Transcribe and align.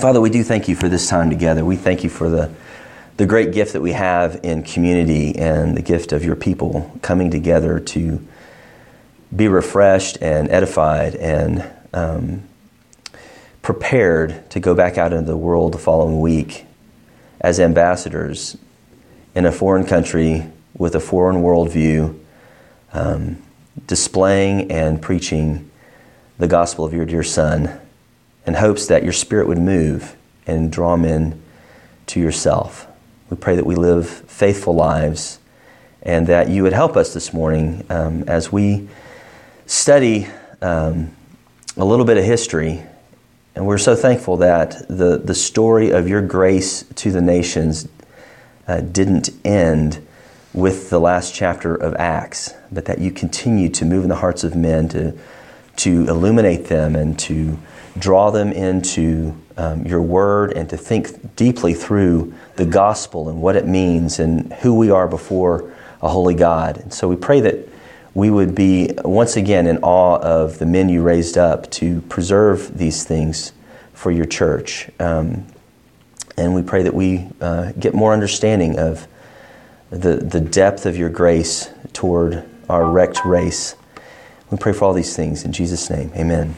Father, 0.00 0.22
we 0.22 0.30
do 0.30 0.42
thank 0.42 0.68
you 0.68 0.74
for 0.74 0.88
this 0.88 1.06
time 1.06 1.28
together. 1.28 1.66
We 1.66 1.76
thank 1.76 2.02
you 2.02 2.08
for 2.08 2.30
the, 2.30 2.50
the 3.18 3.26
great 3.26 3.52
gift 3.52 3.74
that 3.74 3.82
we 3.82 3.92
have 3.92 4.40
in 4.42 4.62
community 4.62 5.36
and 5.36 5.76
the 5.76 5.82
gift 5.82 6.12
of 6.12 6.24
your 6.24 6.34
people 6.34 6.90
coming 7.02 7.30
together 7.30 7.78
to 7.78 8.26
be 9.36 9.48
refreshed 9.48 10.16
and 10.22 10.48
edified 10.50 11.14
and 11.16 11.70
um, 11.92 12.42
prepared 13.60 14.48
to 14.50 14.60
go 14.60 14.74
back 14.74 14.96
out 14.96 15.12
into 15.12 15.30
the 15.30 15.36
world 15.36 15.72
the 15.72 15.78
following 15.78 16.20
week 16.22 16.64
as 17.42 17.60
ambassadors 17.60 18.56
in 19.34 19.44
a 19.44 19.52
foreign 19.52 19.84
country 19.84 20.46
with 20.74 20.94
a 20.94 21.00
foreign 21.00 21.42
worldview, 21.42 22.18
um, 22.94 23.36
displaying 23.86 24.72
and 24.72 25.02
preaching 25.02 25.70
the 26.38 26.48
gospel 26.48 26.82
of 26.86 26.94
your 26.94 27.04
dear 27.04 27.22
Son 27.22 27.78
in 28.46 28.54
hopes 28.54 28.86
that 28.86 29.02
your 29.02 29.12
Spirit 29.12 29.46
would 29.46 29.58
move 29.58 30.16
and 30.46 30.70
draw 30.70 30.96
men 30.96 31.40
to 32.06 32.20
yourself. 32.20 32.86
We 33.30 33.36
pray 33.36 33.56
that 33.56 33.66
we 33.66 33.74
live 33.74 34.08
faithful 34.08 34.74
lives 34.74 35.38
and 36.02 36.26
that 36.26 36.48
you 36.48 36.62
would 36.64 36.72
help 36.72 36.96
us 36.96 37.14
this 37.14 37.32
morning 37.32 37.86
um, 37.88 38.24
as 38.26 38.50
we 38.50 38.88
study 39.66 40.26
um, 40.60 41.14
a 41.76 41.84
little 41.84 42.04
bit 42.04 42.18
of 42.18 42.24
history. 42.24 42.82
And 43.54 43.66
we're 43.66 43.78
so 43.78 43.94
thankful 43.94 44.38
that 44.38 44.88
the, 44.88 45.20
the 45.22 45.34
story 45.34 45.90
of 45.90 46.08
your 46.08 46.22
grace 46.22 46.84
to 46.96 47.12
the 47.12 47.20
nations 47.20 47.88
uh, 48.66 48.80
didn't 48.80 49.30
end 49.44 50.06
with 50.52 50.90
the 50.90 51.00
last 51.00 51.34
chapter 51.34 51.74
of 51.74 51.94
Acts, 51.94 52.52
but 52.70 52.84
that 52.86 52.98
you 52.98 53.10
continue 53.10 53.68
to 53.70 53.84
move 53.84 54.02
in 54.02 54.08
the 54.08 54.16
hearts 54.16 54.44
of 54.44 54.54
men 54.54 54.88
to, 54.88 55.16
to 55.76 56.06
illuminate 56.08 56.66
them 56.66 56.94
and 56.96 57.18
to 57.20 57.58
draw 57.98 58.30
them 58.30 58.52
into 58.52 59.36
um, 59.56 59.84
your 59.84 60.02
word 60.02 60.52
and 60.52 60.68
to 60.70 60.76
think 60.76 61.36
deeply 61.36 61.74
through 61.74 62.32
the 62.56 62.64
gospel 62.64 63.28
and 63.28 63.40
what 63.40 63.56
it 63.56 63.66
means 63.66 64.18
and 64.18 64.52
who 64.54 64.74
we 64.74 64.90
are 64.90 65.06
before 65.06 65.72
a 66.00 66.08
holy 66.08 66.34
God. 66.34 66.78
And 66.78 66.92
so 66.92 67.08
we 67.08 67.16
pray 67.16 67.40
that 67.40 67.68
we 68.14 68.30
would 68.30 68.54
be 68.54 68.92
once 69.04 69.36
again 69.36 69.66
in 69.66 69.78
awe 69.78 70.18
of 70.18 70.58
the 70.58 70.66
men 70.66 70.88
you 70.88 71.02
raised 71.02 71.38
up 71.38 71.70
to 71.72 72.00
preserve 72.02 72.76
these 72.76 73.04
things 73.04 73.52
for 73.94 74.10
your 74.10 74.26
church. 74.26 74.90
Um, 74.98 75.46
and 76.36 76.54
we 76.54 76.62
pray 76.62 76.82
that 76.82 76.94
we 76.94 77.28
uh, 77.40 77.72
get 77.72 77.94
more 77.94 78.12
understanding 78.12 78.78
of 78.78 79.06
the, 79.90 80.16
the 80.16 80.40
depth 80.40 80.86
of 80.86 80.96
your 80.96 81.10
grace 81.10 81.70
toward 81.92 82.44
our 82.68 82.90
wrecked 82.90 83.24
race. 83.24 83.76
We 84.50 84.58
pray 84.58 84.72
for 84.72 84.86
all 84.86 84.92
these 84.92 85.14
things 85.14 85.44
in 85.44 85.52
Jesus' 85.52 85.88
name. 85.88 86.10
Amen. 86.16 86.54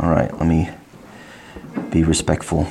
All 0.00 0.10
right, 0.10 0.32
let 0.38 0.46
me 0.46 0.68
be 1.90 2.02
respectful. 2.02 2.66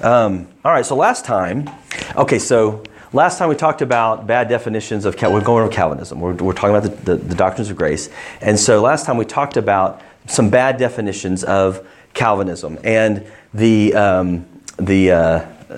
Um, 0.00 0.48
all 0.64 0.72
right, 0.72 0.86
so 0.86 0.96
last 0.96 1.26
time, 1.26 1.68
okay, 2.16 2.38
so 2.38 2.82
last 3.12 3.38
time 3.38 3.50
we 3.50 3.56
talked 3.56 3.82
about 3.82 4.26
bad 4.26 4.48
definitions 4.48 5.04
of 5.04 5.20
we're 5.20 5.42
going 5.42 5.62
over 5.64 5.70
Calvinism. 5.70 6.18
We're, 6.18 6.32
we're 6.32 6.54
talking 6.54 6.74
about 6.74 7.04
the, 7.04 7.16
the, 7.16 7.22
the, 7.22 7.34
doctrines 7.34 7.68
of 7.68 7.76
grace, 7.76 8.08
and 8.40 8.58
so 8.58 8.80
last 8.80 9.04
time 9.04 9.18
we 9.18 9.26
talked 9.26 9.58
about 9.58 10.00
some 10.28 10.48
bad 10.48 10.78
definitions 10.78 11.44
of 11.44 11.86
Calvinism 12.14 12.78
and 12.82 13.26
the 13.52 13.94
um, 13.94 14.46
the 14.78 15.10
uh, 15.10 15.18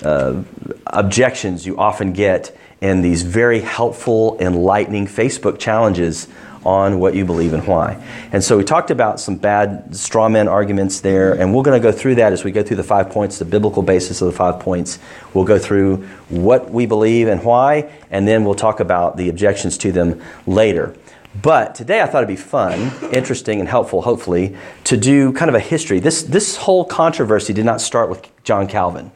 uh, 0.01 0.43
objections 0.87 1.65
you 1.65 1.77
often 1.77 2.13
get 2.13 2.57
in 2.79 3.01
these 3.01 3.23
very 3.23 3.59
helpful, 3.59 4.37
enlightening 4.39 5.07
Facebook 5.07 5.59
challenges 5.59 6.29
on 6.65 6.99
what 6.99 7.15
you 7.15 7.25
believe 7.25 7.53
and 7.53 7.65
why. 7.65 8.03
And 8.31 8.43
so 8.43 8.57
we 8.57 8.63
talked 8.63 8.91
about 8.91 9.19
some 9.19 9.35
bad 9.35 9.95
straw 9.95 10.29
man 10.29 10.47
arguments 10.47 11.01
there, 11.01 11.33
and 11.33 11.53
we're 11.53 11.63
going 11.63 11.79
to 11.79 11.83
go 11.83 11.91
through 11.91 12.15
that 12.15 12.33
as 12.33 12.43
we 12.43 12.51
go 12.51 12.63
through 12.63 12.77
the 12.77 12.83
five 12.83 13.09
points, 13.09 13.39
the 13.39 13.45
biblical 13.45 13.83
basis 13.83 14.21
of 14.21 14.27
the 14.27 14.37
five 14.37 14.59
points. 14.59 14.99
We'll 15.33 15.45
go 15.45 15.59
through 15.59 16.07
what 16.29 16.71
we 16.71 16.85
believe 16.85 17.27
and 17.27 17.43
why, 17.43 17.91
and 18.11 18.27
then 18.27 18.43
we'll 18.43 18.55
talk 18.55 18.79
about 18.79 19.17
the 19.17 19.29
objections 19.29 19.77
to 19.79 19.91
them 19.91 20.21
later. 20.45 20.95
But 21.41 21.75
today 21.75 22.01
I 22.01 22.07
thought 22.07 22.23
it'd 22.23 22.27
be 22.27 22.35
fun, 22.35 22.91
interesting, 23.13 23.59
and 23.59 23.69
helpful, 23.69 24.01
hopefully, 24.01 24.55
to 24.85 24.97
do 24.97 25.31
kind 25.33 25.47
of 25.47 25.55
a 25.55 25.59
history. 25.59 25.99
This, 25.99 26.23
this 26.23 26.57
whole 26.57 26.83
controversy 26.83 27.53
did 27.53 27.65
not 27.65 27.81
start 27.81 28.09
with 28.09 28.27
John 28.43 28.67
Calvin. 28.67 29.11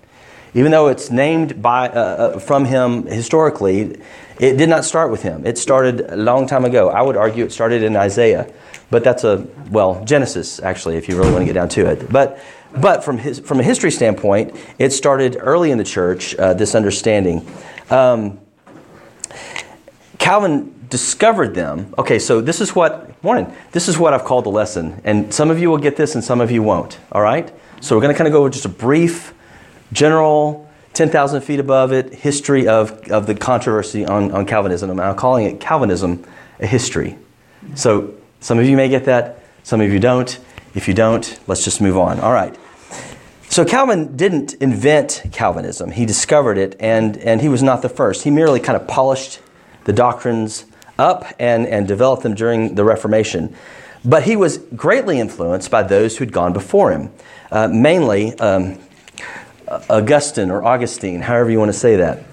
Even 0.54 0.72
though 0.72 0.88
it's 0.88 1.10
named 1.10 1.62
by, 1.62 1.90
uh, 1.90 1.94
uh 2.36 2.40
from 2.40 2.66
him 2.66 3.08
historically, 3.08 4.00
it 4.40 4.58
did 4.58 4.70
not 4.70 4.86
start 4.86 5.12
with 5.12 5.22
him. 5.22 5.46
It 5.46 5.58
started 5.58 6.02
a 6.02 6.16
long 6.16 6.48
time 6.48 6.66
ago. 6.66 6.90
I 6.90 7.02
would 7.02 7.18
argue 7.18 7.46
it 7.46 7.52
started 7.52 7.84
in 7.84 7.96
Isaiah, 7.96 8.52
but 8.90 9.04
that's 9.04 9.24
a, 9.24 9.48
well, 9.70 10.04
Genesis, 10.06 10.62
actually, 10.62 10.98
if 10.98 11.08
you 11.08 11.18
really 11.18 11.32
want 11.32 11.42
to 11.42 11.46
get 11.46 11.54
down 11.54 11.70
to 11.70 11.90
it. 11.90 12.12
But, 12.12 12.40
but 12.76 13.04
from, 13.04 13.18
his, 13.18 13.40
from 13.40 13.60
a 13.60 13.64
history 13.64 13.92
standpoint, 13.92 14.56
it 14.80 14.92
started 14.92 15.38
early 15.40 15.72
in 15.72 15.78
the 15.78 15.84
church, 15.84 16.36
uh, 16.36 16.54
this 16.54 16.76
understanding. 16.76 17.48
Um, 17.90 18.40
Calvin 20.18 20.74
discovered 20.90 21.56
them. 21.56 21.94
Okay, 21.98 22.20
so 22.20 22.40
this 22.40 22.62
is 22.62 22.76
what, 22.76 23.24
morning, 23.24 23.54
this 23.72 23.88
is 23.88 23.98
what 23.98 24.14
I've 24.14 24.24
called 24.24 24.46
the 24.46 24.52
lesson. 24.52 25.02
And 25.04 25.34
some 25.34 25.52
of 25.52 25.60
you 25.60 25.70
will 25.70 25.78
get 25.78 25.96
this 25.96 26.16
and 26.16 26.24
some 26.24 26.40
of 26.40 26.52
you 26.52 26.64
won't, 26.64 27.00
all 27.12 27.22
right? 27.22 27.52
So 27.82 27.96
we're 27.96 28.02
going 28.02 28.14
to 28.14 28.18
kind 28.18 28.28
of 28.28 28.32
go 28.32 28.48
just 28.48 28.66
a 28.66 28.70
brief, 28.70 29.34
general 29.92 30.63
10,000 30.94 31.42
feet 31.42 31.60
above 31.60 31.92
it, 31.92 32.14
history 32.14 32.68
of, 32.68 32.92
of 33.12 33.26
the 33.26 33.36
controversy 33.36 34.06
on, 34.06 34.32
on 34.32 34.46
Calvinism. 34.46 35.00
I'm 35.00 35.16
calling 35.16 35.46
it 35.46 35.60
Calvinism 35.60 36.24
a 36.60 36.68
history. 36.68 37.18
So 37.76 38.14
some 38.40 38.60
of 38.60 38.66
you 38.66 38.78
may 38.78 38.90
get 38.90 39.06
that, 39.06 39.44
some 39.64 39.82
of 39.82 39.92
you 39.92 40.00
don't. 40.00 40.40
If 40.76 40.88
you 40.88 40.94
don't, 40.94 41.40
let's 41.48 41.64
just 41.64 41.82
move 41.82 41.98
on. 41.98 42.20
All 42.20 42.32
right. 42.32 42.56
So 43.50 43.64
Calvin 43.64 44.18
didn't 44.18 44.56
invent 44.56 45.24
Calvinism. 45.32 45.92
He 45.92 46.06
discovered 46.06 46.58
it, 46.58 46.76
and, 46.80 47.18
and 47.18 47.40
he 47.40 47.50
was 47.50 47.62
not 47.62 47.82
the 47.84 47.90
first. 47.90 48.24
He 48.24 48.32
merely 48.32 48.60
kind 48.60 48.76
of 48.76 48.88
polished 48.88 49.40
the 49.84 49.94
doctrines 49.94 50.66
up 50.98 51.26
and, 51.40 51.68
and 51.68 51.88
developed 51.88 52.24
them 52.24 52.34
during 52.34 52.76
the 52.76 52.84
Reformation. 52.84 53.56
But 54.06 54.24
he 54.24 54.36
was 54.36 54.58
greatly 54.58 55.20
influenced 55.20 55.72
by 55.72 55.84
those 55.84 56.18
who'd 56.18 56.32
gone 56.32 56.52
before 56.52 56.92
him, 56.92 57.12
uh, 57.52 57.68
mainly 57.68 58.38
um, 58.40 58.80
Augustine 59.90 60.52
or 60.52 60.64
Augustine, 60.64 61.22
however 61.22 61.52
you 61.52 61.60
want 61.60 61.70
to 61.70 61.78
say 61.78 61.98
that. 61.98 62.24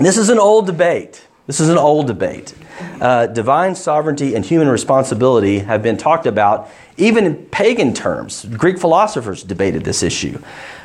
This 0.00 0.16
is 0.16 0.28
an 0.28 0.38
old 0.38 0.66
debate. 0.66 1.26
This 1.46 1.60
is 1.60 1.68
an 1.68 1.78
old 1.78 2.06
debate. 2.06 2.54
Uh, 3.00 3.26
divine 3.26 3.74
sovereignty 3.74 4.34
and 4.34 4.44
human 4.44 4.68
responsibility 4.68 5.58
have 5.58 5.82
been 5.82 5.96
talked 5.96 6.26
about 6.26 6.70
even 6.96 7.26
in 7.26 7.36
pagan 7.46 7.92
terms. 7.92 8.44
Greek 8.44 8.78
philosophers 8.78 9.42
debated 9.42 9.84
this 9.84 10.02
issue. 10.02 10.40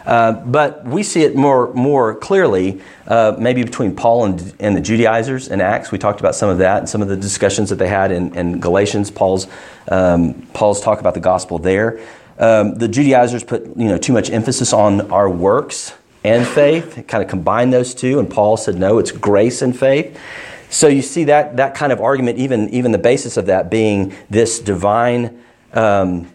Uh, 0.06 0.32
but 0.32 0.86
we 0.86 1.04
see 1.04 1.24
it 1.24 1.36
more, 1.36 1.74
more 1.74 2.16
clearly, 2.16 2.82
uh, 3.08 3.36
maybe 3.38 3.62
between 3.64 3.96
Paul 3.96 4.26
and, 4.26 4.54
and, 4.60 4.76
the 4.76 4.82
Judaizers 4.82 5.50
in 5.50 5.60
Acts. 5.60 5.92
We 5.92 5.98
talked 5.98 6.22
about 6.22 6.34
some 6.34 6.50
of 6.50 6.60
that 6.60 6.80
and 6.80 6.90
some 6.90 7.02
of 7.02 7.10
the 7.10 7.18
discussions 7.18 7.70
that 7.70 7.76
they 7.76 7.90
had 7.90 8.12
in, 8.12 8.34
in 8.34 8.60
Galatians, 8.60 9.12
Paul's, 9.12 9.48
um, 9.90 10.48
Paul's 10.54 10.80
talk 10.80 11.02
about 11.02 11.14
the 11.14 11.20
gospel 11.20 11.60
there. 11.60 12.00
Um, 12.40 12.76
the 12.76 12.88
Judaizers 12.88 13.44
put 13.44 13.66
you 13.76 13.88
know 13.88 13.98
too 13.98 14.14
much 14.14 14.30
emphasis 14.30 14.74
on 14.74 15.12
our 15.12 15.30
works 15.30 15.94
and 16.24 16.46
faith, 16.46 17.06
kind 17.08 17.24
of 17.24 17.30
combine 17.30 17.70
those 17.70 17.96
two, 17.96 18.20
and 18.20 18.30
Paul 18.30 18.58
said 18.58 18.76
no, 18.76 19.00
it's 19.00 19.12
grace 19.12 19.62
and 19.62 19.78
faith. 19.78 20.20
So 20.70 20.88
you 20.88 21.02
see 21.02 21.24
that 21.26 21.58
that 21.58 21.76
kind 21.76 21.92
of 21.92 22.02
argument, 22.02 22.38
even 22.38 22.70
even 22.70 22.92
the 22.92 22.98
basis 22.98 23.38
of 23.38 23.48
that 23.48 23.70
being 23.70 24.14
this 24.30 24.60
divine. 24.60 25.44
Um, 25.74 26.32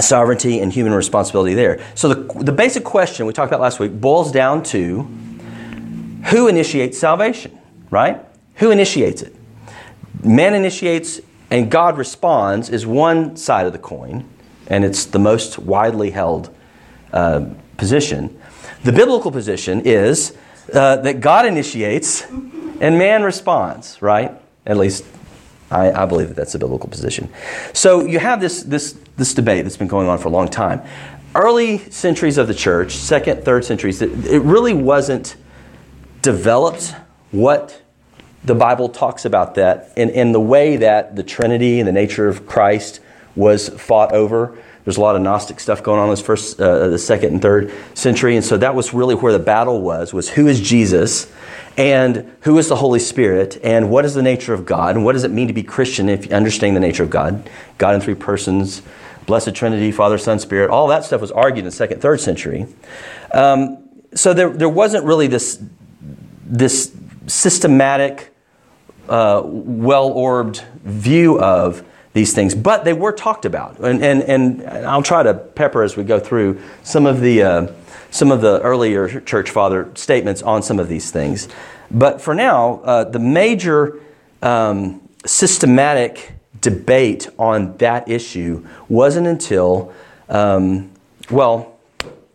sovereignty 0.00 0.58
and 0.60 0.72
human 0.72 0.94
responsibility 0.94 1.52
there. 1.52 1.78
So 1.94 2.08
the, 2.08 2.42
the 2.42 2.50
basic 2.52 2.82
question 2.82 3.26
we 3.26 3.34
talked 3.34 3.50
about 3.50 3.60
last 3.60 3.78
week 3.78 3.92
boils 4.00 4.32
down 4.32 4.62
to 4.64 5.02
who 6.30 6.48
initiates 6.48 6.98
salvation, 6.98 7.58
right? 7.90 8.24
Who 8.56 8.70
initiates 8.70 9.20
it? 9.20 9.34
Man 10.24 10.54
initiates 10.54 11.20
and 11.50 11.70
God 11.70 11.98
responds 11.98 12.70
is 12.70 12.86
one 12.86 13.36
side 13.36 13.66
of 13.66 13.74
the 13.74 13.78
coin 13.78 14.28
and 14.68 14.84
it's 14.84 15.06
the 15.06 15.18
most 15.18 15.58
widely 15.58 16.10
held 16.10 16.54
uh, 17.12 17.46
position. 17.76 18.40
The 18.84 18.92
biblical 18.92 19.30
position 19.30 19.82
is 19.84 20.36
uh, 20.72 20.96
that 20.96 21.20
God 21.20 21.46
initiates 21.46 22.24
and 22.82 22.98
man 22.98 23.22
responds, 23.22 24.00
right? 24.02 24.32
At 24.66 24.76
least 24.76 25.04
I, 25.70 25.92
I, 25.92 26.06
believe 26.06 26.28
that 26.28 26.34
that's 26.34 26.52
the 26.52 26.58
biblical 26.58 26.88
position. 26.88 27.28
So 27.72 28.04
you 28.04 28.18
have 28.18 28.40
this, 28.40 28.62
this, 28.62 28.98
this 29.16 29.34
debate 29.34 29.64
that's 29.64 29.76
been 29.76 29.88
going 29.88 30.08
on 30.08 30.18
for 30.18 30.28
a 30.28 30.30
long 30.30 30.48
time. 30.48 30.82
Early 31.34 31.78
centuries 31.90 32.38
of 32.38 32.48
the 32.48 32.54
church, 32.54 32.92
second, 32.92 33.44
third 33.44 33.64
centuries, 33.64 34.02
it, 34.02 34.10
it 34.26 34.40
really 34.40 34.74
wasn't 34.74 35.36
developed 36.20 36.94
what 37.30 37.80
the 38.44 38.54
Bible 38.54 38.88
talks 38.88 39.24
about 39.24 39.54
that 39.54 39.92
in, 39.96 40.10
in 40.10 40.32
the 40.32 40.40
way 40.40 40.76
that 40.76 41.16
the 41.16 41.22
Trinity 41.22 41.78
and 41.78 41.88
the 41.88 41.92
nature 41.92 42.28
of 42.28 42.46
Christ 42.46 43.00
was 43.34 43.68
fought 43.68 44.12
over. 44.12 44.58
There's 44.84 44.96
a 44.96 45.00
lot 45.00 45.14
of 45.14 45.22
Gnostic 45.22 45.60
stuff 45.60 45.82
going 45.82 46.00
on 46.00 46.08
in 46.08 46.12
this 46.12 46.20
first, 46.20 46.60
uh, 46.60 46.88
the 46.88 46.98
second 46.98 47.32
and 47.32 47.42
third 47.42 47.72
century, 47.94 48.34
and 48.36 48.44
so 48.44 48.56
that 48.56 48.74
was 48.74 48.92
really 48.92 49.14
where 49.14 49.32
the 49.32 49.38
battle 49.38 49.80
was: 49.80 50.12
was 50.12 50.30
who 50.30 50.48
is 50.48 50.60
Jesus, 50.60 51.32
and 51.76 52.32
who 52.40 52.58
is 52.58 52.68
the 52.68 52.76
Holy 52.76 52.98
Spirit, 52.98 53.60
and 53.62 53.90
what 53.90 54.04
is 54.04 54.14
the 54.14 54.22
nature 54.22 54.52
of 54.52 54.66
God, 54.66 54.96
and 54.96 55.04
what 55.04 55.12
does 55.12 55.24
it 55.24 55.30
mean 55.30 55.46
to 55.48 55.54
be 55.54 55.62
Christian 55.62 56.08
if 56.08 56.26
you 56.26 56.32
understand 56.32 56.74
the 56.74 56.80
nature 56.80 57.04
of 57.04 57.10
God, 57.10 57.48
God 57.78 57.94
in 57.94 58.00
three 58.00 58.14
persons, 58.14 58.82
Blessed 59.26 59.54
Trinity, 59.54 59.92
Father, 59.92 60.18
Son, 60.18 60.38
Spirit, 60.38 60.70
all 60.70 60.88
that 60.88 61.04
stuff 61.04 61.20
was 61.20 61.30
argued 61.30 61.60
in 61.60 61.64
the 61.66 61.70
second, 61.70 62.00
third 62.00 62.20
century. 62.20 62.66
Um, 63.32 63.88
so 64.14 64.34
there, 64.34 64.50
there 64.50 64.68
wasn't 64.68 65.04
really 65.04 65.26
this, 65.26 65.62
this 66.44 66.92
systematic, 67.26 68.34
uh, 69.08 69.42
well 69.44 70.08
orbed 70.08 70.62
view 70.84 71.40
of 71.40 71.84
these 72.12 72.34
things, 72.34 72.54
but 72.54 72.84
they 72.84 72.92
were 72.92 73.12
talked 73.12 73.44
about. 73.44 73.78
And, 73.78 74.02
and, 74.02 74.22
and 74.22 74.86
I'll 74.86 75.02
try 75.02 75.22
to 75.22 75.34
pepper 75.34 75.82
as 75.82 75.96
we 75.96 76.04
go 76.04 76.20
through 76.20 76.60
some 76.82 77.06
of 77.06 77.20
the, 77.20 77.42
uh, 77.42 77.72
some 78.10 78.30
of 78.30 78.40
the 78.40 78.60
earlier 78.60 79.20
church 79.20 79.50
father 79.50 79.90
statements 79.94 80.42
on 80.42 80.62
some 80.62 80.78
of 80.78 80.88
these 80.88 81.10
things. 81.10 81.48
But 81.90 82.20
for 82.20 82.34
now, 82.34 82.80
uh, 82.84 83.04
the 83.04 83.18
major 83.18 84.00
um, 84.42 85.08
systematic 85.24 86.34
debate 86.60 87.28
on 87.38 87.76
that 87.78 88.08
issue 88.08 88.66
wasn't 88.88 89.26
until, 89.26 89.92
um, 90.28 90.90
well, 91.30 91.78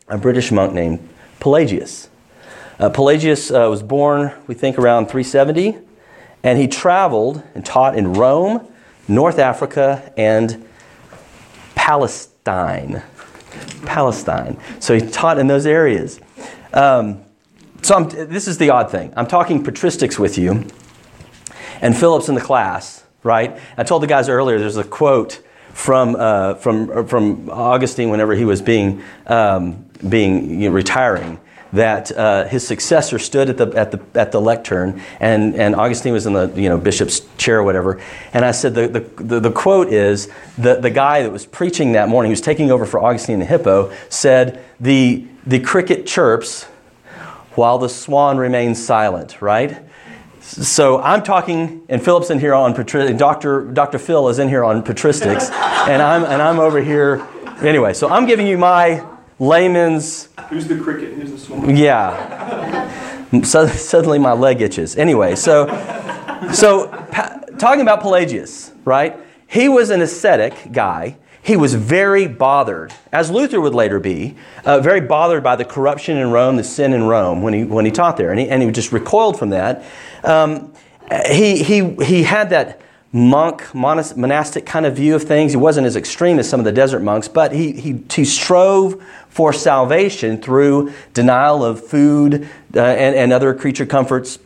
a 0.08 0.18
British 0.18 0.52
monk 0.52 0.74
named 0.74 1.08
Pelagius. 1.40 2.10
Uh, 2.80 2.90
Pelagius 2.90 3.52
uh, 3.52 3.68
was 3.70 3.82
born, 3.84 4.34
we 4.48 4.56
think, 4.56 4.78
around 4.78 5.06
370, 5.06 5.78
and 6.44 6.60
he 6.60 6.68
traveled 6.68 7.44
and 7.56 7.66
taught 7.66 7.98
in 7.98 8.14
Rome 8.14 8.68
North 9.08 9.40
Africa, 9.40 10.12
and 10.18 10.68
Palestine. 11.76 13.02
Palestine. 13.86 14.58
So 14.80 14.94
he 14.94 15.02
taught 15.02 15.40
in 15.40 15.48
those 15.48 15.66
areas. 15.66 16.20
Um, 16.74 17.24
so 17.82 17.96
I'm, 17.96 18.10
this 18.10 18.48
is 18.48 18.58
the 18.58 18.70
odd 18.70 18.92
thing. 18.92 19.14
I'm 19.16 19.28
talking 19.28 19.64
patristics 19.64 20.20
with 20.20 20.38
you, 20.38 20.66
and 21.82 21.96
Philip's 21.96 22.30
in 22.30 22.36
the 22.36 22.42
class, 22.42 23.06
right? 23.24 23.60
I 23.78 23.84
told 23.84 24.04
the 24.04 24.08
guys 24.08 24.30
earlier 24.30 24.60
there's 24.60 24.78
a 24.78 24.84
quote 24.84 25.42
from, 25.74 26.16
uh, 26.16 26.56
from, 26.56 27.08
from 27.08 27.50
Augustine 27.50 28.10
whenever 28.10 28.34
he 28.34 28.46
was 28.46 28.62
being, 28.62 29.04
um, 29.28 29.86
being 30.10 30.62
you 30.62 30.70
know, 30.70 30.76
retiring 30.76 31.40
that 31.74 32.12
uh, 32.12 32.46
his 32.46 32.66
successor 32.66 33.20
stood 33.20 33.50
at 33.50 33.58
the, 33.58 33.68
at 33.78 33.92
the, 33.92 34.20
at 34.20 34.32
the 34.32 34.42
lectern, 34.42 35.02
and, 35.20 35.56
and 35.56 35.76
Augustine 35.76 36.14
was 36.14 36.26
in 36.26 36.34
the 36.34 36.52
you 36.56 36.70
know, 36.70 36.78
bishop's 36.78 37.22
chair 37.38 37.60
or 37.60 37.64
whatever. 37.64 38.02
And 38.34 38.46
I 38.46 38.52
said, 38.52 38.76
the, 38.76 38.88
the, 38.88 39.24
the, 39.24 39.40
the 39.40 39.52
quote 39.52 39.90
is 39.90 40.30
the, 40.58 40.76
the 40.76 40.90
guy 40.90 41.24
that 41.24 41.32
was 41.32 41.46
preaching 41.46 41.94
that 41.94 42.10
morning, 42.10 42.30
who 42.30 42.34
was 42.34 42.42
taking 42.42 42.72
over 42.72 42.86
for 42.86 43.00
Augustine 43.00 43.40
the 43.40 43.46
Hippo, 43.46 43.94
said, 44.10 44.64
the, 44.80 45.28
the 45.46 45.60
cricket 45.60 46.06
chirps 46.06 46.66
while 47.56 47.80
the 47.80 47.90
swan 47.90 48.38
remains 48.38 48.84
silent, 48.84 49.42
right? 49.42 49.84
So 50.42 51.02
I'm 51.02 51.24
talking, 51.24 51.84
and 51.90 52.02
Philip's 52.02 52.30
in 52.30 52.40
here 52.40 52.54
on. 52.54 52.74
Dr. 53.18 53.66
Dr. 53.66 54.00
Phil 54.00 54.30
is 54.30 54.40
in 54.40 54.48
here 54.48 54.64
on 54.64 54.82
patristics, 54.82 55.52
and 55.90 56.02
I'm 56.02 56.24
and 56.24 56.42
I'm 56.42 56.60
over 56.60 56.82
here. 56.82 57.28
Anyway, 57.62 57.94
so 57.94 58.08
I'm 58.08 58.26
giving 58.26 58.48
you 58.48 58.58
my 58.58 59.04
layman's. 59.40 60.30
Who's 60.50 60.68
the 60.68 60.80
cricket? 60.80 61.14
Who's 61.14 61.32
the 61.32 61.38
swan? 61.38 61.76
Yeah. 61.76 62.94
So, 63.44 63.68
suddenly 63.68 64.20
my 64.20 64.32
leg 64.32 64.62
itches. 64.62 64.96
Anyway, 64.96 65.36
so, 65.36 65.68
so 66.54 66.88
pa- 67.12 67.42
talking 67.58 67.82
about 67.82 68.00
Pelagius, 68.00 68.72
right? 68.86 69.18
He 69.48 69.68
was 69.68 69.90
an 69.90 70.02
ascetic 70.02 70.72
guy. 70.72 71.18
He 71.42 71.58
was 71.58 71.74
very 71.74 72.28
bothered, 72.28 72.94
as 73.12 73.30
Luther 73.30 73.60
would 73.60 73.76
later 73.76 74.00
be, 74.00 74.38
uh, 74.64 74.80
very 74.80 75.02
bothered 75.02 75.44
by 75.44 75.58
the 75.58 75.66
corruption 75.66 76.16
in 76.16 76.32
Rome, 76.32 76.56
the 76.56 76.64
sin 76.64 76.94
in 76.94 77.04
Rome 77.04 77.42
when 77.42 77.54
he, 77.54 77.66
when 77.66 77.84
he 77.84 77.92
taught 77.92 78.16
there. 78.16 78.32
And 78.32 78.40
he, 78.40 78.48
and 78.48 78.64
he 78.64 78.72
just 78.72 78.94
recoiled 78.94 79.38
from 79.38 79.50
that. 79.50 79.84
Um, 80.24 80.74
he, 81.30 81.64
he, 81.64 81.96
he 82.04 82.24
had 82.24 82.50
that 82.52 82.80
monk, 83.12 83.74
monastic 83.74 84.66
kind 84.66 84.86
of 84.86 84.96
view 84.96 85.16
of 85.16 85.24
things. 85.24 85.54
He 85.54 85.58
wasn't 85.58 85.88
as 85.88 85.96
extreme 85.96 86.40
as 86.40 86.50
some 86.50 86.60
of 86.60 86.66
the 86.66 86.72
desert 86.72 87.02
monks, 87.02 87.28
but 87.28 87.54
he, 87.54 87.72
he, 87.72 88.04
he 88.12 88.26
strove 88.26 89.04
for 89.30 89.54
salvation 89.54 90.42
through 90.42 90.94
denial 91.14 91.64
of 91.64 91.86
food 91.86 92.48
uh, 92.76 92.80
and, 92.80 93.16
and 93.16 93.34
other 93.34 93.54
creature 93.54 93.86
comforts. 93.86 94.40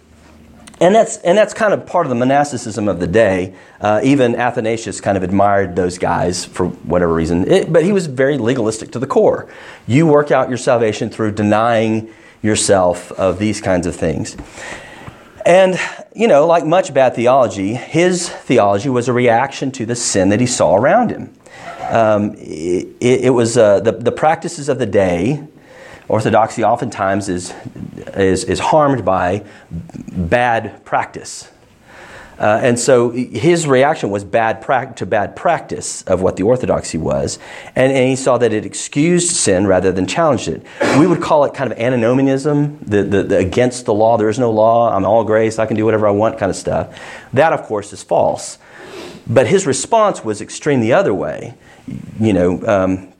And 0.79 0.95
that's, 0.95 1.17
and 1.17 1.37
that's 1.37 1.53
kind 1.53 1.73
of 1.73 1.85
part 1.85 2.07
of 2.07 2.09
the 2.09 2.15
monasticism 2.15 2.87
of 2.87 2.99
the 2.99 3.07
day. 3.07 3.55
Uh, 3.79 4.01
even 4.03 4.35
Athanasius 4.35 4.99
kind 4.99 5.15
of 5.15 5.23
admired 5.23 5.75
those 5.75 5.99
guys 5.99 6.43
for 6.43 6.69
whatever 6.69 7.13
reason. 7.13 7.49
It, 7.49 7.71
but 7.71 7.83
he 7.83 7.91
was 7.91 8.07
very 8.07 8.37
legalistic 8.39 8.91
to 8.93 8.99
the 8.99 9.05
core. 9.05 9.47
You 9.85 10.07
work 10.07 10.31
out 10.31 10.49
your 10.49 10.57
salvation 10.57 11.11
through 11.11 11.33
denying 11.33 12.11
yourself 12.41 13.11
of 13.11 13.37
these 13.37 13.61
kinds 13.61 13.85
of 13.85 13.95
things. 13.95 14.35
And, 15.45 15.79
you 16.15 16.27
know, 16.27 16.45
like 16.45 16.65
much 16.65 16.93
bad 16.93 17.15
theology, 17.15 17.73
his 17.73 18.29
theology 18.29 18.89
was 18.89 19.07
a 19.07 19.13
reaction 19.13 19.71
to 19.73 19.85
the 19.85 19.95
sin 19.95 20.29
that 20.29 20.39
he 20.39 20.45
saw 20.45 20.75
around 20.75 21.09
him. 21.09 21.33
Um, 21.89 22.35
it, 22.37 22.87
it, 23.01 23.33
was 23.33 23.57
uh, 23.57 23.81
the, 23.81 23.91
the 23.91 24.11
practices 24.11 24.69
of 24.69 24.79
the 24.79 24.85
day. 24.85 25.45
Orthodoxy 26.07 26.63
oftentimes 26.63 27.29
is, 27.29 27.53
is, 28.15 28.43
is 28.45 28.59
harmed 28.59 29.03
by 29.03 29.43
bad 29.69 30.83
practice. 30.85 31.50
Uh, 32.41 32.59
and 32.63 32.79
so 32.79 33.11
his 33.11 33.67
reaction 33.67 34.09
was 34.09 34.23
bad 34.23 34.61
pra- 34.61 34.91
to 34.95 35.05
bad 35.05 35.35
practice 35.35 36.01
of 36.03 36.23
what 36.23 36.37
the 36.37 36.43
orthodoxy 36.43 36.97
was. 36.97 37.37
And, 37.75 37.93
and, 37.93 38.09
he 38.09 38.15
saw 38.15 38.39
that 38.39 38.51
it 38.51 38.65
excused 38.65 39.29
sin 39.29 39.67
rather 39.67 39.91
than 39.91 40.07
challenged 40.07 40.47
it. 40.47 40.65
We 40.97 41.05
would 41.05 41.21
call 41.21 41.45
it 41.45 41.53
kind 41.53 41.71
of 41.71 41.77
antinomianism, 41.77 42.79
the, 42.81 43.03
the, 43.03 43.23
the 43.23 43.37
against 43.37 43.85
the 43.85 43.93
law, 43.93 44.17
there 44.17 44.27
is 44.27 44.39
no 44.39 44.49
law, 44.49 44.91
I'm 44.91 45.05
all 45.05 45.23
grace, 45.23 45.59
I 45.59 45.67
can 45.67 45.77
do 45.77 45.85
whatever 45.85 46.07
I 46.07 46.11
want 46.11 46.39
kind 46.39 46.49
of 46.49 46.55
stuff. 46.55 46.99
That, 47.31 47.53
of 47.53 47.61
course, 47.61 47.93
is 47.93 48.01
false. 48.01 48.57
But 49.27 49.45
his 49.45 49.67
response 49.67 50.25
was 50.25 50.41
extreme 50.41 50.79
the 50.79 50.93
other 50.93 51.13
way. 51.13 51.53
You 52.19 52.33
know, 52.33 52.65
um, 52.65 53.13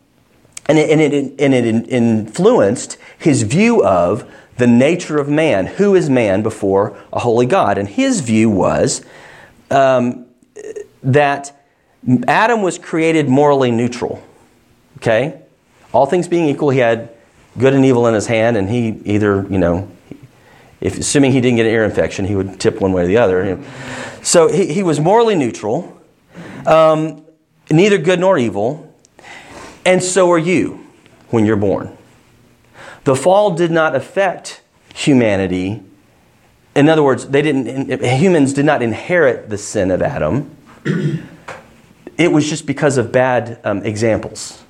and 0.68 0.80
it, 0.80 0.90
and, 0.90 1.00
it, 1.00 1.34
and 1.40 1.54
it 1.54 1.90
influenced 1.90 2.98
his 3.20 3.44
view 3.44 3.86
of 3.86 4.28
the 4.62 4.68
nature 4.68 5.18
of 5.18 5.28
man. 5.28 5.66
Who 5.66 5.96
is 5.96 6.08
man 6.08 6.44
before 6.44 6.96
a 7.12 7.18
holy 7.18 7.48
God? 7.48 7.80
And 7.80 7.90
his 7.90 8.22
view 8.22 8.48
was 8.48 9.04
um, 9.72 10.28
that 11.02 11.60
Adam 12.28 12.62
was 12.62 12.78
created 12.78 13.28
morally 13.28 13.72
neutral. 13.72 14.24
Okay? 14.98 15.42
All 15.92 16.06
things 16.06 16.28
being 16.28 16.48
equal, 16.48 16.70
he 16.70 16.78
had 16.78 17.10
good 17.58 17.74
and 17.74 17.84
evil 17.84 18.06
in 18.06 18.14
his 18.14 18.28
hand, 18.28 18.56
and 18.56 18.70
he 18.70 19.02
either, 19.04 19.48
you 19.50 19.58
know, 19.58 19.90
if, 20.80 21.00
assuming 21.00 21.32
he 21.32 21.42
didn't 21.42 21.58
get 21.58 21.66
an 21.66 21.72
ear 21.72 21.84
infection, 21.84 22.26
he 22.26 22.36
would 22.36 22.60
tip 22.60 22.80
one 22.80 22.94
way 22.94 23.02
or 23.02 23.08
the 23.08 23.18
other. 23.18 23.60
So 24.22 24.48
he, 24.48 24.72
he 24.72 24.84
was 24.84 25.00
morally 25.00 25.34
neutral, 25.34 26.00
um, 26.68 27.26
neither 27.72 27.98
good 27.98 28.20
nor 28.20 28.38
evil, 28.38 28.96
and 29.88 30.04
so 30.04 30.32
are 30.32 30.38
you 30.38 30.86
when 31.32 31.48
you're 31.48 31.58
born. 31.58 31.98
The 33.04 33.16
fall 33.16 33.52
did 33.52 33.72
not 33.72 33.96
affect 33.96 34.62
humanity. 34.94 35.84
In 36.76 36.88
other 36.88 37.04
words, 37.04 37.28
they 37.28 37.42
didn't, 37.42 38.02
humans 38.02 38.54
did 38.54 38.66
not 38.66 38.82
inherit 38.82 39.50
the 39.50 39.58
sin 39.58 39.92
of 39.92 40.02
Adam. 40.02 40.56
It 42.18 42.32
was 42.32 42.48
just 42.50 42.68
because 42.68 42.98
of 42.98 43.12
bad 43.12 43.60
um, 43.64 43.84
examples, 43.84 44.64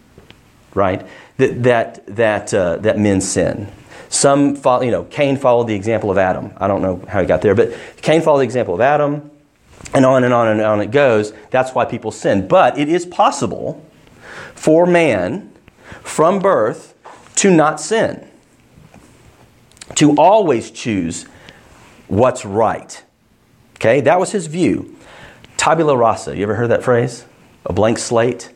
right? 0.73 1.05
That, 1.37 1.63
that, 1.63 2.15
that, 2.15 2.53
uh, 2.53 2.77
that 2.77 2.97
men 2.97 3.19
sin. 3.19 3.67
Some, 4.09 4.55
follow, 4.55 4.83
you 4.83 4.91
know, 4.91 5.03
Cain 5.05 5.37
followed 5.37 5.67
the 5.67 5.75
example 5.75 6.11
of 6.11 6.17
Adam. 6.17 6.53
I 6.57 6.67
don't 6.67 6.81
know 6.81 7.03
how 7.07 7.21
he 7.21 7.27
got 7.27 7.41
there, 7.41 7.55
but 7.55 7.73
Cain 8.01 8.21
followed 8.21 8.39
the 8.39 8.45
example 8.45 8.73
of 8.73 8.81
Adam, 8.81 9.31
and 9.93 10.05
on 10.05 10.23
and 10.23 10.33
on 10.33 10.47
and 10.47 10.61
on 10.61 10.81
it 10.81 10.91
goes. 10.91 11.33
That's 11.49 11.73
why 11.73 11.85
people 11.85 12.11
sin. 12.11 12.47
But 12.47 12.77
it 12.77 12.87
is 12.87 13.05
possible 13.05 13.85
for 14.53 14.85
man 14.85 15.51
from 16.03 16.39
birth 16.39 16.90
to 17.35 17.51
not 17.51 17.79
sin, 17.79 18.27
to 19.95 20.15
always 20.15 20.71
choose 20.71 21.25
what's 22.07 22.45
right. 22.45 23.03
Okay, 23.75 24.01
that 24.01 24.19
was 24.19 24.31
his 24.31 24.47
view. 24.47 24.95
Tabula 25.57 25.95
rasa, 25.97 26.35
you 26.35 26.43
ever 26.43 26.55
heard 26.55 26.69
that 26.69 26.83
phrase? 26.83 27.25
A 27.65 27.73
blank 27.73 27.97
slate? 27.97 28.51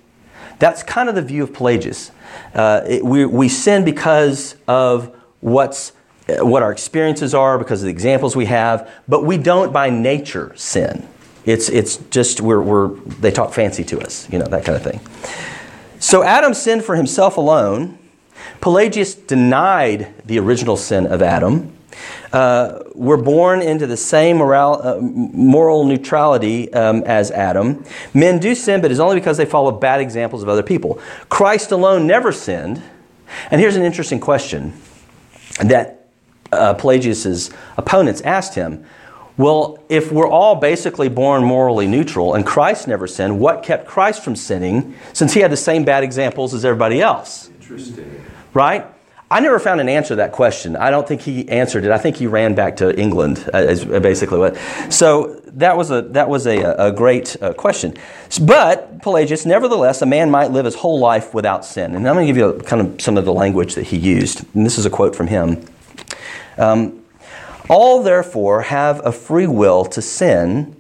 That's 0.60 0.84
kind 0.84 1.10
of 1.10 1.16
the 1.16 1.22
view 1.22 1.44
of 1.44 1.54
Pelagius. 1.54 2.12
Uh, 2.54 2.82
it, 2.88 3.04
we, 3.04 3.26
we 3.26 3.50
sin 3.50 3.84
because 3.84 4.56
of 4.68 5.16
what's, 5.42 5.92
what 6.28 6.64
our 6.64 6.72
experiences 6.72 7.34
are, 7.34 7.58
because 7.58 7.82
of 7.82 7.86
the 7.86 7.92
examples 7.92 8.36
we 8.36 8.46
have, 8.46 8.90
but 9.08 9.26
we 9.26 9.38
don't 9.38 9.74
by 9.74 9.90
nature 9.90 10.54
sin. 10.56 11.08
It's, 11.46 11.70
it's 11.70 11.98
just, 12.10 12.42
we're, 12.42 12.62
we're, 12.62 12.88
they 12.88 13.32
talk 13.32 13.54
fancy 13.54 13.84
to 13.84 14.00
us, 14.00 14.28
you 14.32 14.40
know, 14.40 14.46
that 14.46 14.66
kind 14.66 14.76
of 14.76 14.84
thing. 14.84 15.00
So 16.00 16.24
Adam 16.24 16.54
sinned 16.54 16.84
for 16.84 16.96
himself 16.96 17.38
alone 17.38 18.00
Pelagius 18.66 19.14
denied 19.14 20.12
the 20.26 20.40
original 20.40 20.76
sin 20.76 21.06
of 21.06 21.22
Adam. 21.22 21.72
Uh, 22.34 22.80
we're 22.96 23.16
born 23.16 23.62
into 23.62 23.86
the 23.86 23.96
same 23.96 24.38
moral, 24.38 24.82
uh, 24.82 24.98
moral 25.00 25.86
neutrality 25.86 26.74
um, 26.74 27.04
as 27.04 27.30
Adam. 27.30 27.86
Men 28.16 28.40
do 28.40 28.56
sin, 28.56 28.82
but 28.82 28.90
it's 28.90 29.00
only 29.00 29.18
because 29.18 29.38
they 29.38 29.46
follow 29.46 29.72
bad 29.72 30.02
examples 30.02 30.42
of 30.42 30.50
other 30.50 30.64
people. 30.64 31.00
Christ 31.30 31.72
alone 31.72 32.08
never 32.08 32.32
sinned. 32.32 32.82
And 33.52 33.62
here's 33.62 33.76
an 33.76 33.84
interesting 33.84 34.20
question 34.20 34.74
that 35.64 36.08
uh, 36.52 36.74
Pelagius' 36.74 37.52
opponents 37.78 38.22
asked 38.22 38.56
him 38.56 38.84
Well, 39.38 39.78
if 39.90 40.12
we're 40.12 40.28
all 40.28 40.56
basically 40.56 41.08
born 41.08 41.44
morally 41.44 41.86
neutral 41.86 42.34
and 42.34 42.44
Christ 42.44 42.88
never 42.88 43.06
sinned, 43.06 43.40
what 43.40 43.62
kept 43.62 43.86
Christ 43.86 44.24
from 44.24 44.36
sinning 44.36 44.96
since 45.14 45.36
he 45.36 45.42
had 45.42 45.52
the 45.52 45.56
same 45.56 45.86
bad 45.86 46.04
examples 46.04 46.56
as 46.56 46.66
everybody 46.66 47.00
else? 47.00 47.52
Interesting. 47.62 48.26
Right? 48.56 48.88
I 49.30 49.40
never 49.42 49.60
found 49.60 49.82
an 49.82 49.90
answer 49.90 50.10
to 50.10 50.16
that 50.16 50.32
question. 50.32 50.76
I 50.76 50.90
don't 50.92 51.08
think 51.08 51.22
he 51.22 51.48
answered 51.50 51.84
it. 51.84 51.92
I 51.92 51.98
think 51.98 52.16
he 52.16 52.26
ran 52.26 52.56
back 52.56 52.78
to 52.78 52.98
England, 52.98 53.48
uh, 53.54 53.58
is 53.58 53.84
basically 53.84 54.40
what. 54.40 54.58
So 54.90 55.42
that 55.48 55.76
was 55.76 55.92
a 55.92 56.04
that 56.04 56.30
was 56.30 56.48
a, 56.48 56.62
a 56.78 56.92
great 56.92 57.36
uh, 57.42 57.54
question. 57.54 57.96
But 58.42 59.02
Pelagius, 59.02 59.46
nevertheless, 59.46 60.02
a 60.02 60.06
man 60.06 60.32
might 60.32 60.52
live 60.52 60.66
his 60.66 60.76
whole 60.76 61.00
life 61.00 61.34
without 61.34 61.66
sin. 61.66 61.96
And 61.96 62.08
I'm 62.08 62.16
going 62.16 62.28
to 62.28 62.34
give 62.34 62.38
you 62.38 62.50
a, 62.50 62.64
kind 62.64 62.82
of 62.82 63.02
some 63.02 63.18
of 63.18 63.26
the 63.26 63.34
language 63.34 63.76
that 63.76 63.84
he 63.84 63.98
used. 63.98 64.46
And 64.56 64.66
this 64.66 64.78
is 64.78 64.86
a 64.86 64.90
quote 64.90 65.16
from 65.16 65.28
him. 65.28 65.66
Um, 66.58 67.04
all, 67.70 68.04
therefore, 68.04 68.62
have 68.62 69.06
a 69.06 69.12
free 69.12 69.48
will 69.48 69.86
to 69.86 70.02
sin 70.02 70.76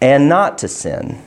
and 0.00 0.28
not 0.28 0.58
to 0.58 0.68
sin. 0.68 1.22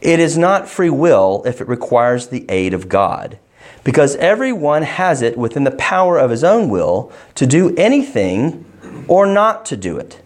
It 0.00 0.18
is 0.18 0.36
not 0.36 0.68
free 0.68 0.90
will 0.90 1.42
if 1.46 1.60
it 1.60 1.68
requires 1.68 2.28
the 2.28 2.44
aid 2.48 2.74
of 2.74 2.88
God, 2.88 3.38
because 3.84 4.16
everyone 4.16 4.82
has 4.82 5.22
it 5.22 5.36
within 5.38 5.64
the 5.64 5.70
power 5.72 6.18
of 6.18 6.30
his 6.30 6.44
own 6.44 6.68
will 6.68 7.12
to 7.34 7.46
do 7.46 7.74
anything 7.76 8.64
or 9.08 9.26
not 9.26 9.64
to 9.66 9.76
do 9.76 9.96
it. 9.96 10.22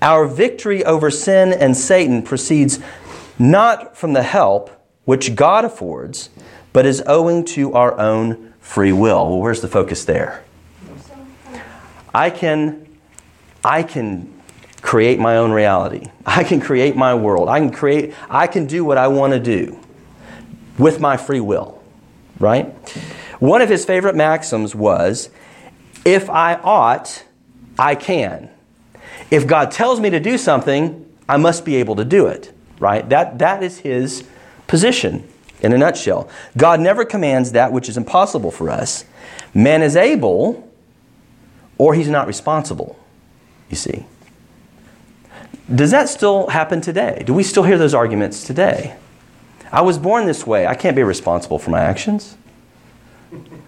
Our 0.00 0.26
victory 0.26 0.84
over 0.84 1.10
sin 1.10 1.52
and 1.52 1.76
Satan 1.76 2.22
proceeds 2.22 2.80
not 3.38 3.96
from 3.96 4.12
the 4.12 4.22
help 4.22 4.70
which 5.04 5.34
God 5.34 5.64
affords, 5.64 6.30
but 6.72 6.86
is 6.86 7.02
owing 7.06 7.44
to 7.46 7.72
our 7.74 7.98
own 7.98 8.52
free 8.60 8.92
will. 8.92 9.28
Well, 9.28 9.40
where's 9.40 9.60
the 9.60 9.68
focus 9.68 10.04
there? 10.04 10.44
I 12.14 12.30
can, 12.30 12.86
I 13.64 13.82
can 13.82 14.42
create 14.80 15.18
my 15.18 15.36
own 15.36 15.52
reality. 15.52 16.06
I 16.26 16.44
can 16.44 16.60
create 16.60 16.96
my 16.96 17.14
world. 17.14 17.48
I 17.48 17.58
can 17.60 17.70
create, 17.70 18.14
I 18.28 18.46
can 18.46 18.66
do 18.66 18.84
what 18.84 18.98
I 18.98 19.08
want 19.08 19.32
to 19.32 19.40
do 19.40 19.78
with 20.78 21.00
my 21.00 21.16
free 21.16 21.40
will, 21.40 21.81
right? 22.42 22.66
One 23.38 23.62
of 23.62 23.68
his 23.68 23.84
favorite 23.84 24.16
maxims 24.16 24.74
was 24.74 25.30
if 26.04 26.28
I 26.28 26.56
ought, 26.56 27.24
I 27.78 27.94
can. 27.94 28.50
If 29.30 29.46
God 29.46 29.70
tells 29.70 30.00
me 30.00 30.10
to 30.10 30.20
do 30.20 30.36
something, 30.36 31.08
I 31.28 31.36
must 31.36 31.64
be 31.64 31.76
able 31.76 31.96
to 31.96 32.04
do 32.04 32.26
it, 32.26 32.52
right? 32.78 33.08
That, 33.08 33.38
that 33.38 33.62
is 33.62 33.78
his 33.78 34.24
position 34.66 35.26
in 35.60 35.72
a 35.72 35.78
nutshell. 35.78 36.28
God 36.56 36.80
never 36.80 37.04
commands 37.04 37.52
that 37.52 37.72
which 37.72 37.88
is 37.88 37.96
impossible 37.96 38.50
for 38.50 38.68
us. 38.68 39.04
Man 39.54 39.80
is 39.80 39.96
able, 39.96 40.68
or 41.78 41.94
he's 41.94 42.08
not 42.08 42.26
responsible, 42.26 42.98
you 43.70 43.76
see. 43.76 44.04
Does 45.72 45.92
that 45.92 46.08
still 46.08 46.48
happen 46.48 46.80
today? 46.80 47.22
Do 47.24 47.32
we 47.32 47.44
still 47.44 47.62
hear 47.62 47.78
those 47.78 47.94
arguments 47.94 48.44
today? 48.44 48.96
I 49.72 49.80
was 49.80 49.98
born 49.98 50.26
this 50.26 50.46
way. 50.46 50.66
I 50.66 50.74
can't 50.74 50.94
be 50.94 51.02
responsible 51.02 51.58
for 51.58 51.70
my 51.70 51.80
actions. 51.80 52.36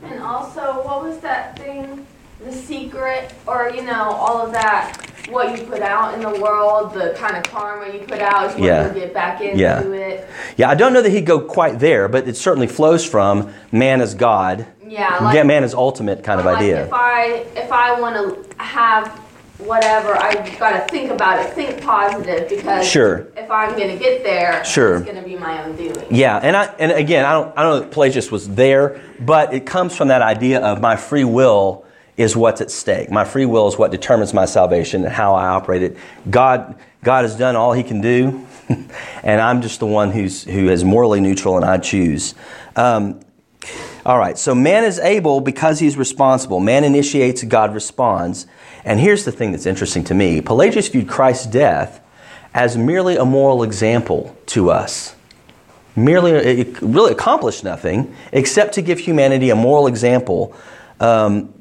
And 0.03 0.23
also, 0.23 0.83
what 0.85 1.03
was 1.03 1.19
that 1.21 1.59
thing? 1.59 2.07
The 2.45 2.53
secret, 2.53 3.33
or, 3.47 3.71
you 3.71 3.83
know, 3.83 4.11
all 4.11 4.37
of 4.45 4.53
that, 4.53 4.99
what 5.31 5.59
you 5.59 5.65
put 5.65 5.81
out 5.81 6.13
in 6.13 6.21
the 6.21 6.39
world, 6.43 6.93
the 6.93 7.15
kind 7.17 7.37
of 7.39 7.43
karma 7.45 7.91
you 7.91 8.01
put 8.01 8.21
out 8.21 8.51
is 8.51 8.53
what 8.55 8.63
Yeah. 8.63 8.89
you 8.93 9.01
get 9.01 9.15
back 9.15 9.41
into 9.41 9.57
Yeah. 9.57 9.81
it. 9.81 10.29
Yeah, 10.59 10.69
I 10.69 10.75
don't 10.75 10.93
know 10.93 11.01
that 11.01 11.09
he'd 11.11 11.25
go 11.25 11.41
quite 11.41 11.79
there, 11.79 12.07
but 12.09 12.29
it 12.29 12.37
certainly 12.37 12.67
flows 12.67 13.03
from 13.07 13.55
man 13.73 14.03
as 14.03 14.15
God, 14.15 14.67
Yeah, 14.87 15.17
like, 15.23 15.35
yeah, 15.35 15.43
man 15.45 15.65
as 15.65 15.73
ultimate 15.73 16.23
kind 16.23 16.39
of 16.39 16.45
like 16.45 16.59
idea. 16.59 16.85
If 16.85 16.93
I 16.93 17.45
if 17.57 17.73
I 17.73 17.99
want 17.99 18.17
to 18.17 18.63
have 18.63 19.19
whatever, 19.59 20.17
I've 20.17 20.59
got 20.59 20.73
to 20.73 20.93
think 20.93 21.11
about 21.11 21.39
it, 21.45 21.53
think 21.55 21.83
positive 21.83 22.49
because 22.49 22.87
Sure. 22.87 23.29
if 23.37 23.51
I'm 23.51 23.77
going 23.77 23.91
to 23.91 23.97
get 23.97 24.25
there, 24.25 24.65
Sure. 24.65 24.97
it's 24.97 25.05
going 25.05 25.17
to 25.17 25.29
be 25.29 25.37
my 25.37 25.65
own 25.65 25.77
doing. 25.77 25.95
Yeah, 26.11 26.39
and 26.43 26.57
I 26.57 26.65
and 26.79 26.93
again, 26.93 27.25
I 27.25 27.33
don't 27.33 27.57
I 27.57 27.63
don't 27.63 27.75
know 27.75 27.81
that 27.81 27.91
Pelagius 27.91 28.31
was 28.31 28.49
there, 28.55 29.01
but 29.21 29.55
it 29.55 29.67
comes 29.67 29.97
from 29.97 30.09
that 30.09 30.23
idea 30.23 30.61
of 30.61 30.81
my 30.81 30.97
free 30.97 31.25
will 31.25 31.85
is 32.17 32.37
what's 32.37 32.61
at 32.61 32.71
stake. 32.71 33.11
My 33.11 33.25
free 33.25 33.47
will 33.47 33.67
is 33.69 33.77
what 33.77 33.91
determines 33.91 34.33
my 34.33 34.45
salvation 34.45 35.05
and 35.05 35.13
how 35.13 35.35
I 35.35 35.49
operate 35.49 35.83
it. 35.83 35.97
God 36.31 36.77
God 37.03 37.23
has 37.25 37.37
done 37.37 37.55
all 37.55 37.73
He 37.73 37.83
can 37.83 38.01
do, 38.01 38.47
and 39.23 39.41
I'm 39.41 39.63
just 39.63 39.79
the 39.81 39.87
one 39.87 40.11
who's 40.11 40.45
who 40.45 40.69
is 40.69 40.85
morally 40.85 41.21
neutral, 41.21 41.57
and 41.57 41.65
I 41.65 41.79
choose. 41.79 42.35
Um, 42.77 43.21
all 44.05 44.19
right, 44.19 44.37
so 44.37 44.55
man 44.55 44.85
is 44.85 44.99
able 44.99 45.41
because 45.41 45.79
he's 45.81 45.97
responsible. 45.97 46.61
Man 46.61 46.85
initiates, 46.85 47.43
God 47.45 47.73
responds. 47.73 48.47
And 48.85 49.01
here's 49.01 49.25
the 49.25 49.33
thing 49.33 49.53
that's 49.53 49.67
interesting 49.67 50.05
to 50.05 50.15
me 50.15 50.41
Pelagius 50.41 50.89
viewed 50.89 51.09
Christ's 51.09 51.47
death 51.47 52.01
as 52.53 52.77
merely 52.77 53.17
a 53.17 53.25
moral 53.25 53.63
example 53.63 54.37
to 54.47 54.71
us. 54.71 55.15
Merely, 55.97 56.33
it 56.33 56.81
really 56.83 57.13
accomplished 57.13 57.63
nothing 57.65 58.15
except 58.33 58.75
to 58.75 58.83
give 58.83 58.99
humanity 58.99 59.51
a 59.51 59.55
moral 59.57 59.87
example. 59.87 60.55
Um, 61.01 61.53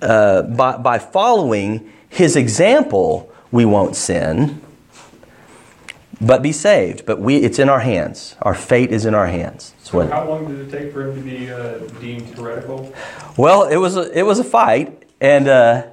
uh, 0.00 0.42
by, 0.42 0.76
by 0.76 0.98
following 1.00 1.92
his 2.08 2.36
example, 2.36 3.32
we 3.50 3.64
won't 3.64 3.96
sin, 3.96 4.60
but 6.20 6.40
be 6.42 6.52
saved. 6.52 7.04
But 7.04 7.20
we, 7.20 7.36
it's 7.38 7.58
in 7.58 7.68
our 7.68 7.80
hands. 7.80 8.36
Our 8.42 8.54
fate 8.54 8.92
is 8.92 9.06
in 9.06 9.14
our 9.14 9.26
hands. 9.26 9.74
What- 9.90 10.10
How 10.10 10.28
long 10.28 10.46
did 10.46 10.68
it 10.68 10.70
take 10.76 10.92
for 10.92 11.08
him 11.08 11.16
to 11.16 11.20
be 11.22 11.50
uh, 11.50 11.78
deemed 12.00 12.28
heretical? 12.38 12.94
Well, 13.36 13.64
it 13.64 13.76
was 13.76 13.96
a, 13.96 14.16
it 14.16 14.22
was 14.22 14.38
a 14.38 14.44
fight, 14.44 15.02
and 15.20 15.48
uh, 15.48 15.86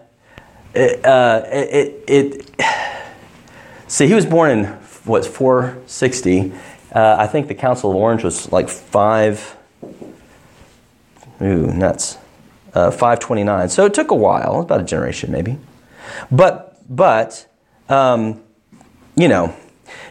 it, 0.75 1.05
uh, 1.05 1.44
it, 1.48 2.03
it. 2.08 2.62
See, 3.88 4.08
he 4.08 4.13
was 4.13 4.25
born 4.25 4.51
in 4.51 4.65
what 5.05 5.25
460. 5.25 6.53
Uh, 6.94 7.15
I 7.20 7.27
think 7.27 7.48
the 7.48 7.55
Council 7.55 7.91
of 7.91 7.96
Orange 7.96 8.24
was 8.24 8.51
like 8.51 8.70
five. 8.70 9.55
Ooh, 11.41 11.67
nuts. 11.67 12.17
Uh, 12.74 12.91
529. 12.91 13.70
So 13.70 13.86
it 13.86 13.94
took 13.94 14.12
a 14.12 14.15
while, 14.15 14.62
about 14.62 14.82
a 14.82 14.84
generation 14.84 15.32
maybe. 15.32 15.58
But 16.29 16.77
but 16.94 17.48
um, 17.88 18.41
you 19.15 19.27
know, 19.27 19.55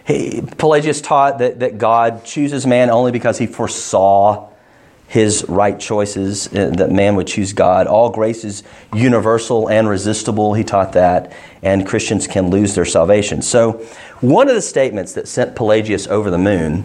he, 0.06 0.42
Pelagius 0.56 1.00
taught 1.00 1.38
that, 1.38 1.60
that 1.60 1.78
God 1.78 2.24
chooses 2.24 2.66
man 2.66 2.90
only 2.90 3.12
because 3.12 3.38
he 3.38 3.46
foresaw 3.46 4.50
his 5.06 5.44
right 5.48 5.78
choices, 5.78 6.48
uh, 6.48 6.70
that 6.76 6.90
man 6.90 7.14
would 7.16 7.26
choose 7.26 7.52
God. 7.52 7.86
All 7.86 8.10
grace 8.10 8.44
is 8.44 8.62
universal 8.92 9.68
and 9.68 9.88
resistible, 9.88 10.54
he 10.54 10.64
taught 10.64 10.92
that, 10.92 11.32
and 11.62 11.86
Christians 11.86 12.26
can 12.26 12.50
lose 12.50 12.74
their 12.74 12.84
salvation. 12.84 13.42
So, 13.42 13.84
one 14.20 14.48
of 14.48 14.54
the 14.54 14.62
statements 14.62 15.12
that 15.12 15.28
sent 15.28 15.54
Pelagius 15.54 16.06
over 16.06 16.30
the 16.30 16.38
moon 16.38 16.84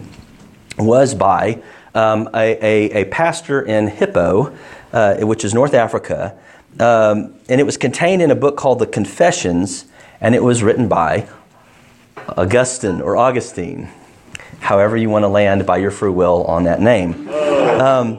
was 0.78 1.14
by 1.14 1.62
um, 1.94 2.28
a, 2.34 2.56
a, 2.64 3.02
a 3.02 3.04
pastor 3.06 3.62
in 3.62 3.88
Hippo, 3.88 4.56
uh, 4.92 5.16
which 5.20 5.44
is 5.44 5.54
North 5.54 5.74
Africa, 5.74 6.36
um, 6.78 7.34
and 7.48 7.60
it 7.60 7.64
was 7.64 7.76
contained 7.76 8.22
in 8.22 8.30
a 8.30 8.36
book 8.36 8.56
called 8.56 8.78
The 8.78 8.86
Confessions, 8.86 9.86
and 10.20 10.34
it 10.34 10.42
was 10.42 10.62
written 10.62 10.88
by 10.88 11.28
Augustine 12.36 13.00
or 13.00 13.16
Augustine, 13.16 13.90
however 14.60 14.96
you 14.96 15.10
want 15.10 15.24
to 15.24 15.28
land 15.28 15.66
by 15.66 15.78
your 15.78 15.90
free 15.90 16.10
will 16.10 16.44
on 16.44 16.64
that 16.64 16.80
name. 16.80 17.28
Um, 17.28 18.16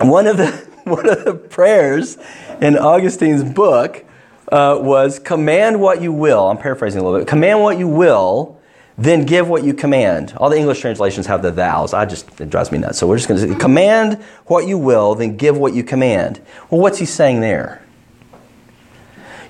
one 0.00 0.26
of 0.26 0.36
the 0.36 0.50
one 0.84 1.08
of 1.08 1.24
the 1.24 1.34
prayers 1.34 2.18
in 2.60 2.76
Augustine's 2.76 3.44
book 3.44 4.04
uh, 4.50 4.78
was 4.80 5.18
"Command 5.18 5.80
what 5.80 6.02
you 6.02 6.12
will." 6.12 6.48
I'm 6.48 6.58
paraphrasing 6.58 7.00
a 7.00 7.04
little 7.04 7.18
bit. 7.18 7.28
Command 7.28 7.60
what 7.60 7.78
you 7.78 7.88
will, 7.88 8.60
then 8.98 9.24
give 9.24 9.48
what 9.48 9.64
you 9.64 9.74
command. 9.74 10.34
All 10.38 10.50
the 10.50 10.56
English 10.56 10.80
translations 10.80 11.26
have 11.26 11.42
the 11.42 11.52
thous. 11.52 11.94
I 11.94 12.04
just 12.04 12.40
it 12.40 12.50
drives 12.50 12.72
me 12.72 12.78
nuts. 12.78 12.98
So 12.98 13.06
we're 13.06 13.16
just 13.16 13.28
going 13.28 13.40
to 13.40 13.48
say, 13.48 13.58
"Command 13.58 14.22
what 14.46 14.66
you 14.66 14.78
will, 14.78 15.14
then 15.14 15.36
give 15.36 15.56
what 15.56 15.74
you 15.74 15.84
command." 15.84 16.40
Well, 16.70 16.80
what's 16.80 16.98
he 16.98 17.06
saying 17.06 17.40
there? 17.40 17.84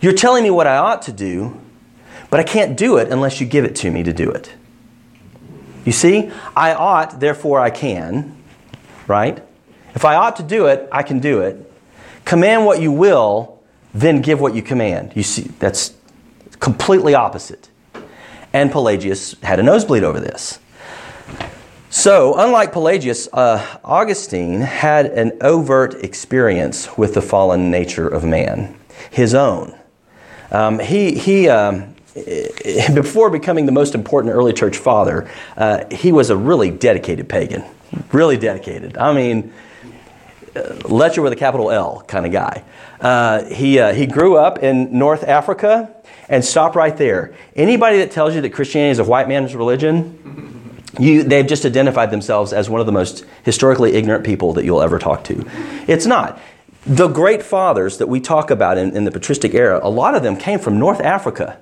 You're 0.00 0.12
telling 0.12 0.42
me 0.42 0.50
what 0.50 0.66
I 0.66 0.76
ought 0.76 1.02
to 1.02 1.12
do, 1.12 1.60
but 2.28 2.40
I 2.40 2.42
can't 2.42 2.76
do 2.76 2.96
it 2.96 3.08
unless 3.08 3.40
you 3.40 3.46
give 3.46 3.64
it 3.64 3.76
to 3.76 3.90
me 3.90 4.02
to 4.02 4.12
do 4.12 4.30
it. 4.30 4.52
You 5.84 5.92
see, 5.92 6.30
I 6.56 6.74
ought, 6.74 7.20
therefore 7.20 7.60
I 7.60 7.70
can, 7.70 8.36
right? 9.06 9.42
If 9.94 10.04
I 10.04 10.14
ought 10.14 10.36
to 10.36 10.42
do 10.42 10.66
it, 10.66 10.88
I 10.92 11.02
can 11.02 11.18
do 11.18 11.40
it. 11.40 11.70
Command 12.24 12.64
what 12.64 12.80
you 12.80 12.92
will, 12.92 13.60
then 13.92 14.22
give 14.22 14.40
what 14.40 14.54
you 14.54 14.62
command. 14.62 15.12
You 15.14 15.22
see, 15.22 15.42
that's 15.58 15.94
completely 16.60 17.14
opposite. 17.14 17.68
And 18.52 18.70
Pelagius 18.70 19.34
had 19.42 19.58
a 19.58 19.62
nosebleed 19.62 20.04
over 20.04 20.20
this. 20.20 20.58
So, 21.90 22.34
unlike 22.38 22.72
Pelagius, 22.72 23.28
uh, 23.32 23.78
Augustine 23.84 24.60
had 24.60 25.06
an 25.06 25.36
overt 25.42 25.94
experience 26.02 26.96
with 26.96 27.12
the 27.12 27.20
fallen 27.20 27.70
nature 27.70 28.08
of 28.08 28.24
man, 28.24 28.74
his 29.10 29.34
own. 29.34 29.78
Um, 30.50 30.78
he, 30.78 31.18
he 31.18 31.50
um, 31.50 31.91
before 32.94 33.30
becoming 33.30 33.66
the 33.66 33.72
most 33.72 33.94
important 33.94 34.34
early 34.34 34.52
church 34.52 34.76
father, 34.76 35.30
uh, 35.56 35.84
he 35.90 36.12
was 36.12 36.30
a 36.30 36.36
really 36.36 36.70
dedicated 36.70 37.28
pagan. 37.28 37.64
Really 38.12 38.36
dedicated. 38.36 38.96
I 38.96 39.12
mean, 39.12 39.52
Lecher 40.54 41.22
with 41.22 41.32
a 41.32 41.36
capital 41.36 41.70
L 41.70 42.02
kind 42.06 42.26
of 42.26 42.32
guy. 42.32 42.64
Uh, 43.00 43.44
he, 43.46 43.78
uh, 43.78 43.92
he 43.92 44.06
grew 44.06 44.36
up 44.36 44.62
in 44.62 44.96
North 44.96 45.24
Africa 45.24 45.94
and 46.28 46.44
stop 46.44 46.76
right 46.76 46.96
there. 46.96 47.34
Anybody 47.56 47.98
that 47.98 48.10
tells 48.10 48.34
you 48.34 48.40
that 48.42 48.50
Christianity 48.50 48.90
is 48.90 48.98
a 48.98 49.04
white 49.04 49.28
man's 49.28 49.54
religion, 49.54 50.82
you, 50.98 51.22
they've 51.22 51.46
just 51.46 51.64
identified 51.64 52.10
themselves 52.10 52.52
as 52.52 52.68
one 52.68 52.80
of 52.80 52.86
the 52.86 52.92
most 52.92 53.24
historically 53.44 53.94
ignorant 53.94 54.24
people 54.24 54.52
that 54.54 54.64
you'll 54.64 54.82
ever 54.82 54.98
talk 54.98 55.24
to. 55.24 55.44
It's 55.88 56.06
not. 56.06 56.40
The 56.86 57.08
great 57.08 57.42
fathers 57.42 57.98
that 57.98 58.08
we 58.08 58.20
talk 58.20 58.50
about 58.50 58.76
in, 58.76 58.94
in 58.96 59.04
the 59.04 59.10
patristic 59.10 59.54
era, 59.54 59.80
a 59.82 59.88
lot 59.88 60.14
of 60.14 60.22
them 60.22 60.36
came 60.36 60.58
from 60.58 60.78
North 60.78 61.00
Africa. 61.00 61.58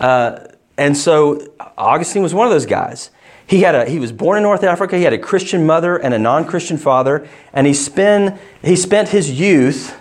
Uh, 0.00 0.46
and 0.76 0.96
so 0.96 1.46
Augustine 1.78 2.22
was 2.22 2.34
one 2.34 2.46
of 2.46 2.52
those 2.52 2.66
guys. 2.66 3.10
He, 3.46 3.60
had 3.60 3.74
a, 3.74 3.84
he 3.88 3.98
was 3.98 4.12
born 4.12 4.38
in 4.38 4.42
North 4.42 4.64
Africa. 4.64 4.96
He 4.96 5.04
had 5.04 5.12
a 5.12 5.18
Christian 5.18 5.66
mother 5.66 5.96
and 5.96 6.14
a 6.14 6.18
non 6.18 6.46
Christian 6.46 6.78
father. 6.78 7.28
And 7.52 7.66
he, 7.66 7.74
spend, 7.74 8.38
he 8.62 8.74
spent 8.74 9.10
his 9.10 9.30
youth 9.30 10.00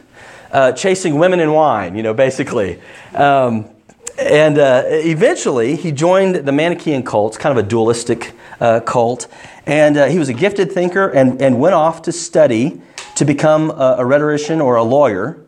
uh, 0.52 0.72
chasing 0.72 1.18
women 1.18 1.40
and 1.40 1.54
wine, 1.54 1.96
you 1.96 2.04
know, 2.04 2.14
basically. 2.14 2.80
Um, 3.14 3.70
and 4.18 4.58
uh, 4.60 4.84
eventually, 4.86 5.76
he 5.76 5.92
joined 5.92 6.36
the 6.36 6.52
Manichaean 6.52 7.04
cult, 7.04 7.38
kind 7.40 7.58
of 7.58 7.66
a 7.66 7.68
dualistic 7.68 8.34
uh, 8.62 8.80
cult. 8.80 9.28
And 9.66 9.98
uh, 9.98 10.06
he 10.06 10.20
was 10.20 10.30
a 10.30 10.34
gifted 10.34 10.72
thinker 10.72 11.10
and, 11.10 11.42
and 11.42 11.60
went 11.60 11.74
off 11.74 12.04
to 12.04 12.12
study 12.12 12.82
to 13.16 13.26
become 13.26 13.72
a, 13.72 13.96
a 14.00 14.06
rhetorician 14.06 14.62
or 14.62 14.76
a 14.76 14.84
lawyer, 14.84 15.44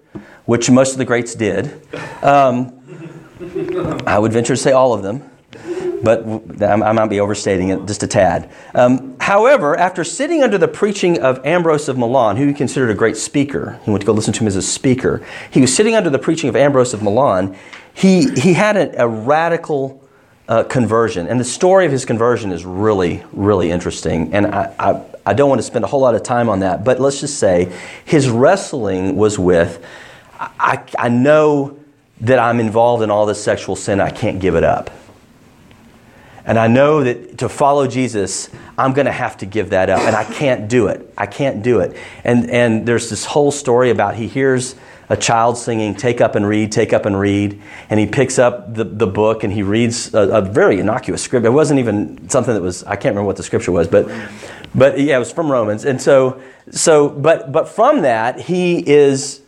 which 0.46 0.70
most 0.70 0.94
of 0.94 0.98
the 0.98 1.06
greats 1.06 1.36
did. 1.36 1.82
Um, 2.24 2.82
I 4.06 4.18
would 4.18 4.32
venture 4.32 4.56
to 4.56 4.62
say 4.62 4.72
all 4.72 4.94
of 4.94 5.04
them 5.04 5.30
but 6.06 6.62
I 6.62 6.92
might 6.92 7.08
be 7.08 7.20
overstating 7.20 7.70
it 7.70 7.86
just 7.86 8.04
a 8.04 8.08
tad. 8.08 8.50
Um, 8.74 9.18
however, 9.20 9.77
after 9.77 10.04
sitting 10.04 10.44
under 10.44 10.58
the 10.58 10.68
preaching 10.68 11.20
of 11.20 11.44
Ambrose 11.46 11.89
of 11.89 11.98
Milan, 11.98 12.38
who 12.38 12.48
he 12.48 12.54
considered 12.54 12.92
a 12.92 12.94
great 12.94 13.18
speaker, 13.18 13.80
he 13.84 13.92
went 13.92 14.01
to 14.01 14.06
go 14.06 14.13
listen 14.13 14.34
to 14.34 14.42
him 14.42 14.48
as 14.48 14.56
a 14.56 14.62
speaker. 14.62 15.25
He 15.50 15.62
was 15.62 15.75
sitting 15.75 15.96
under 15.96 16.10
the 16.10 16.20
preaching 16.20 16.48
of 16.48 16.56
Ambrose 16.56 16.94
of 16.94 17.01
Milan. 17.01 17.58
He, 17.94 18.30
he 18.32 18.54
had 18.54 18.77
a, 18.77 19.04
a 19.04 19.08
radical 19.08 20.01
uh, 20.48 20.63
conversion, 20.63 21.27
and 21.27 21.39
the 21.39 21.46
story 21.46 21.86
of 21.86 21.92
his 21.92 22.06
conversion 22.06 22.51
is 22.51 22.65
really, 22.65 23.24
really 23.34 23.72
interesting. 23.72 24.34
And 24.34 24.48
I, 24.48 24.75
I, 24.77 25.06
I 25.25 25.34
don't 25.34 25.50
want 25.50 25.60
to 25.60 25.63
spend 25.63 25.84
a 25.86 25.88
whole 25.88 26.01
lot 26.01 26.13
of 26.13 26.22
time 26.22 26.50
on 26.50 26.60
that, 26.60 26.84
but 26.84 27.00
let's 27.00 27.20
just 27.20 27.39
say 27.39 27.74
his 28.06 28.30
wrestling 28.30 29.15
was 29.15 29.39
with 29.39 29.84
I, 30.38 30.84
I 31.00 31.08
know 31.08 31.80
that 32.22 32.40
I'm 32.40 32.60
involved 32.60 33.04
in 33.04 33.12
all 33.12 33.26
this 33.26 33.44
sexual 33.44 33.76
sin, 33.76 34.00
I 34.00 34.10
can't 34.10 34.40
give 34.40 34.56
it 34.56 34.64
up. 34.64 34.90
And 36.46 36.60
I 36.60 36.68
know 36.68 37.04
that 37.04 37.40
to 37.40 37.50
follow 37.50 37.88
Jesus, 37.88 38.50
I'm 38.78 38.94
going 38.94 39.08
to 39.08 39.12
have 39.12 39.38
to 39.38 39.48
give 39.48 39.72
that 39.72 39.90
up. 39.90 40.02
And 40.02 40.16
I 40.16 40.24
can't 40.24 40.70
do 40.70 40.88
it. 40.88 41.12
I 41.18 41.26
can't 41.26 41.64
do 41.64 41.80
it. 41.80 41.98
And, 42.24 42.50
and 42.52 42.88
there's 42.88 43.10
this 43.10 43.26
whole 43.26 43.52
story 43.52 43.90
about 43.90 44.16
he 44.16 44.28
hears 44.28 44.76
a 45.10 45.18
child 45.18 45.58
singing, 45.58 45.96
Take 45.96 46.22
up 46.22 46.36
and 46.36 46.48
read, 46.48 46.72
take 46.72 46.94
up 46.94 47.06
and 47.06 47.20
read. 47.20 47.60
And 47.90 48.00
he 48.00 48.06
picks 48.06 48.38
up 48.38 48.74
the, 48.74 48.84
the 48.84 49.08
book 49.08 49.44
and 49.44 49.52
he 49.52 49.64
reads 49.64 50.14
a, 50.14 50.20
a 50.20 50.42
very 50.42 50.80
innocuous 50.80 51.24
script. 51.24 51.46
It 51.48 51.50
wasn't 51.50 51.80
even 51.80 52.30
something 52.30 52.54
that 52.54 52.62
was, 52.62 52.84
I 52.84 52.96
can't 52.96 53.14
remember 53.14 53.28
what 53.28 53.38
the 53.38 53.44
scripture 53.44 53.72
was, 53.72 53.88
but, 53.88 54.08
but 54.76 55.00
yeah, 55.00 55.16
it 55.16 55.20
was 55.20 55.32
from 55.32 55.52
Romans. 55.52 55.84
And 55.84 56.00
so, 56.00 56.42
so 56.70 57.10
but, 57.10 57.52
but 57.52 57.68
from 57.68 58.02
that, 58.02 58.40
he 58.40 58.88
is 58.88 59.42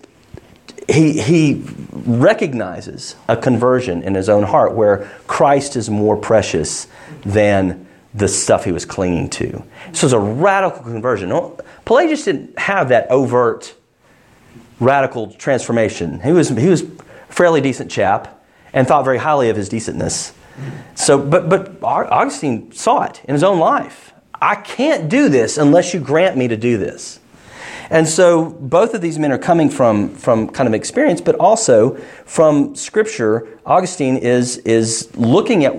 he, 0.90 1.20
he 1.20 1.64
recognizes 1.92 3.16
a 3.28 3.36
conversion 3.36 4.04
in 4.04 4.16
his 4.16 4.30
own 4.30 4.44
heart 4.44 4.74
where 4.74 5.10
Christ 5.28 5.76
is 5.76 5.90
more 5.90 6.16
precious 6.16 6.88
than 7.26 7.88
the 8.14 8.28
stuff 8.28 8.64
he 8.64 8.72
was 8.72 8.86
clinging 8.86 9.30
to. 9.30 9.64
So 9.92 10.08
it's 10.08 10.14
a 10.14 10.20
radical 10.20 10.82
conversion. 10.84 11.32
Oh, 11.32 11.58
Pelagius 11.86 12.26
didn't 12.26 12.58
have 12.58 12.90
that 12.90 13.10
overt 13.12 13.76
radical 14.80 15.32
transformation. 15.34 16.22
He 16.22 16.32
was, 16.32 16.50
he 16.50 16.68
was 16.68 16.84
a 16.84 16.88
fairly 17.30 17.62
decent 17.62 17.92
chap 17.92 18.44
and 18.74 18.88
thought 18.88 19.04
very 19.04 19.18
highly 19.18 19.50
of 19.50 19.58
his 19.58 19.70
decentness. 19.70 20.34
So, 20.96 21.20
but, 21.20 21.50
but 21.50 21.84
Augustine 21.84 22.72
saw 22.72 23.04
it 23.04 23.22
in 23.26 23.34
his 23.34 23.44
own 23.44 23.60
life. 23.60 24.14
I 24.42 24.56
can't 24.56 25.10
do 25.10 25.30
this 25.30 25.58
unless 25.58 25.94
you 25.94 26.00
grant 26.00 26.38
me 26.38 26.48
to 26.48 26.58
do 26.58 26.78
this. 26.78 27.20
And 27.90 28.08
so 28.08 28.50
both 28.50 28.94
of 28.94 29.02
these 29.02 29.18
men 29.18 29.32
are 29.32 29.38
coming 29.38 29.70
from, 29.70 30.10
from 30.10 30.50
kind 30.50 30.68
of 30.68 30.74
experience, 30.74 31.22
but 31.22 31.36
also 31.36 31.96
from 32.26 32.76
Scripture. 32.76 33.48
Augustine 33.66 34.18
is, 34.18 34.58
is 34.60 35.16
looking 35.16 35.66
at 35.66 35.74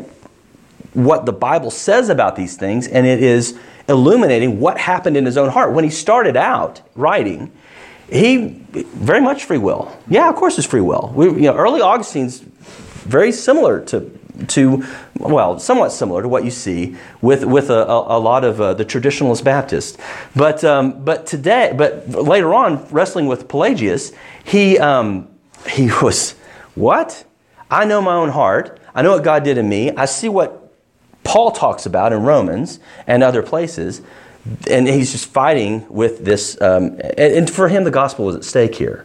what 0.95 1.27
the 1.27 1.33
Bible 1.33 1.71
says 1.71 2.09
about 2.09 2.35
these 2.35 2.57
things, 2.57 2.89
and 2.89 3.07
it 3.07 3.23
is 3.23 3.59
illuminating 3.89 4.61
what 4.61 4.79
happened 4.79 5.17
in 5.17 5.25
his 5.25 5.37
own 5.37 5.51
heart. 5.51 5.73
When 5.73 5.85
he 5.85 5.91
started 5.91 6.37
out 6.37 6.81
writing, 6.95 7.53
he 8.11 8.65
very 8.73 9.21
much 9.21 9.45
free 9.45 9.59
will. 9.59 9.95
Yeah, 10.09 10.29
of 10.29 10.37
course, 10.37 10.59
it's 10.59 10.67
free 10.67 10.81
will. 10.81 11.13
We, 11.15 11.27
you 11.27 11.43
know, 11.43 11.55
early 11.55 11.81
Augustine's 11.83 12.41
very 12.41 13.33
similar 13.33 13.81
to 13.87 14.18
to, 14.47 14.85
well, 15.19 15.59
somewhat 15.59 15.91
similar 15.91 16.23
to 16.23 16.29
what 16.29 16.45
you 16.45 16.51
see 16.51 16.97
with, 17.21 17.45
with 17.45 17.71
a, 17.71 17.87
a, 17.87 18.19
a 18.19 18.21
lot 18.21 18.45
of 18.45 18.61
uh, 18.61 18.75
the 18.75 18.85
traditionalist 18.85 19.43
Baptists. 19.43 19.99
But, 20.37 20.63
um, 20.63 21.05
but 21.05 21.27
today, 21.27 21.75
but 21.77 22.09
later 22.09 22.55
on, 22.55 22.87
wrestling 22.91 23.27
with 23.27 23.49
Pelagius, 23.49 24.13
he, 24.45 24.79
um, 24.79 25.29
he 25.69 25.91
was, 26.03 26.33
what? 26.75 27.25
I 27.71 27.85
know 27.85 28.01
my 28.01 28.15
own 28.15 28.31
heart. 28.31 28.81
I 28.95 29.03
know 29.03 29.13
what 29.13 29.25
God 29.25 29.45
did 29.45 29.59
in 29.59 29.69
me. 29.69 29.91
I 29.91 30.07
see 30.07 30.29
what 30.29 30.73
Paul 31.25 31.51
talks 31.51 31.85
about 31.85 32.13
in 32.13 32.23
Romans 32.23 32.81
and 33.07 33.23
other 33.23 33.43
places. 33.43 34.01
And 34.71 34.89
he's 34.89 35.13
just 35.13 35.27
fighting 35.27 35.87
with 35.89 36.25
this. 36.25 36.59
Um, 36.63 36.99
and 37.19 37.51
for 37.51 37.69
him, 37.69 37.85
the 37.85 37.91
gospel 37.91 38.25
was 38.25 38.37
at 38.37 38.45
stake 38.45 38.77
here. 38.77 39.05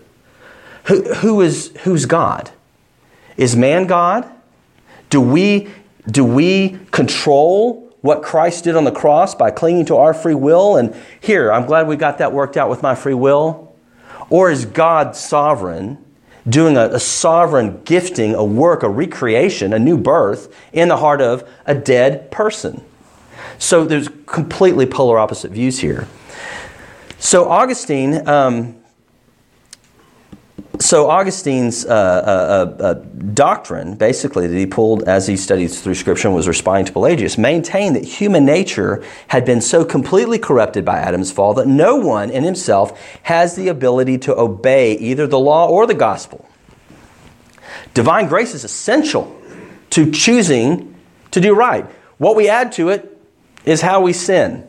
Who, 0.86 1.14
who 1.16 1.42
is, 1.42 1.74
who's 1.84 2.06
God? 2.06 2.52
Is 3.36 3.56
man 3.56 3.88
God? 3.88 4.30
Do 5.14 5.22
we, 5.22 5.70
do 6.08 6.26
we 6.26 6.80
control 6.90 7.96
what 8.02 8.24
Christ 8.24 8.64
did 8.64 8.76
on 8.76 8.84
the 8.84 8.92
cross 8.92 9.36
by 9.36 9.52
clinging 9.52 9.86
to 9.86 9.98
our 9.98 10.12
free 10.12 10.34
will? 10.34 10.78
And 10.78 10.96
here, 11.20 11.54
I'm 11.54 11.68
glad 11.68 11.88
we 11.88 11.98
got 11.98 12.18
that 12.18 12.34
worked 12.34 12.58
out 12.58 12.68
with 12.68 12.82
my 12.82 12.96
free 12.96 13.14
will. 13.14 13.76
Or 14.32 14.50
is 14.50 14.66
God 14.66 15.16
sovereign, 15.16 16.04
doing 16.50 16.78
a, 16.78 16.86
a 16.86 17.00
sovereign 17.00 17.84
gifting, 17.84 18.34
a 18.34 18.44
work, 18.44 18.82
a 18.82 18.90
recreation, 18.90 19.72
a 19.72 19.78
new 19.78 20.00
birth 20.00 20.52
in 20.74 20.88
the 20.88 20.98
heart 20.98 21.22
of 21.22 21.48
a 21.68 21.76
dead 21.76 22.32
person? 22.32 22.84
So 23.60 23.86
there's 23.86 24.10
completely 24.26 24.88
polar 24.88 25.20
opposite 25.20 25.52
views 25.52 25.78
here. 25.78 26.08
So 27.20 27.52
Augustine 27.52 28.28
um, 28.28 28.83
so 30.80 31.10
Augustine's 31.10 31.86
uh, 31.86 31.90
uh, 31.90 32.84
uh, 32.84 32.84
uh, 32.84 32.94
doctrine, 33.34 33.96
basically, 33.96 34.48
that 34.48 34.58
he 34.58 34.66
pulled 34.66 35.04
as 35.04 35.28
he 35.28 35.38
studied 35.38 35.70
through 35.70 35.96
Scripture 35.96 36.28
and 36.28 36.36
was 36.36 36.48
responding 36.48 36.86
to 36.86 36.92
Pelagius, 36.92 37.38
maintained 37.38 37.96
that 37.96 38.04
human 38.04 38.44
nature 38.44 39.04
had 39.30 39.46
been 39.46 39.62
so 39.62 39.86
completely 39.86 40.38
corrupted 40.38 40.84
by 40.84 40.98
Adam's 40.98 41.32
fall 41.32 41.54
that 41.54 41.68
no 41.68 41.96
one 41.96 42.30
in 42.30 42.44
himself 42.44 43.00
has 43.24 43.56
the 43.56 43.68
ability 43.68 44.18
to 44.20 44.38
obey 44.38 44.98
either 44.98 45.26
the 45.26 45.40
law 45.40 45.68
or 45.68 45.88
the 45.88 45.94
gospel. 45.94 46.48
Divine 47.94 48.28
grace 48.28 48.54
is 48.54 48.64
essential 48.64 49.40
to 49.92 50.12
choosing 50.12 50.96
to 51.32 51.40
do 51.40 51.56
right. 51.56 51.86
What 52.18 52.36
we 52.36 52.50
add 52.50 52.72
to 52.74 52.90
it 52.90 53.22
is 53.66 53.82
how 53.82 54.02
we 54.02 54.12
sin. 54.12 54.68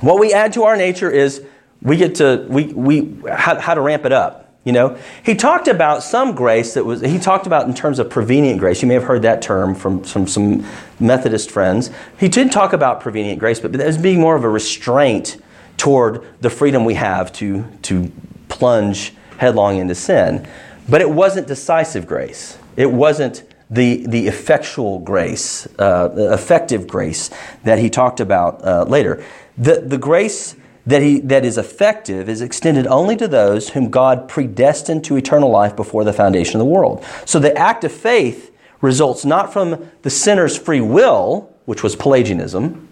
What 0.00 0.18
we 0.18 0.32
add 0.32 0.52
to 0.52 0.64
our 0.64 0.76
nature 0.76 1.10
is 1.10 1.42
we 1.80 1.96
get 1.96 2.16
to 2.16 2.46
we, 2.48 2.64
we 2.64 3.16
how, 3.30 3.58
how 3.58 3.74
to 3.74 3.80
ramp 3.80 4.04
it 4.04 4.12
up 4.12 4.47
you 4.68 4.72
know, 4.72 4.98
he 5.24 5.34
talked 5.34 5.66
about 5.66 6.02
some 6.02 6.34
grace 6.34 6.74
that 6.74 6.84
was, 6.84 7.00
he 7.00 7.18
talked 7.18 7.46
about 7.46 7.66
in 7.66 7.72
terms 7.72 7.98
of 7.98 8.10
prevenient 8.10 8.60
grace. 8.60 8.82
You 8.82 8.88
may 8.88 8.92
have 8.92 9.04
heard 9.04 9.22
that 9.22 9.40
term 9.40 9.74
from, 9.74 10.04
from 10.04 10.26
some 10.26 10.62
Methodist 11.00 11.50
friends. 11.50 11.88
He 12.20 12.28
did 12.28 12.52
talk 12.52 12.74
about 12.74 13.00
prevenient 13.00 13.38
grace, 13.38 13.60
but 13.60 13.74
as 13.80 13.96
being 13.96 14.20
more 14.20 14.36
of 14.36 14.44
a 14.44 14.48
restraint 14.50 15.38
toward 15.78 16.22
the 16.42 16.50
freedom 16.50 16.84
we 16.84 16.92
have 16.96 17.32
to, 17.32 17.64
to 17.80 18.12
plunge 18.50 19.14
headlong 19.38 19.78
into 19.78 19.94
sin. 19.94 20.46
But 20.86 21.00
it 21.00 21.08
wasn't 21.08 21.46
decisive 21.46 22.06
grace. 22.06 22.58
It 22.76 22.92
wasn't 22.92 23.44
the, 23.70 24.06
the 24.06 24.26
effectual 24.26 24.98
grace, 24.98 25.66
uh, 25.78 26.10
effective 26.30 26.86
grace 26.86 27.30
that 27.64 27.78
he 27.78 27.88
talked 27.88 28.20
about 28.20 28.62
uh, 28.62 28.84
later. 28.84 29.24
The, 29.56 29.80
the 29.80 29.96
grace 29.96 30.56
that, 30.88 31.02
he, 31.02 31.20
that 31.20 31.44
is 31.44 31.58
effective 31.58 32.28
is 32.30 32.40
extended 32.40 32.86
only 32.86 33.14
to 33.16 33.28
those 33.28 33.70
whom 33.70 33.90
God 33.90 34.26
predestined 34.26 35.04
to 35.04 35.16
eternal 35.16 35.50
life 35.50 35.76
before 35.76 36.02
the 36.02 36.14
foundation 36.14 36.56
of 36.56 36.66
the 36.66 36.72
world. 36.72 37.04
So 37.26 37.38
the 37.38 37.56
act 37.56 37.84
of 37.84 37.92
faith 37.92 38.54
results 38.80 39.24
not 39.24 39.52
from 39.52 39.90
the 40.00 40.08
sinner's 40.08 40.56
free 40.56 40.80
will, 40.80 41.52
which 41.66 41.82
was 41.82 41.94
Pelagianism. 41.94 42.88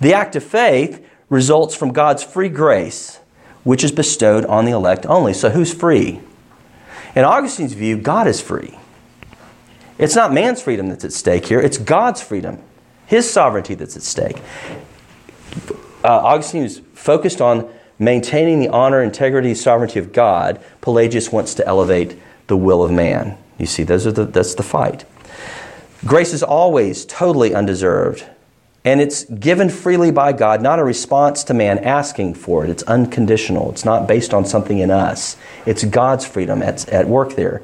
The 0.00 0.14
act 0.14 0.36
of 0.36 0.44
faith 0.44 1.04
results 1.28 1.74
from 1.74 1.92
God's 1.92 2.22
free 2.22 2.48
grace, 2.48 3.18
which 3.64 3.82
is 3.82 3.90
bestowed 3.90 4.44
on 4.44 4.64
the 4.64 4.72
elect 4.72 5.04
only. 5.06 5.34
So 5.34 5.50
who's 5.50 5.74
free? 5.74 6.20
In 7.16 7.24
Augustine's 7.24 7.72
view, 7.72 7.96
God 7.96 8.28
is 8.28 8.40
free. 8.40 8.78
It's 9.98 10.14
not 10.14 10.32
man's 10.32 10.62
freedom 10.62 10.88
that's 10.88 11.04
at 11.04 11.12
stake 11.12 11.46
here, 11.46 11.60
it's 11.60 11.78
God's 11.78 12.22
freedom, 12.22 12.62
His 13.06 13.28
sovereignty 13.28 13.74
that's 13.74 13.96
at 13.96 14.02
stake. 14.02 14.40
Uh, 16.04 16.38
focused 17.00 17.40
on 17.40 17.68
maintaining 17.98 18.60
the 18.60 18.68
honor, 18.68 19.02
integrity, 19.02 19.54
sovereignty 19.54 19.98
of 19.98 20.12
God, 20.12 20.60
Pelagius 20.80 21.32
wants 21.32 21.54
to 21.54 21.66
elevate 21.66 22.18
the 22.46 22.56
will 22.56 22.82
of 22.82 22.90
man. 22.90 23.38
You 23.58 23.66
see, 23.66 23.82
those 23.82 24.06
are 24.06 24.12
the, 24.12 24.26
that's 24.26 24.54
the 24.54 24.62
fight. 24.62 25.04
Grace 26.04 26.32
is 26.32 26.42
always 26.42 27.04
totally 27.06 27.54
undeserved, 27.54 28.26
and 28.84 29.00
it's 29.00 29.24
given 29.24 29.68
freely 29.68 30.10
by 30.10 30.32
God, 30.32 30.62
not 30.62 30.78
a 30.78 30.84
response 30.84 31.44
to 31.44 31.54
man 31.54 31.78
asking 31.78 32.34
for 32.34 32.64
it. 32.64 32.70
It's 32.70 32.82
unconditional. 32.84 33.70
It's 33.70 33.84
not 33.84 34.06
based 34.06 34.32
on 34.32 34.44
something 34.44 34.78
in 34.78 34.90
us. 34.90 35.36
It's 35.66 35.84
God's 35.84 36.26
freedom 36.26 36.62
at, 36.62 36.88
at 36.88 37.06
work 37.06 37.34
there. 37.34 37.62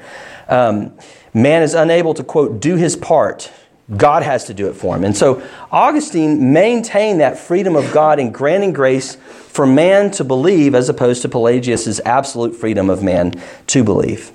Um, 0.49 0.93
man 1.33 1.63
is 1.63 1.75
unable 1.75 2.15
to, 2.15 2.25
quote, 2.25 2.61
do 2.61 2.77
his 2.77 2.97
part. 2.97 3.51
God 3.95 4.25
has 4.25 4.47
to 4.47 4.55
do 4.55 4.69
it 4.69 4.75
for 4.75 4.97
him. 4.97 5.05
And 5.05 5.17
so 5.17 5.43
Augustine 5.71 6.53
maintained 6.53 7.21
that 7.21 7.39
freedom 7.39 7.77
of 7.77 7.93
God 7.93 8.19
in 8.19 8.33
granting 8.33 8.73
grace 8.73 9.15
for 9.15 9.65
man 9.67 10.11
to 10.13 10.25
believe 10.25 10.75
as 10.75 10.89
opposed 10.89 11.23
to 11.23 11.29
Pelagius' 11.29 12.01
absolute 12.05 12.57
freedom 12.57 12.91
of 12.91 13.03
man 13.03 13.33
to 13.69 13.85
believe. 13.85 14.33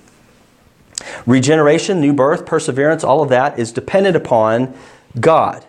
Regeneration, 1.26 2.00
new 2.00 2.14
birth, 2.14 2.46
perseverance, 2.46 3.04
all 3.04 3.22
of 3.22 3.30
that 3.30 3.60
is 3.60 3.72
dependent 3.72 4.16
upon 4.16 4.74
God. 5.20 5.66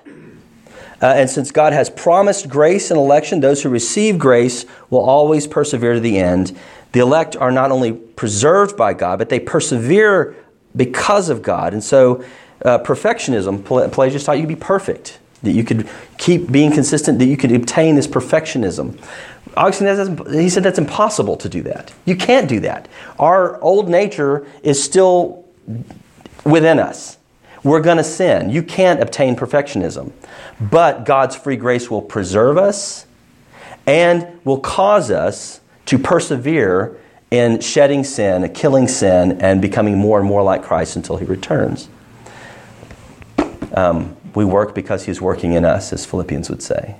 Uh, 1.00 1.06
and 1.06 1.28
since 1.28 1.50
God 1.50 1.72
has 1.72 1.90
promised 1.90 2.48
grace 2.48 2.90
and 2.92 2.98
election, 2.98 3.40
those 3.40 3.62
who 3.62 3.68
receive 3.68 4.18
grace 4.18 4.64
will 4.88 5.00
always 5.00 5.48
persevere 5.48 5.94
to 5.94 6.00
the 6.00 6.18
end. 6.18 6.56
The 6.92 7.00
elect 7.00 7.34
are 7.34 7.50
not 7.50 7.72
only 7.72 7.92
preserved 7.92 8.76
by 8.76 8.94
God, 8.94 9.18
but 9.18 9.28
they 9.28 9.40
persevere 9.40 10.36
because 10.76 11.28
of 11.28 11.42
God. 11.42 11.72
And 11.72 11.82
so, 11.82 12.24
uh, 12.64 12.78
perfectionism, 12.78 13.64
Pelagius 13.64 14.24
taught 14.24 14.36
you 14.36 14.42
to 14.42 14.48
be 14.48 14.56
perfect, 14.56 15.18
that 15.42 15.52
you 15.52 15.64
could 15.64 15.88
keep 16.18 16.50
being 16.50 16.72
consistent, 16.72 17.18
that 17.18 17.26
you 17.26 17.36
could 17.36 17.52
obtain 17.52 17.96
this 17.96 18.06
perfectionism. 18.06 18.98
Augustine, 19.56 20.16
he 20.32 20.48
said 20.48 20.62
that's 20.62 20.78
impossible 20.78 21.36
to 21.36 21.48
do 21.48 21.62
that. 21.62 21.92
You 22.04 22.16
can't 22.16 22.48
do 22.48 22.60
that. 22.60 22.88
Our 23.18 23.60
old 23.60 23.88
nature 23.88 24.46
is 24.62 24.82
still 24.82 25.44
within 26.44 26.78
us. 26.78 27.18
We're 27.64 27.80
going 27.80 27.98
to 27.98 28.04
sin. 28.04 28.50
You 28.50 28.62
can't 28.62 29.00
obtain 29.00 29.36
perfectionism. 29.36 30.12
But 30.60 31.04
God's 31.04 31.36
free 31.36 31.56
grace 31.56 31.90
will 31.90 32.02
preserve 32.02 32.58
us 32.58 33.06
and 33.86 34.40
will 34.44 34.60
cause 34.60 35.10
us 35.10 35.60
to 35.86 35.98
persevere 35.98 36.98
in 37.30 37.60
shedding 37.60 38.04
sin, 38.04 38.48
killing 38.52 38.88
sin, 38.88 39.40
and 39.40 39.62
becoming 39.62 39.96
more 39.96 40.18
and 40.18 40.28
more 40.28 40.42
like 40.42 40.62
Christ 40.62 40.96
until 40.96 41.16
He 41.16 41.24
returns. 41.24 41.88
Um, 43.74 44.16
we 44.34 44.44
work 44.44 44.74
because 44.74 45.04
He's 45.04 45.20
working 45.20 45.52
in 45.52 45.64
us, 45.64 45.92
as 45.92 46.04
Philippians 46.06 46.50
would 46.50 46.62
say. 46.62 46.96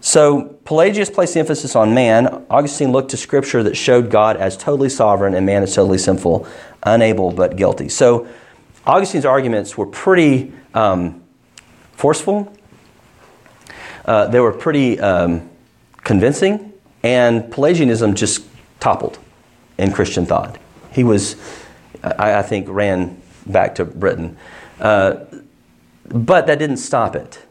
So 0.00 0.56
Pelagius 0.64 1.10
placed 1.10 1.34
the 1.34 1.40
emphasis 1.40 1.74
on 1.74 1.94
man. 1.94 2.44
Augustine 2.48 2.92
looked 2.92 3.10
to 3.10 3.16
scripture 3.16 3.62
that 3.62 3.76
showed 3.76 4.10
God 4.10 4.36
as 4.36 4.56
totally 4.56 4.88
sovereign 4.88 5.34
and 5.34 5.44
man 5.44 5.62
as 5.62 5.74
totally 5.74 5.98
sinful, 5.98 6.46
unable 6.82 7.32
but 7.32 7.56
guilty. 7.56 7.88
So 7.88 8.28
Augustine's 8.86 9.24
arguments 9.24 9.76
were 9.76 9.86
pretty 9.86 10.52
um, 10.74 11.24
forceful. 11.92 12.56
Uh, 14.04 14.28
they 14.28 14.38
were 14.38 14.52
pretty 14.52 15.00
um, 15.00 15.50
convincing, 16.04 16.72
and 17.02 17.50
Pelagianism 17.50 18.14
just 18.14 18.44
toppled 18.78 19.18
in 19.78 19.92
Christian 19.92 20.24
thought. 20.24 20.58
He 20.92 21.02
was, 21.02 21.34
I, 22.04 22.34
I 22.34 22.42
think, 22.42 22.68
ran 22.68 23.20
back 23.46 23.74
to 23.76 23.84
Britain. 23.84 24.36
Uh, 24.78 25.24
but 26.08 26.46
that 26.46 26.58
didn't 26.58 26.78
stop 26.78 27.16
it. 27.16 27.42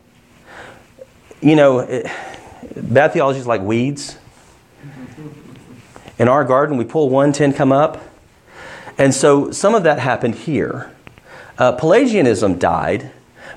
You 1.42 1.56
know, 1.56 1.80
it, 1.80 2.08
Bad 2.76 3.14
theology 3.14 3.40
is 3.40 3.48
like 3.48 3.62
weeds. 3.62 4.18
In 6.18 6.28
our 6.28 6.44
garden, 6.44 6.78
we 6.78 6.84
pull 6.84 7.10
one, 7.10 7.32
ten 7.32 7.54
come 7.54 7.72
up. 7.72 8.04
And 8.98 9.14
so 9.14 9.52
some 9.52 9.76
of 9.76 9.84
that 9.84 10.00
happened 10.00 10.36
here. 10.36 10.92
Uh, 11.58 11.74
Pelagianism 11.74 12.58
died, 12.58 13.12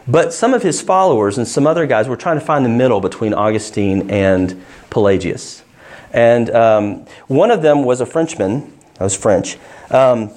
but 0.06 0.32
some 0.32 0.54
of 0.54 0.62
his 0.62 0.80
followers 0.80 1.38
and 1.38 1.48
some 1.48 1.66
other 1.66 1.86
guys 1.86 2.08
were 2.08 2.16
trying 2.16 2.38
to 2.38 2.44
find 2.44 2.64
the 2.64 2.70
middle 2.70 3.00
between 3.00 3.34
Augustine 3.34 4.10
and 4.10 4.64
Pelagius. 4.90 5.64
And 6.12 6.50
um, 6.50 7.06
one 7.26 7.50
of 7.50 7.62
them 7.62 7.84
was 7.84 8.00
a 8.00 8.06
Frenchman. 8.06 8.72
I 9.00 9.04
was 9.04 9.16
French. 9.16 9.58
Um, 9.90 10.30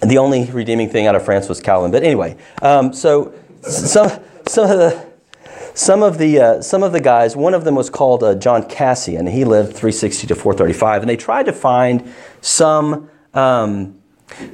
the 0.00 0.18
only 0.18 0.50
redeeming 0.50 0.90
thing 0.90 1.06
out 1.06 1.14
of 1.14 1.24
France 1.24 1.48
was 1.48 1.60
Calvin. 1.60 1.90
But 1.92 2.02
anyway, 2.02 2.36
um, 2.60 2.92
so 2.92 3.32
some, 3.62 4.10
some 4.46 4.70
of 4.70 4.78
the 4.78 5.12
some 5.74 6.02
of 6.02 6.18
the 6.18 6.38
uh, 6.38 6.62
some 6.62 6.82
of 6.82 6.92
the 6.92 7.00
guys, 7.00 7.34
one 7.34 7.54
of 7.54 7.64
them 7.64 7.74
was 7.74 7.88
called 7.88 8.22
uh, 8.22 8.34
John 8.34 8.68
Cassian. 8.68 9.26
He 9.26 9.44
lived 9.44 9.70
360 9.70 10.26
to 10.26 10.34
435, 10.34 11.02
and 11.02 11.08
they 11.08 11.16
tried 11.16 11.46
to 11.46 11.52
find 11.52 12.12
some 12.40 13.08
um, 13.34 13.98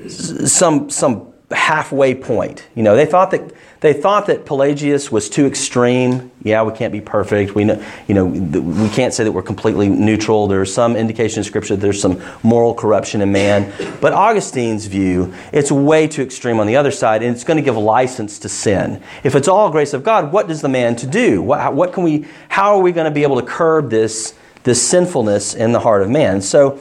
some 0.09 0.91
some 0.91 1.28
halfway 1.51 2.15
point. 2.15 2.67
You 2.75 2.83
know, 2.83 2.95
they 2.95 3.07
thought 3.07 3.31
that 3.31 3.53
they 3.81 3.93
thought 3.93 4.27
that 4.27 4.45
Pelagius 4.45 5.11
was 5.13 5.31
too 5.31 5.47
extreme. 5.47 6.33
Yeah, 6.43 6.65
we 6.65 6.73
can't 6.73 6.93
be 6.93 7.01
perfect. 7.01 7.55
We 7.55 7.65
know, 7.65 7.83
you 8.09 8.15
know, 8.15 8.27
we 8.27 8.89
can't 8.89 9.15
say 9.15 9.23
that 9.23 9.31
we're 9.31 9.43
completely 9.43 9.89
neutral. 9.89 10.49
There's 10.49 10.75
some 10.75 10.97
indication 10.97 11.39
in 11.39 11.45
Scripture 11.45 11.77
that 11.77 11.81
there's 11.81 12.01
some 12.01 12.21
moral 12.43 12.75
corruption 12.75 13.21
in 13.21 13.31
man. 13.31 13.73
But 14.01 14.13
Augustine's 14.13 14.87
view, 14.87 15.33
it's 15.53 15.71
way 15.71 16.09
too 16.09 16.23
extreme 16.23 16.59
on 16.59 16.67
the 16.67 16.77
other 16.77 16.91
side, 16.91 17.23
and 17.23 17.35
it's 17.35 17.45
going 17.45 17.57
to 17.57 17.63
give 17.63 17.77
license 17.77 18.41
to 18.41 18.49
sin. 18.49 19.01
If 19.23 19.37
it's 19.37 19.47
all 19.47 19.71
grace 19.71 19.95
of 19.95 20.03
God, 20.03 20.33
what 20.33 20.49
does 20.49 20.61
the 20.61 20.69
man 20.69 20.97
to 20.97 21.07
do? 21.07 21.41
What, 21.41 21.73
what 21.73 21.93
can 21.93 22.03
we? 22.03 22.27
How 22.49 22.77
are 22.77 22.83
we 22.83 22.91
going 22.91 23.07
to 23.07 23.13
be 23.13 23.23
able 23.23 23.41
to 23.41 23.47
curb 23.47 23.91
this 23.91 24.35
this 24.65 24.87
sinfulness 24.87 25.55
in 25.55 25.71
the 25.71 25.81
heart 25.81 26.03
of 26.03 26.11
man? 26.11 26.43
So 26.43 26.81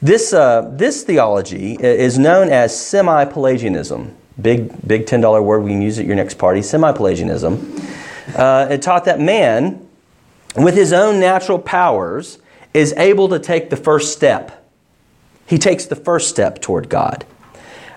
this, 0.00 0.32
uh, 0.32 0.70
this 0.74 1.02
theology 1.02 1.74
is 1.74 2.18
known 2.18 2.50
as 2.50 2.78
semi 2.78 3.24
Pelagianism. 3.24 4.14
Big, 4.40 4.86
big 4.86 5.06
$10 5.06 5.42
word 5.42 5.60
we 5.64 5.72
can 5.72 5.82
use 5.82 5.98
at 5.98 6.06
your 6.06 6.14
next 6.14 6.34
party 6.34 6.62
semi 6.62 6.92
Pelagianism. 6.92 7.80
Uh, 8.36 8.68
it 8.70 8.82
taught 8.82 9.04
that 9.06 9.18
man, 9.18 9.88
with 10.56 10.74
his 10.74 10.92
own 10.92 11.18
natural 11.18 11.58
powers, 11.58 12.38
is 12.74 12.92
able 12.94 13.28
to 13.30 13.38
take 13.38 13.70
the 13.70 13.76
first 13.76 14.12
step. 14.12 14.70
He 15.46 15.58
takes 15.58 15.86
the 15.86 15.96
first 15.96 16.28
step 16.28 16.60
toward 16.60 16.88
God. 16.88 17.24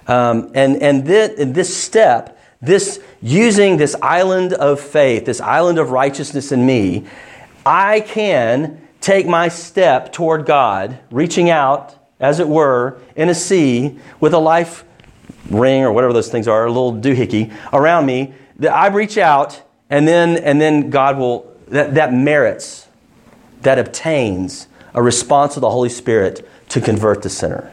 Um, 0.08 0.52
and 0.56 0.82
and 0.82 1.06
this, 1.06 1.34
this 1.38 1.76
step, 1.76 2.40
this 2.62 3.00
using 3.22 3.78
this 3.78 3.96
island 4.02 4.54
of 4.54 4.80
faith, 4.80 5.26
this 5.26 5.42
island 5.42 5.78
of 5.78 5.92
righteousness 5.92 6.52
in 6.52 6.66
me, 6.66 7.06
I 7.66 8.00
can 8.00 8.82
take 9.02 9.28
my 9.28 9.48
step 9.48 10.14
toward 10.14 10.46
God, 10.46 11.00
reaching 11.10 11.50
out, 11.50 11.96
as 12.20 12.40
it 12.40 12.48
were, 12.48 13.00
in 13.16 13.30
a 13.30 13.36
sea 13.36 14.00
with 14.20 14.34
a 14.34 14.40
life 14.40 14.86
ring 15.50 15.84
or 15.84 15.92
whatever 15.92 16.14
those 16.14 16.30
things 16.30 16.48
are, 16.48 16.66
a 16.66 16.72
little 16.72 16.94
doohickey 16.94 17.54
around 17.74 18.06
me, 18.06 18.34
that 18.58 18.72
I 18.72 18.88
reach 18.88 19.18
out 19.18 19.64
and 19.90 20.08
then, 20.08 20.38
and 20.38 20.62
then 20.62 20.90
God 20.90 21.18
will, 21.18 21.52
that, 21.68 21.96
that 21.96 22.14
merits, 22.14 22.88
that 23.62 23.80
obtains 23.80 24.68
a 24.94 25.02
response 25.02 25.58
of 25.58 25.62
the 25.62 25.70
Holy 25.70 25.90
Spirit 25.90 26.48
to 26.70 26.80
convert 26.80 27.24
the 27.24 27.30
sinner. 27.30 27.72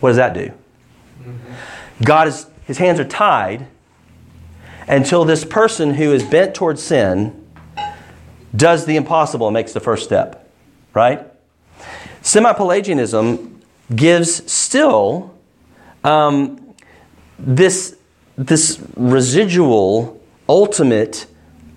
What 0.00 0.10
does 0.10 0.16
that 0.16 0.34
do? 0.34 0.52
Mm-hmm. 1.22 2.04
God 2.04 2.28
is, 2.28 2.46
his 2.66 2.78
hands 2.78 3.00
are 3.00 3.04
tied 3.04 3.66
until 4.86 5.24
this 5.24 5.44
person 5.44 5.94
who 5.94 6.12
is 6.12 6.22
bent 6.22 6.54
towards 6.54 6.82
sin 6.82 7.39
does 8.54 8.86
the 8.86 8.96
impossible 8.96 9.46
and 9.48 9.54
makes 9.54 9.72
the 9.72 9.80
first 9.80 10.04
step, 10.04 10.48
right? 10.94 11.26
Semi 12.22 12.52
Pelagianism 12.52 13.60
gives 13.94 14.50
still 14.50 15.34
um, 16.04 16.74
this, 17.38 17.96
this 18.36 18.82
residual, 18.96 20.20
ultimate 20.48 21.26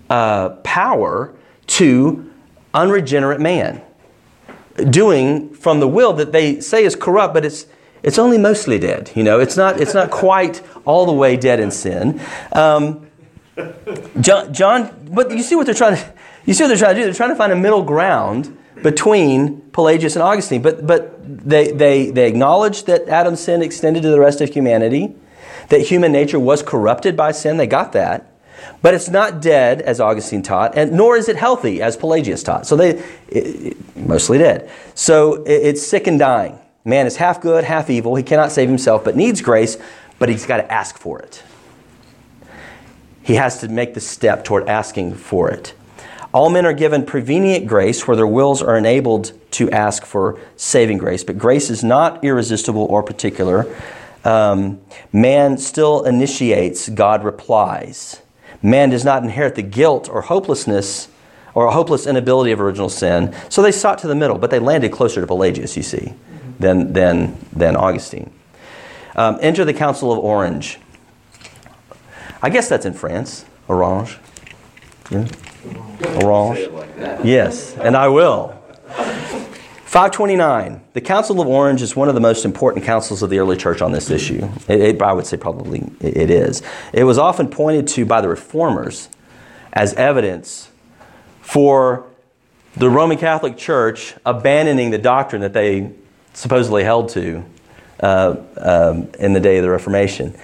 uh, 0.10 0.50
power 0.64 1.34
to 1.68 2.32
unregenerate 2.74 3.40
man, 3.40 3.82
doing 4.90 5.54
from 5.54 5.80
the 5.80 5.88
will 5.88 6.14
that 6.14 6.32
they 6.32 6.60
say 6.60 6.84
is 6.84 6.96
corrupt, 6.96 7.34
but 7.34 7.46
it's 7.46 7.68
it's 8.02 8.20
only 8.20 8.38
mostly 8.38 8.78
dead. 8.78 9.12
You 9.16 9.24
know, 9.24 9.40
it's 9.40 9.56
not 9.56 9.80
it's 9.80 9.94
not 9.94 10.12
quite 10.26 10.62
all 10.86 11.06
the 11.06 11.14
way 11.14 11.38
dead 11.38 11.60
in 11.60 11.72
sin. 11.72 12.20
Um, 12.52 13.08
John, 14.20 14.54
John, 14.54 15.08
but 15.12 15.32
you 15.32 15.44
see 15.44 15.56
what 15.56 15.66
they're 15.66 15.76
trying 15.76 15.96
to 15.96 16.14
you 16.46 16.54
see 16.54 16.64
what 16.64 16.70
they're 16.70 16.78
trying 16.78 16.96
to 16.96 17.02
do? 17.02 17.06
They're 17.06 17.14
trying 17.14 17.30
to 17.30 17.36
find 17.36 17.52
a 17.52 17.56
middle 17.56 17.84
ground 17.84 18.58
between 18.82 19.62
Pelagius 19.72 20.16
and 20.16 20.24
Augustine. 20.24 20.62
But, 20.62 20.86
but 20.86 21.18
they, 21.24 21.72
they, 21.72 22.12
they 22.12 22.28
acknowledge 22.28 22.84
that 22.84 23.08
Adam's 23.08 23.40
sin 23.40 23.62
extended 23.62 24.04
to 24.04 24.10
the 24.10 24.20
rest 24.20 24.42
of 24.42 24.50
humanity, 24.54 25.16
that 25.70 25.82
human 25.82 26.12
nature 26.12 26.40
was 26.40 26.62
corrupted 26.62 27.16
by 27.16 27.32
sin. 27.32 27.58
They 27.58 27.68
got 27.68 27.94
that. 27.94 28.30
But 28.82 28.94
it's 28.94 29.10
not 29.10 29.42
dead, 29.42 29.82
as 29.82 30.00
Augustine 30.00 30.42
taught, 30.42 30.78
and 30.78 30.94
nor 30.94 31.18
is 31.18 31.28
it 31.28 31.36
healthy, 31.36 31.82
as 31.82 31.98
Pelagius 31.98 32.44
taught. 32.44 32.66
So 32.66 32.76
they, 32.76 32.92
it, 33.28 33.38
it, 33.38 33.98
mostly 33.98 34.38
dead. 34.38 34.70
So 34.96 35.44
it, 35.44 35.52
it's 35.52 35.86
sick 35.86 36.08
and 36.08 36.18
dying. 36.18 36.60
Man 36.86 37.06
is 37.06 37.18
half 37.18 37.42
good, 37.42 37.64
half 37.64 37.90
evil. 37.90 38.16
He 38.16 38.24
cannot 38.24 38.52
save 38.52 38.70
himself, 38.70 39.04
but 39.04 39.16
needs 39.16 39.42
grace, 39.42 39.78
but 40.20 40.30
he's 40.30 40.46
got 40.46 40.58
to 40.58 40.72
ask 40.72 40.98
for 40.98 41.20
it. 41.20 41.44
He 43.22 43.36
has 43.36 43.60
to 43.62 43.70
make 43.70 43.94
the 43.94 44.02
step 44.02 44.44
toward 44.44 44.68
asking 44.68 45.16
for 45.16 45.50
it. 45.50 45.74
All 46.34 46.50
men 46.50 46.66
are 46.66 46.74
given 46.74 47.06
prevenient 47.06 47.68
grace 47.68 48.08
where 48.08 48.18
their 48.18 48.28
wills 48.28 48.64
are 48.64 48.76
enabled 48.76 49.34
to 49.52 49.70
ask 49.70 50.04
for 50.04 50.40
saving 50.56 50.98
grace, 50.98 51.24
but 51.24 51.38
grace 51.38 51.70
is 51.70 51.84
not 51.84 52.24
irresistible 52.24 52.86
or 52.86 53.04
particular. 53.04 53.74
Um, 54.26 54.82
man 55.12 55.58
still 55.58 56.04
initiates, 56.04 56.90
God 56.90 57.24
replies. 57.24 58.22
Man 58.64 58.90
does 58.90 59.06
not 59.06 59.22
inherit 59.24 59.56
the 59.56 59.62
guilt 59.62 60.10
or 60.10 60.22
hopelessness 60.22 61.08
or 61.54 61.68
a 61.68 61.72
hopeless 61.72 62.08
inability 62.08 62.52
of 62.52 62.60
original 62.60 62.90
sin. 62.90 63.36
So 63.50 63.62
they 63.62 63.72
sought 63.72 64.00
to 64.00 64.08
the 64.08 64.16
middle, 64.16 64.40
but 64.40 64.50
they 64.50 64.60
landed 64.60 64.92
closer 64.92 65.22
to 65.22 65.28
Pelagius, 65.28 65.78
you 65.78 65.84
see, 65.84 66.14
than, 66.60 66.94
than, 66.94 67.38
than 67.52 67.76
Augustine. 67.76 68.34
Um, 69.16 69.38
enter 69.42 69.64
the 69.64 69.74
Council 69.74 70.12
of 70.12 70.18
Orange. 70.18 70.80
I 72.42 72.50
guess 72.50 72.70
that's 72.70 72.86
in 72.86 72.94
France. 72.94 73.46
Orange. 73.68 74.18
Yeah. 75.12 75.28
Orange. 76.24 76.70
Yes, 77.24 77.76
and 77.78 77.96
I 77.96 78.08
will. 78.08 78.60
529. 79.86 80.82
The 80.94 81.02
Council 81.02 81.40
of 81.40 81.48
Orange 81.48 81.82
is 81.84 81.96
one 81.96 82.10
of 82.10 82.16
the 82.16 82.22
most 82.22 82.46
important 82.46 82.84
councils 82.84 83.22
of 83.22 83.30
the 83.30 83.38
early 83.38 83.56
church 83.56 83.82
on 83.82 83.92
this 83.92 84.10
issue. 84.10 84.50
It, 84.68 84.82
it, 84.82 85.02
I 85.02 85.14
would 85.14 85.28
say 85.28 85.38
probably 85.38 85.84
it 86.00 86.32
is. 86.32 86.64
It 86.92 87.04
was 87.04 87.20
often 87.20 87.48
pointed 87.48 87.88
to 87.90 88.06
by 88.06 88.20
the 88.22 88.28
reformers 88.28 89.10
as 89.72 89.94
evidence 89.94 90.72
for 91.42 92.08
the 92.76 92.90
Roman 92.90 93.20
Catholic 93.20 93.56
Church 93.56 94.16
abandoning 94.26 94.90
the 94.90 94.98
doctrine 94.98 95.42
that 95.44 95.54
they 95.54 95.92
supposedly 96.34 96.84
held 96.84 97.10
to 97.10 97.46
uh, 98.00 98.36
um, 98.58 99.10
in 99.20 99.34
the 99.34 99.40
day 99.40 99.58
of 99.58 99.64
the 99.64 99.70
Reformation. 99.70 100.36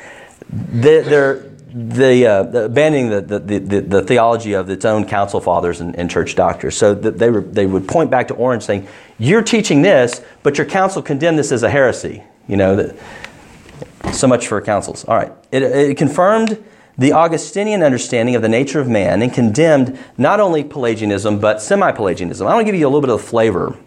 They're, 0.47 1.48
the, 1.71 2.25
uh, 2.25 2.65
abandoning 2.65 3.09
the, 3.09 3.21
the, 3.21 3.39
the, 3.39 3.79
the, 3.81 4.01
theology 4.01 4.53
of 4.53 4.69
its 4.69 4.85
own 4.85 5.05
council 5.05 5.39
fathers 5.39 5.81
and, 5.81 5.95
and 5.95 6.09
church 6.09 6.35
doctors. 6.35 6.75
So 6.75 6.95
they, 6.95 7.29
were, 7.29 7.41
they 7.41 7.67
would 7.67 7.87
point 7.87 8.09
back 8.09 8.27
to 8.29 8.33
Orange 8.33 8.63
saying, 8.63 8.87
You're 9.19 9.43
teaching 9.43 9.81
this, 9.81 10.23
but 10.41 10.57
your 10.57 10.65
council 10.65 11.01
condemned 11.01 11.37
this 11.37 11.51
as 11.51 11.63
a 11.63 11.69
heresy. 11.69 12.23
You 12.47 12.57
know, 12.57 12.95
so 14.11 14.27
much 14.27 14.47
for 14.47 14.59
councils. 14.61 15.05
All 15.05 15.15
right. 15.15 15.31
It, 15.51 15.61
it 15.61 15.97
confirmed 15.97 16.63
the 16.97 17.13
Augustinian 17.13 17.83
understanding 17.83 18.35
of 18.35 18.41
the 18.41 18.49
nature 18.49 18.79
of 18.79 18.87
man 18.87 19.21
and 19.21 19.31
condemned 19.31 19.97
not 20.17 20.39
only 20.39 20.63
Pelagianism, 20.63 21.39
but 21.39 21.61
semi 21.61 21.91
Pelagianism. 21.91 22.47
I 22.47 22.53
want 22.53 22.65
to 22.65 22.71
give 22.71 22.79
you 22.79 22.87
a 22.87 22.89
little 22.89 23.01
bit 23.01 23.09
of 23.09 23.21
the 23.21 23.27
flavor 23.27 23.77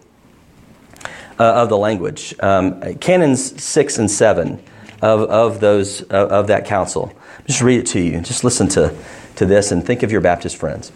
uh, 1.39 1.43
of 1.43 1.69
the 1.69 1.77
language. 1.77 2.33
Um, 2.39 2.95
canons 2.95 3.61
6 3.61 3.97
and 3.99 4.09
7 4.09 4.63
of, 5.01 5.21
of, 5.29 5.59
those, 5.59 6.01
uh, 6.03 6.27
of 6.29 6.47
that 6.47 6.65
council. 6.65 7.13
Just 7.47 7.61
read 7.61 7.79
it 7.79 7.85
to 7.87 7.99
you. 7.99 8.21
Just 8.21 8.43
listen 8.43 8.67
to, 8.69 8.95
to 9.35 9.45
this 9.45 9.71
and 9.71 9.85
think 9.85 10.03
of 10.03 10.11
your 10.11 10.21
Baptist 10.21 10.55
friends. 10.57 10.91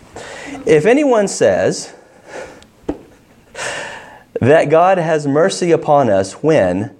If 0.65 0.85
anyone 0.85 1.27
says 1.27 1.93
that 4.39 4.69
God 4.69 4.97
has 4.97 5.27
mercy 5.27 5.71
upon 5.71 6.09
us 6.09 6.43
when, 6.43 6.95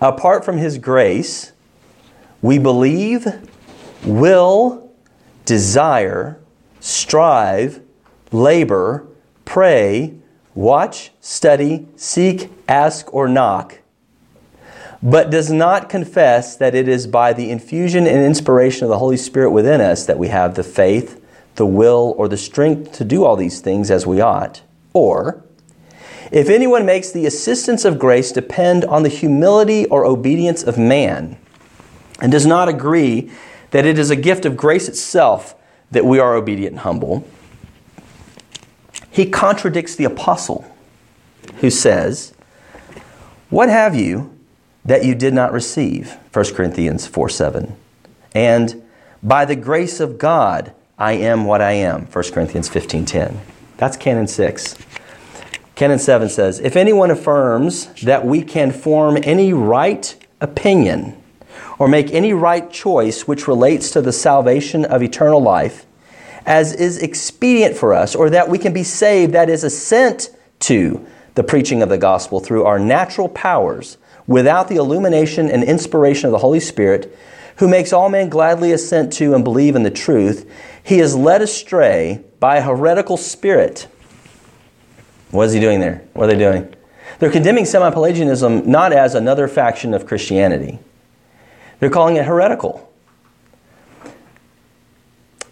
apart 0.00 0.44
from 0.44 0.58
his 0.58 0.78
grace, 0.78 1.52
we 2.42 2.58
believe, 2.58 3.26
will, 4.04 4.90
desire, 5.44 6.38
strive, 6.80 7.80
labor, 8.32 9.06
pray, 9.44 10.14
watch, 10.54 11.10
study, 11.20 11.86
seek, 11.96 12.50
ask, 12.68 13.12
or 13.12 13.28
knock, 13.28 13.79
but 15.02 15.30
does 15.30 15.50
not 15.50 15.88
confess 15.88 16.56
that 16.56 16.74
it 16.74 16.86
is 16.86 17.06
by 17.06 17.32
the 17.32 17.50
infusion 17.50 18.06
and 18.06 18.18
inspiration 18.18 18.84
of 18.84 18.90
the 18.90 18.98
Holy 18.98 19.16
Spirit 19.16 19.50
within 19.50 19.80
us 19.80 20.04
that 20.06 20.18
we 20.18 20.28
have 20.28 20.54
the 20.54 20.64
faith, 20.64 21.22
the 21.54 21.66
will, 21.66 22.14
or 22.18 22.28
the 22.28 22.36
strength 22.36 22.92
to 22.92 23.04
do 23.04 23.24
all 23.24 23.36
these 23.36 23.60
things 23.60 23.90
as 23.90 24.06
we 24.06 24.20
ought. 24.20 24.62
Or, 24.92 25.42
if 26.30 26.48
anyone 26.48 26.84
makes 26.84 27.10
the 27.10 27.26
assistance 27.26 27.84
of 27.84 27.98
grace 27.98 28.30
depend 28.30 28.84
on 28.84 29.02
the 29.02 29.08
humility 29.08 29.86
or 29.86 30.04
obedience 30.04 30.62
of 30.62 30.76
man, 30.76 31.38
and 32.20 32.30
does 32.30 32.46
not 32.46 32.68
agree 32.68 33.30
that 33.70 33.86
it 33.86 33.98
is 33.98 34.10
a 34.10 34.16
gift 34.16 34.44
of 34.44 34.56
grace 34.56 34.88
itself 34.88 35.54
that 35.90 36.04
we 36.04 36.18
are 36.18 36.34
obedient 36.34 36.72
and 36.72 36.80
humble, 36.80 37.26
he 39.10 39.28
contradicts 39.28 39.96
the 39.96 40.04
apostle 40.04 40.64
who 41.56 41.70
says, 41.70 42.34
What 43.48 43.68
have 43.68 43.94
you 43.94 44.29
that 44.84 45.04
you 45.04 45.14
did 45.14 45.34
not 45.34 45.52
receive? 45.52 46.16
1 46.32 46.54
Corinthians 46.54 47.06
4 47.06 47.28
7. 47.28 47.76
And 48.34 48.82
by 49.22 49.44
the 49.44 49.56
grace 49.56 50.00
of 50.00 50.18
God, 50.18 50.72
I 50.98 51.12
am 51.12 51.44
what 51.44 51.60
I 51.60 51.72
am. 51.72 52.06
1 52.06 52.24
Corinthians 52.32 52.68
15 52.68 53.04
10. 53.04 53.40
That's 53.76 53.96
Canon 53.96 54.26
6. 54.26 54.76
Canon 55.74 55.98
7 55.98 56.28
says, 56.28 56.60
If 56.60 56.76
anyone 56.76 57.10
affirms 57.10 57.86
that 58.02 58.26
we 58.26 58.42
can 58.42 58.70
form 58.70 59.18
any 59.22 59.54
right 59.54 60.14
opinion 60.40 61.16
or 61.78 61.88
make 61.88 62.12
any 62.12 62.34
right 62.34 62.70
choice 62.70 63.26
which 63.26 63.48
relates 63.48 63.90
to 63.92 64.02
the 64.02 64.12
salvation 64.12 64.84
of 64.84 65.02
eternal 65.02 65.40
life, 65.40 65.86
as 66.44 66.74
is 66.74 66.98
expedient 66.98 67.76
for 67.76 67.94
us, 67.94 68.14
or 68.14 68.28
that 68.28 68.50
we 68.50 68.58
can 68.58 68.74
be 68.74 68.82
saved, 68.82 69.32
that 69.32 69.48
is 69.48 69.64
assent 69.64 70.28
to 70.58 71.06
the 71.34 71.42
preaching 71.42 71.82
of 71.82 71.88
the 71.88 71.96
gospel 71.96 72.40
through 72.40 72.64
our 72.64 72.78
natural 72.78 73.28
powers, 73.28 73.96
without 74.30 74.68
the 74.68 74.76
illumination 74.76 75.50
and 75.50 75.64
inspiration 75.64 76.26
of 76.26 76.30
the 76.30 76.38
Holy 76.38 76.60
Spirit, 76.60 77.18
who 77.56 77.66
makes 77.66 77.92
all 77.92 78.08
men 78.08 78.28
gladly 78.28 78.70
assent 78.70 79.12
to 79.12 79.34
and 79.34 79.42
believe 79.42 79.74
in 79.74 79.82
the 79.82 79.90
truth, 79.90 80.48
he 80.84 81.00
is 81.00 81.16
led 81.16 81.42
astray 81.42 82.22
by 82.38 82.58
a 82.58 82.62
heretical 82.62 83.16
spirit. 83.16 83.88
What 85.32 85.48
is 85.48 85.52
he 85.52 85.58
doing 85.58 85.80
there? 85.80 86.04
What 86.12 86.28
are 86.28 86.32
they 86.32 86.38
doing? 86.38 86.72
They're 87.18 87.32
condemning 87.32 87.64
semi 87.64 87.90
Pelagianism 87.90 88.70
not 88.70 88.92
as 88.92 89.16
another 89.16 89.48
faction 89.48 89.92
of 89.94 90.06
Christianity, 90.06 90.78
they're 91.80 91.90
calling 91.90 92.14
it 92.14 92.24
heretical. 92.24 92.88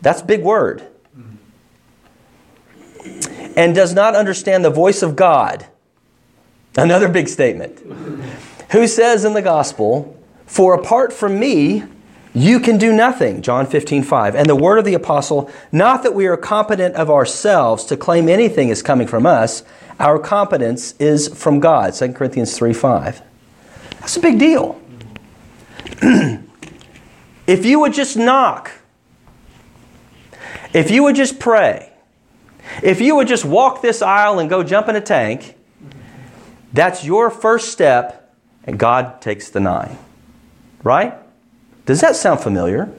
That's 0.00 0.22
a 0.22 0.24
big 0.24 0.44
word. 0.44 0.86
And 3.56 3.74
does 3.74 3.92
not 3.92 4.14
understand 4.14 4.64
the 4.64 4.70
voice 4.70 5.02
of 5.02 5.16
God. 5.16 5.66
Another 6.76 7.08
big 7.08 7.26
statement. 7.26 7.82
Who 8.70 8.86
says 8.86 9.24
in 9.24 9.32
the 9.32 9.42
gospel, 9.42 10.16
For 10.46 10.74
apart 10.74 11.12
from 11.12 11.38
me, 11.38 11.84
you 12.34 12.60
can 12.60 12.78
do 12.78 12.92
nothing. 12.92 13.42
John 13.42 13.66
15, 13.66 14.02
5. 14.02 14.34
And 14.34 14.48
the 14.48 14.56
word 14.56 14.78
of 14.78 14.84
the 14.84 14.94
apostle, 14.94 15.50
not 15.72 16.02
that 16.02 16.14
we 16.14 16.26
are 16.26 16.36
competent 16.36 16.94
of 16.94 17.10
ourselves 17.10 17.84
to 17.86 17.96
claim 17.96 18.28
anything 18.28 18.68
is 18.68 18.82
coming 18.82 19.06
from 19.06 19.26
us, 19.26 19.64
our 19.98 20.18
competence 20.18 20.94
is 21.00 21.28
from 21.28 21.58
God. 21.58 21.94
2 21.94 22.12
Corinthians 22.12 22.56
3, 22.56 22.72
5. 22.72 23.22
That's 24.00 24.16
a 24.16 24.20
big 24.20 24.38
deal. 24.38 24.80
if 27.46 27.64
you 27.64 27.80
would 27.80 27.94
just 27.94 28.16
knock, 28.16 28.70
if 30.72 30.90
you 30.90 31.02
would 31.02 31.16
just 31.16 31.40
pray, 31.40 31.92
if 32.82 33.00
you 33.00 33.16
would 33.16 33.26
just 33.26 33.44
walk 33.44 33.82
this 33.82 34.02
aisle 34.02 34.38
and 34.38 34.48
go 34.48 34.62
jump 34.62 34.88
in 34.88 34.96
a 34.96 35.00
tank, 35.00 35.56
that's 36.72 37.04
your 37.04 37.30
first 37.30 37.72
step, 37.72 38.27
and 38.68 38.78
God 38.78 39.22
takes 39.22 39.48
the 39.48 39.60
nine. 39.60 39.96
Right? 40.84 41.14
Does 41.86 42.02
that 42.02 42.16
sound 42.16 42.40
familiar? 42.40 42.92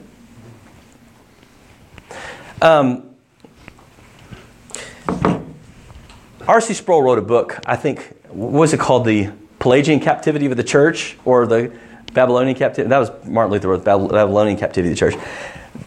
Um, 2.60 3.16
R.C. 6.48 6.74
Sproul 6.74 7.04
wrote 7.04 7.20
a 7.20 7.22
book, 7.22 7.60
I 7.68 7.76
think, 7.76 8.16
what 8.30 8.52
was 8.52 8.74
it 8.74 8.80
called? 8.80 9.06
The 9.06 9.30
Pelagian 9.60 10.00
Captivity 10.00 10.48
of 10.48 10.58
the 10.58 10.64
Church 10.64 11.16
or 11.24 11.46
the 11.46 11.72
Babylonian 12.14 12.58
Captivity? 12.58 12.90
That 12.90 12.98
was 12.98 13.12
Martin 13.24 13.52
Luther 13.52 13.68
wrote 13.68 13.86
Babylonian 13.86 14.58
Captivity 14.58 14.92
of 14.92 14.98
the 14.98 15.12
Church. 15.12 15.24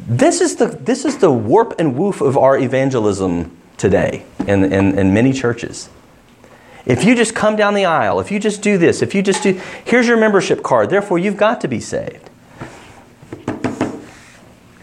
This 0.07 0.41
is 0.41 0.55
the, 0.57 0.67
this 0.67 1.05
is 1.05 1.19
the 1.19 1.33
warp 1.33 1.75
and 1.81 1.97
woof 1.97 2.21
of 2.21 2.39
our 2.39 2.57
evangelism 2.57 3.57
today 3.79 4.25
in, 4.47 4.73
in, 4.73 4.97
in 4.97 5.13
many 5.13 5.33
churches. 5.33 5.89
If 6.85 7.05
you 7.05 7.15
just 7.15 7.35
come 7.35 7.57
down 7.57 7.75
the 7.75 7.85
aisle, 7.85 8.19
if 8.21 8.31
you 8.31 8.41
just 8.41 8.63
do 8.63 8.77
this, 8.77 9.03
if 9.03 9.15
you 9.15 9.23
just 9.23 9.43
do, 9.43 9.61
here's 9.85 10.09
your 10.09 10.17
membership 10.17 10.63
card, 10.63 10.91
therefore 10.91 11.19
you've 11.19 11.37
got 11.37 11.61
to 11.61 11.69
be 11.69 11.81
saved. 11.81 12.29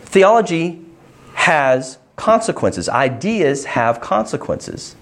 Theology 0.05 0.81
has 1.33 1.97
consequences, 2.15 2.89
ideas 2.89 3.65
have 3.65 4.01
consequences. 4.01 4.95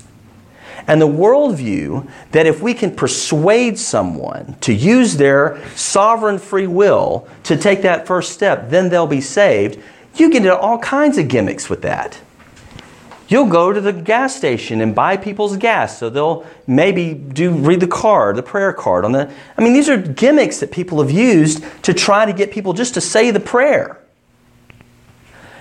And 0.88 1.02
the 1.02 1.08
worldview 1.08 2.10
that 2.32 2.46
if 2.46 2.62
we 2.62 2.74
can 2.74 2.96
persuade 2.96 3.78
someone 3.78 4.56
to 4.62 4.74
use 4.74 5.18
their 5.18 5.62
sovereign 5.76 6.40
free 6.40 6.68
will 6.68 7.28
to 7.44 7.58
take 7.58 7.82
that 7.82 8.08
first 8.08 8.32
step, 8.32 8.70
then 8.70 8.90
they'll 8.90 9.08
be 9.08 9.22
saved, 9.22 9.82
you 10.16 10.30
get 10.30 10.38
into 10.38 10.58
all 10.58 10.80
kinds 10.80 11.18
of 11.18 11.28
gimmicks 11.28 11.70
with 11.70 11.82
that. 11.84 12.20
You'll 13.30 13.48
go 13.48 13.74
to 13.74 13.82
the 13.82 13.92
gas 13.92 14.36
station 14.36 14.80
and 14.80 14.96
buy 14.96 15.18
people's 15.18 15.58
gas, 15.58 15.98
so 15.98 16.10
they'll 16.10 16.46
maybe 16.66 17.14
do 17.14 17.52
read 17.52 17.82
the 17.82 17.88
card, 17.88 18.38
the 18.38 18.44
prayer 18.44 18.72
card 18.72 19.04
on 19.04 19.12
the. 19.12 19.30
I 19.58 19.62
mean, 19.62 19.74
these 19.74 19.90
are 19.90 19.98
gimmicks 19.98 20.60
that 20.62 20.72
people 20.72 21.02
have 21.02 21.12
used 21.12 21.64
to 21.84 21.94
try 21.94 22.26
to 22.26 22.32
get 22.32 22.52
people 22.52 22.74
just 22.74 22.94
to 22.94 23.02
say 23.02 23.32
the 23.32 23.40
prayer. 23.40 24.02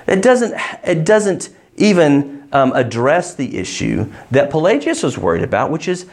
It 0.07 0.23
doesn't. 0.23 0.55
It 0.85 1.05
doesn't 1.05 1.51
even 1.77 2.49
um, 2.53 2.73
address 2.73 3.35
the 3.35 3.59
issue 3.59 4.13
that 4.31 4.51
Pelagius 4.51 5.03
was 5.03 5.19
worried 5.19 5.43
about, 5.43 5.71
which 5.71 5.89
is 5.89 6.07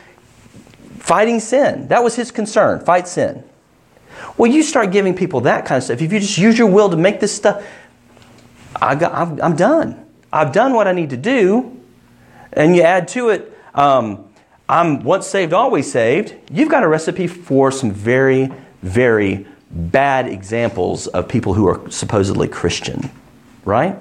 fighting 0.98 1.40
sin. 1.40 1.88
That 1.90 2.04
was 2.04 2.16
his 2.16 2.32
concern 2.32 2.84
fight 2.84 3.08
sin. 3.08 3.44
Well, 4.38 4.52
you 4.52 4.64
start 4.64 4.92
giving 4.92 5.16
people 5.16 5.42
that 5.42 5.66
kind 5.66 5.78
of 5.78 5.84
stuff. 5.84 6.02
If 6.02 6.12
you 6.12 6.20
just 6.20 6.38
use 6.38 6.58
your 6.58 6.68
will 6.70 6.90
to 6.90 6.98
make 6.98 7.20
this 7.20 7.36
stuff, 7.36 7.64
I 8.82 8.96
got, 8.96 9.14
I'm, 9.14 9.42
I'm 9.42 9.56
done. 9.56 10.03
I've 10.34 10.52
done 10.52 10.74
what 10.74 10.88
I 10.88 10.94
need 10.94 11.12
to 11.12 11.18
do. 11.18 11.80
And 12.52 12.76
you 12.76 12.82
add 12.82 13.08
to 13.10 13.30
it, 13.30 13.56
um, 13.76 14.28
I'm 14.68 15.04
once 15.04 15.28
saved, 15.28 15.54
always 15.54 15.92
saved. 15.92 16.34
You've 16.52 16.70
got 16.70 16.84
a 16.84 16.88
recipe 16.88 17.28
for 17.28 17.72
some 17.72 17.92
very, 17.92 18.52
very 18.82 19.46
bad 19.70 20.28
examples 20.28 21.08
of 21.08 21.28
people 21.28 21.54
who 21.54 21.68
are 21.68 21.90
supposedly 21.92 22.48
Christian, 22.48 23.12
right? 23.64 23.96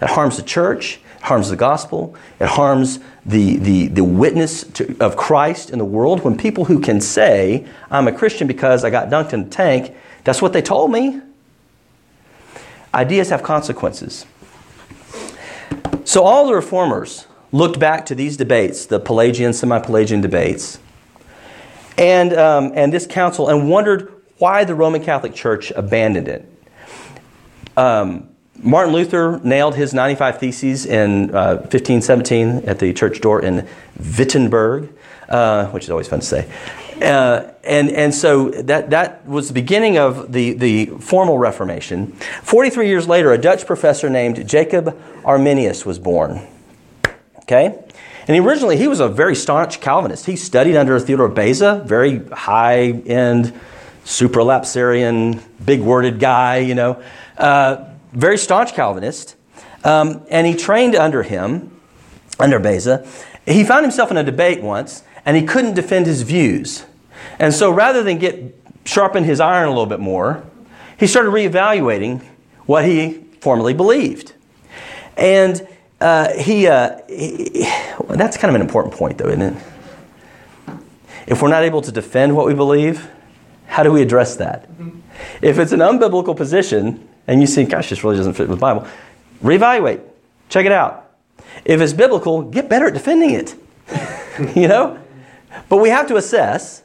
It 0.00 0.10
harms 0.10 0.36
the 0.36 0.42
church, 0.42 1.00
it 1.16 1.22
harms 1.22 1.50
the 1.50 1.56
gospel, 1.56 2.14
it 2.38 2.48
harms 2.48 3.00
the, 3.26 3.56
the, 3.56 3.88
the 3.88 4.04
witness 4.04 4.62
to, 4.64 4.96
of 5.00 5.16
Christ 5.16 5.70
in 5.70 5.78
the 5.78 5.84
world. 5.84 6.22
When 6.22 6.36
people 6.36 6.66
who 6.66 6.80
can 6.80 7.00
say, 7.00 7.66
I'm 7.90 8.06
a 8.06 8.12
Christian 8.12 8.46
because 8.46 8.84
I 8.84 8.90
got 8.90 9.08
dunked 9.08 9.32
in 9.32 9.40
a 9.40 9.48
tank, 9.48 9.94
that's 10.22 10.40
what 10.40 10.52
they 10.52 10.62
told 10.62 10.92
me. 10.92 11.20
Ideas 12.94 13.30
have 13.30 13.42
consequences. 13.42 14.24
So 16.08 16.24
all 16.24 16.46
the 16.46 16.54
reformers 16.54 17.26
looked 17.52 17.78
back 17.78 18.06
to 18.06 18.14
these 18.14 18.38
debates, 18.38 18.86
the 18.86 18.98
Pelagian, 18.98 19.52
semi 19.52 19.78
Pelagian 19.78 20.22
debates, 20.22 20.78
and, 21.98 22.32
um, 22.32 22.72
and 22.74 22.90
this 22.90 23.06
council, 23.06 23.50
and 23.50 23.68
wondered 23.68 24.10
why 24.38 24.64
the 24.64 24.74
Roman 24.74 25.04
Catholic 25.04 25.34
Church 25.34 25.70
abandoned 25.72 26.26
it. 26.26 26.50
Um, 27.76 28.30
Martin 28.56 28.94
Luther 28.94 29.38
nailed 29.44 29.74
his 29.74 29.92
95 29.92 30.38
Theses 30.38 30.86
in 30.86 31.28
uh, 31.34 31.56
1517 31.56 32.64
at 32.64 32.78
the 32.78 32.94
church 32.94 33.20
door 33.20 33.42
in 33.42 33.68
Wittenberg, 34.16 34.88
uh, 35.28 35.66
which 35.66 35.84
is 35.84 35.90
always 35.90 36.08
fun 36.08 36.20
to 36.20 36.26
say. 36.26 36.50
Uh, 37.00 37.52
and, 37.64 37.90
and 37.90 38.14
so 38.14 38.50
that, 38.50 38.90
that 38.90 39.26
was 39.26 39.48
the 39.48 39.54
beginning 39.54 39.98
of 39.98 40.32
the, 40.32 40.52
the 40.52 40.86
formal 40.86 41.38
Reformation. 41.38 42.12
43 42.42 42.88
years 42.88 43.06
later, 43.06 43.32
a 43.32 43.38
Dutch 43.38 43.66
professor 43.66 44.10
named 44.10 44.48
Jacob 44.48 45.00
Arminius 45.24 45.86
was 45.86 45.98
born. 45.98 46.46
Okay? 47.40 47.78
And 48.26 48.46
originally, 48.46 48.76
he 48.76 48.88
was 48.88 49.00
a 49.00 49.08
very 49.08 49.34
staunch 49.34 49.80
Calvinist. 49.80 50.26
He 50.26 50.36
studied 50.36 50.76
under 50.76 50.98
Theodore 50.98 51.28
Beza, 51.28 51.82
very 51.86 52.26
high 52.28 52.90
end, 52.90 53.58
supralapsarian, 54.04 55.42
big 55.64 55.80
worded 55.80 56.20
guy, 56.20 56.58
you 56.58 56.74
know. 56.74 57.02
Uh, 57.36 57.86
very 58.12 58.36
staunch 58.36 58.74
Calvinist. 58.74 59.36
Um, 59.84 60.22
and 60.30 60.46
he 60.46 60.54
trained 60.54 60.94
under 60.94 61.22
him, 61.22 61.70
under 62.38 62.58
Beza. 62.58 63.06
He 63.46 63.64
found 63.64 63.84
himself 63.84 64.10
in 64.10 64.16
a 64.16 64.24
debate 64.24 64.62
once, 64.62 65.02
and 65.28 65.36
he 65.36 65.42
couldn't 65.42 65.74
defend 65.74 66.06
his 66.06 66.22
views. 66.22 66.86
And 67.38 67.52
so 67.52 67.70
rather 67.70 68.02
than 68.02 68.16
get 68.16 68.58
sharpen 68.86 69.24
his 69.24 69.40
iron 69.40 69.66
a 69.66 69.68
little 69.68 69.84
bit 69.84 70.00
more, 70.00 70.42
he 70.98 71.06
started 71.06 71.28
reevaluating 71.28 72.24
what 72.64 72.86
he 72.86 73.26
formerly 73.42 73.74
believed. 73.74 74.32
And 75.18 75.68
uh, 76.00 76.32
he, 76.32 76.66
uh, 76.66 77.02
he 77.10 77.70
well, 78.00 78.16
that's 78.16 78.38
kind 78.38 78.48
of 78.48 78.54
an 78.54 78.62
important 78.62 78.94
point, 78.94 79.18
though, 79.18 79.28
isn't 79.28 79.42
it? 79.42 79.62
If 81.26 81.42
we're 81.42 81.50
not 81.50 81.62
able 81.62 81.82
to 81.82 81.92
defend 81.92 82.34
what 82.34 82.46
we 82.46 82.54
believe, 82.54 83.06
how 83.66 83.82
do 83.82 83.92
we 83.92 84.00
address 84.00 84.36
that? 84.36 84.66
If 85.42 85.58
it's 85.58 85.72
an 85.72 85.80
unbiblical 85.80 86.34
position 86.34 87.06
and 87.26 87.42
you 87.42 87.46
see, 87.46 87.64
gosh, 87.64 87.90
this 87.90 88.02
really 88.02 88.16
doesn't 88.16 88.32
fit 88.32 88.48
with 88.48 88.58
the 88.58 88.62
Bible, 88.62 88.88
reevaluate, 89.42 90.00
check 90.48 90.64
it 90.64 90.72
out. 90.72 91.10
If 91.66 91.82
it's 91.82 91.92
biblical, 91.92 92.40
get 92.40 92.70
better 92.70 92.86
at 92.86 92.94
defending 92.94 93.32
it. 93.32 93.54
you 94.56 94.68
know? 94.68 94.98
But 95.68 95.78
we 95.78 95.88
have 95.88 96.06
to 96.08 96.16
assess 96.16 96.82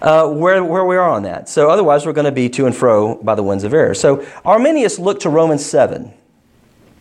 uh, 0.00 0.28
where, 0.28 0.62
where 0.62 0.84
we 0.84 0.96
are 0.96 1.08
on 1.08 1.22
that. 1.24 1.48
So 1.48 1.70
otherwise, 1.70 2.06
we're 2.06 2.12
going 2.12 2.26
to 2.26 2.32
be 2.32 2.48
to 2.50 2.66
and 2.66 2.74
fro 2.74 3.16
by 3.16 3.34
the 3.34 3.42
winds 3.42 3.64
of 3.64 3.74
error. 3.74 3.94
So 3.94 4.26
Arminius 4.44 4.98
looked 4.98 5.22
to 5.22 5.30
Romans 5.30 5.64
7, 5.64 6.12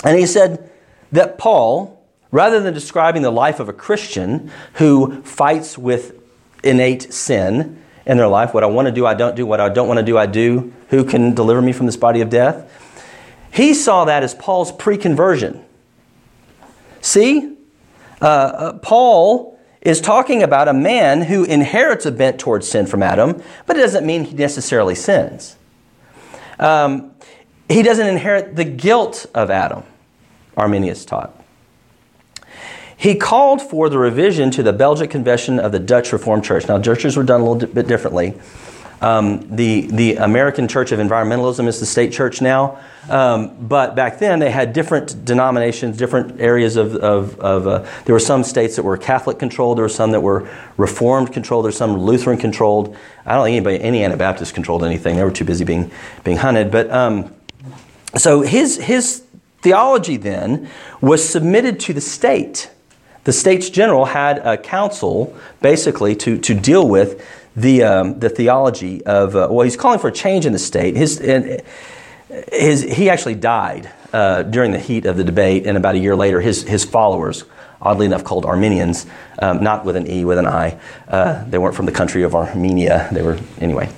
and 0.03 0.19
he 0.19 0.25
said 0.25 0.71
that 1.11 1.37
Paul, 1.37 2.03
rather 2.31 2.59
than 2.59 2.73
describing 2.73 3.21
the 3.21 3.31
life 3.31 3.59
of 3.59 3.69
a 3.69 3.73
Christian 3.73 4.51
who 4.73 5.21
fights 5.23 5.77
with 5.77 6.15
innate 6.63 7.13
sin 7.13 7.81
in 8.05 8.17
their 8.17 8.27
life, 8.27 8.53
what 8.53 8.63
I 8.63 8.67
want 8.67 8.87
to 8.87 8.91
do, 8.91 9.05
I 9.05 9.13
don't 9.13 9.35
do, 9.35 9.45
what 9.45 9.59
I 9.59 9.69
don't 9.69 9.87
want 9.87 9.99
to 9.99 10.05
do, 10.05 10.17
I 10.17 10.25
do, 10.25 10.73
who 10.89 11.03
can 11.03 11.33
deliver 11.33 11.61
me 11.61 11.73
from 11.73 11.85
this 11.85 11.97
body 11.97 12.21
of 12.21 12.29
death? 12.29 12.71
He 13.51 13.73
saw 13.73 14.05
that 14.05 14.23
as 14.23 14.35
Paul's 14.35 14.71
pre 14.71 14.97
conversion. 14.97 15.65
See? 17.01 17.55
Uh, 18.21 18.25
uh, 18.25 18.73
Paul 18.79 19.58
is 19.81 20.01
talking 20.01 20.43
about 20.43 20.67
a 20.67 20.73
man 20.73 21.23
who 21.23 21.43
inherits 21.43 22.05
a 22.05 22.11
bent 22.11 22.39
towards 22.39 22.67
sin 22.67 22.85
from 22.85 23.01
Adam, 23.01 23.41
but 23.65 23.77
it 23.77 23.81
doesn't 23.81 24.05
mean 24.05 24.25
he 24.25 24.35
necessarily 24.35 24.95
sins. 24.95 25.55
Um, 26.59 27.11
he 27.69 27.81
doesn't 27.81 28.07
inherit 28.07 28.55
the 28.55 28.65
guilt 28.65 29.25
of 29.33 29.49
Adam, 29.49 29.83
Arminius 30.57 31.05
taught. 31.05 31.35
He 32.97 33.15
called 33.15 33.61
for 33.61 33.87
the 33.87 33.97
revision 33.97 34.51
to 34.51 34.63
the 34.63 34.73
Belgic 34.73 35.09
Confession 35.09 35.57
of 35.57 35.71
the 35.71 35.79
Dutch 35.79 36.11
Reformed 36.11 36.43
Church. 36.43 36.67
Now, 36.67 36.81
churches 36.81 37.15
were 37.15 37.23
done 37.23 37.39
a 37.39 37.49
little 37.49 37.73
bit 37.73 37.87
differently. 37.87 38.33
Um, 39.01 39.55
the, 39.55 39.87
the 39.87 40.15
American 40.17 40.67
Church 40.67 40.91
of 40.91 40.99
Environmentalism 40.99 41.67
is 41.67 41.79
the 41.79 41.85
state 41.85 42.11
church 42.11 42.41
now. 42.41 42.79
Um, 43.09 43.55
but 43.67 43.95
back 43.95 44.19
then, 44.19 44.39
they 44.39 44.51
had 44.51 44.73
different 44.73 45.25
denominations, 45.25 45.97
different 45.97 46.39
areas 46.39 46.75
of. 46.75 46.95
of, 46.95 47.39
of 47.39 47.67
uh, 47.67 47.87
there 48.05 48.13
were 48.13 48.19
some 48.19 48.43
states 48.43 48.75
that 48.75 48.83
were 48.83 48.97
Catholic 48.97 49.39
controlled, 49.39 49.77
there 49.77 49.85
were 49.85 49.89
some 49.89 50.11
that 50.11 50.21
were 50.21 50.49
Reformed 50.77 51.33
controlled, 51.33 51.63
there 51.65 51.69
were 51.69 51.73
some 51.73 51.97
Lutheran 51.97 52.37
controlled. 52.37 52.95
I 53.25 53.35
don't 53.35 53.45
think 53.45 53.55
anybody, 53.55 53.81
any 53.81 54.03
Anabaptist 54.03 54.53
controlled 54.53 54.83
anything. 54.83 55.15
They 55.15 55.23
were 55.23 55.31
too 55.31 55.45
busy 55.45 55.63
being, 55.63 55.91
being 56.23 56.37
hunted. 56.37 56.69
But 56.71 56.91
um, 56.91 57.33
so 58.15 58.41
his, 58.41 58.77
his 58.77 59.23
theology 59.61 60.17
then 60.17 60.69
was 61.01 61.27
submitted 61.27 61.79
to 61.81 61.93
the 61.93 62.01
state. 62.01 62.69
The 63.23 63.33
states 63.33 63.69
general 63.69 64.05
had 64.05 64.39
a 64.39 64.57
council 64.57 65.35
basically 65.61 66.15
to, 66.17 66.37
to 66.39 66.53
deal 66.53 66.87
with 66.87 67.25
the, 67.61 67.83
um, 67.83 68.19
the 68.19 68.29
theology 68.29 69.05
of, 69.05 69.35
uh, 69.35 69.47
well, 69.49 69.63
he's 69.63 69.77
calling 69.77 69.99
for 69.99 70.07
a 70.07 70.11
change 70.11 70.45
in 70.45 70.53
the 70.53 70.59
state. 70.59 70.95
His, 70.95 71.19
and, 71.19 71.61
his, 72.51 72.81
he 72.81 73.09
actually 73.09 73.35
died 73.35 73.91
uh, 74.13 74.43
during 74.43 74.71
the 74.71 74.79
heat 74.79 75.05
of 75.05 75.17
the 75.17 75.23
debate, 75.23 75.65
and 75.65 75.77
about 75.77 75.95
a 75.95 75.99
year 75.99 76.15
later, 76.15 76.41
his, 76.41 76.63
his 76.63 76.85
followers, 76.85 77.43
oddly 77.81 78.05
enough 78.05 78.23
called 78.23 78.45
Arminians, 78.45 79.05
um, 79.41 79.63
not 79.63 79.85
with 79.85 79.95
an 79.95 80.09
E, 80.09 80.25
with 80.25 80.37
an 80.37 80.45
I, 80.45 80.79
uh, 81.07 81.43
they 81.45 81.57
weren't 81.57 81.75
from 81.75 81.85
the 81.85 81.91
country 81.91 82.23
of 82.23 82.35
Armenia. 82.35 83.09
They 83.11 83.21
were, 83.21 83.39
anyway. 83.59 83.89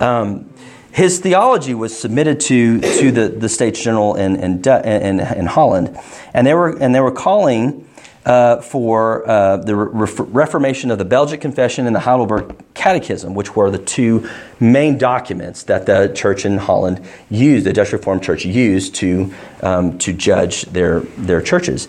Um, 0.00 0.50
his 0.92 1.18
theology 1.18 1.74
was 1.74 1.98
submitted 1.98 2.38
to, 2.40 2.80
to 2.80 3.10
the, 3.10 3.28
the 3.28 3.48
States 3.48 3.82
General 3.82 4.14
in, 4.14 4.36
in, 4.36 4.62
in, 4.68 5.20
in 5.20 5.46
Holland, 5.46 5.98
and 6.32 6.46
they 6.46 6.54
were, 6.54 6.78
and 6.80 6.94
they 6.94 7.00
were 7.00 7.10
calling 7.10 7.88
uh, 8.24 8.60
for 8.60 9.28
uh, 9.28 9.58
the 9.58 9.76
re- 9.76 10.08
Reformation 10.18 10.90
of 10.90 10.98
the 10.98 11.04
Belgic 11.04 11.40
Confession 11.40 11.86
and 11.86 11.94
the 11.94 12.00
Heidelberg 12.00 12.56
Catechism, 12.74 13.34
which 13.34 13.54
were 13.54 13.70
the 13.70 13.78
two 13.78 14.28
main 14.60 14.96
documents 14.98 15.64
that 15.64 15.86
the 15.86 16.12
church 16.14 16.44
in 16.46 16.56
Holland 16.56 17.04
used, 17.30 17.66
the 17.66 17.72
Dutch 17.72 17.92
Reformed 17.92 18.22
Church 18.22 18.44
used 18.44 18.94
to, 18.96 19.32
um, 19.62 19.98
to 19.98 20.12
judge 20.12 20.62
their, 20.62 21.00
their 21.00 21.42
churches. 21.42 21.88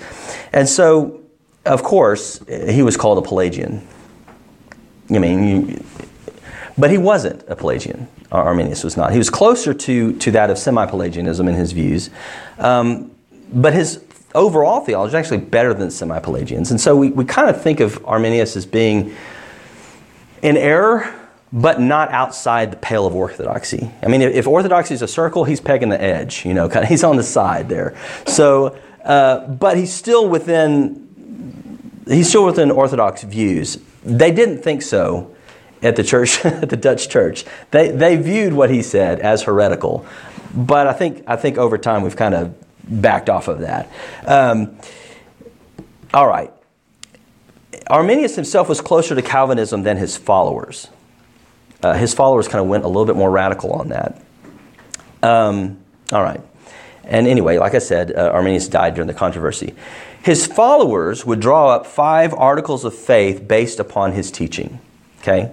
And 0.52 0.68
so, 0.68 1.22
of 1.66 1.84
course, 1.84 2.44
he 2.48 2.82
was 2.84 2.98
called 2.98 3.18
a 3.18 3.22
Pelagian. 3.22 3.88
I 5.10 5.20
mean, 5.20 5.68
you, 5.68 5.86
but 6.78 6.92
he 6.92 6.98
wasn't 6.98 7.44
a 7.48 7.56
Pelagian. 7.56 8.08
Arminius 8.32 8.84
was 8.84 8.98
not. 8.98 9.12
He 9.14 9.18
was 9.18 9.30
closer 9.30 9.74
to, 9.74 10.14
to 10.18 10.32
that 10.32 10.50
of 10.50 10.58
semi 10.58 10.86
Pelagianism 10.86 11.48
in 11.48 11.56
his 11.56 11.72
views. 11.72 12.10
Um, 12.58 13.12
but 13.54 13.74
his 13.74 14.04
overall 14.36 14.82
theology 14.82 15.10
is 15.10 15.16
actually 15.16 15.40
better 15.40 15.74
than 15.74 15.90
semi 15.90 16.20
Pelagians. 16.20 16.70
And 16.70 16.80
so 16.80 16.96
we, 16.96 17.10
we 17.10 17.26
kind 17.26 17.50
of 17.50 17.62
think 17.62 17.80
of 17.80 18.04
Arminius 18.06 18.56
as 18.56 18.66
being 18.66 19.16
in 20.42 20.58
error, 20.58 21.12
but 21.52 21.80
not 21.80 22.12
outside 22.12 22.72
the 22.72 22.78
pale 22.78 23.08
of 23.08 23.16
orthodoxy. 23.16 23.90
I 24.04 24.08
mean, 24.08 24.22
if, 24.22 24.46
orthodoxy 24.46 24.94
is 24.94 25.02
a 25.02 25.08
circle, 25.08 25.44
he's 25.44 25.62
pegging 25.62 25.90
the 25.90 26.02
edge, 26.02 26.46
you 26.46 26.54
know, 26.54 26.70
kind 26.70 26.84
of, 26.84 26.90
he's 26.90 27.04
on 27.04 27.16
the 27.16 27.24
side 27.24 27.70
there. 27.70 27.98
So, 28.28 28.78
uh, 29.04 29.48
but 29.48 29.78
he's 29.78 29.94
still 29.94 30.30
within. 30.30 31.04
He's 32.08 32.30
still 32.30 32.46
within 32.46 32.70
Orthodox 32.70 33.24
views. 33.24 33.80
They 34.04 34.32
didn't 34.32 34.62
think 34.62 34.84
so 34.84 35.36
at 35.82 35.96
the 35.96 36.04
church, 36.04 36.46
at 36.46 36.70
the 36.70 36.78
Dutch 36.78 37.10
church. 37.10 37.46
They, 37.72 37.90
they 37.90 38.16
viewed 38.16 38.54
what 38.54 38.70
he 38.70 38.84
said 38.84 39.20
as 39.20 39.42
heretical. 39.42 40.06
But 40.54 40.86
I 40.86 40.94
think, 40.94 41.24
I 41.26 41.36
think 41.36 41.58
over 41.58 41.80
time 41.80 42.04
we've 42.04 42.16
kind 42.16 42.36
of 42.36 42.56
backed 42.88 43.30
off 43.30 43.48
of 43.48 43.60
that. 43.60 43.92
Um, 44.26 44.78
all 46.14 46.28
right. 46.28 46.52
Arminius 47.88 48.36
himself 48.36 48.70
was 48.70 48.82
closer 48.82 49.16
to 49.16 49.22
Calvinism 49.22 49.84
than 49.84 49.98
his 49.98 50.18
followers. 50.18 50.88
Uh, 51.84 51.94
his 51.94 52.14
followers 52.14 52.48
kind 52.48 52.62
of 52.62 52.68
went 52.68 52.84
a 52.84 52.88
little 52.88 53.06
bit 53.06 53.16
more 53.16 53.30
radical 53.30 53.74
on 53.74 53.90
that. 53.90 54.22
Um, 55.22 55.78
all 56.12 56.24
right. 56.24 56.42
And 57.04 57.28
anyway, 57.28 57.58
like 57.60 57.76
I 57.76 57.80
said, 57.80 58.12
uh, 58.12 58.32
Arminius 58.34 58.68
died 58.68 58.96
during 58.96 59.08
the 59.08 59.14
controversy. 59.14 59.76
his 60.24 60.48
followers 60.48 61.24
would 61.24 61.40
draw 61.40 61.70
up 61.70 61.86
five 61.86 62.34
articles 62.34 62.84
of 62.84 62.96
faith 62.96 63.48
based 63.48 63.80
upon 63.80 64.14
his 64.14 64.32
teaching. 64.32 64.80
Okay? 65.22 65.52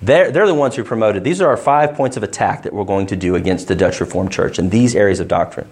They're, 0.00 0.30
they're 0.30 0.46
the 0.46 0.54
ones 0.54 0.76
who 0.76 0.84
promoted. 0.84 1.24
These 1.24 1.40
are 1.40 1.48
our 1.48 1.56
five 1.56 1.94
points 1.94 2.16
of 2.16 2.22
attack 2.22 2.62
that 2.62 2.72
we're 2.72 2.84
going 2.84 3.06
to 3.08 3.16
do 3.16 3.34
against 3.34 3.66
the 3.66 3.74
Dutch 3.74 4.00
Reformed 4.00 4.30
Church 4.30 4.60
in 4.60 4.70
these 4.70 4.94
areas 4.94 5.18
of 5.18 5.26
doctrine. 5.26 5.68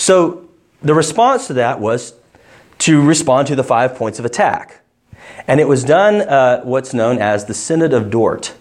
So 0.00 0.48
the 0.80 0.94
response 0.94 1.46
to 1.48 1.52
that 1.54 1.78
was 1.78 2.14
to 2.78 3.02
respond 3.02 3.48
to 3.48 3.54
the 3.54 3.62
five 3.62 3.96
points 3.96 4.18
of 4.18 4.24
attack. 4.24 4.80
And 5.46 5.60
it 5.60 5.68
was 5.68 5.84
done 5.84 6.22
uh, 6.22 6.62
what's 6.62 6.94
known 6.94 7.18
as 7.18 7.44
the 7.44 7.52
Synod 7.52 7.92
of 7.92 8.08
Dort. 8.08 8.54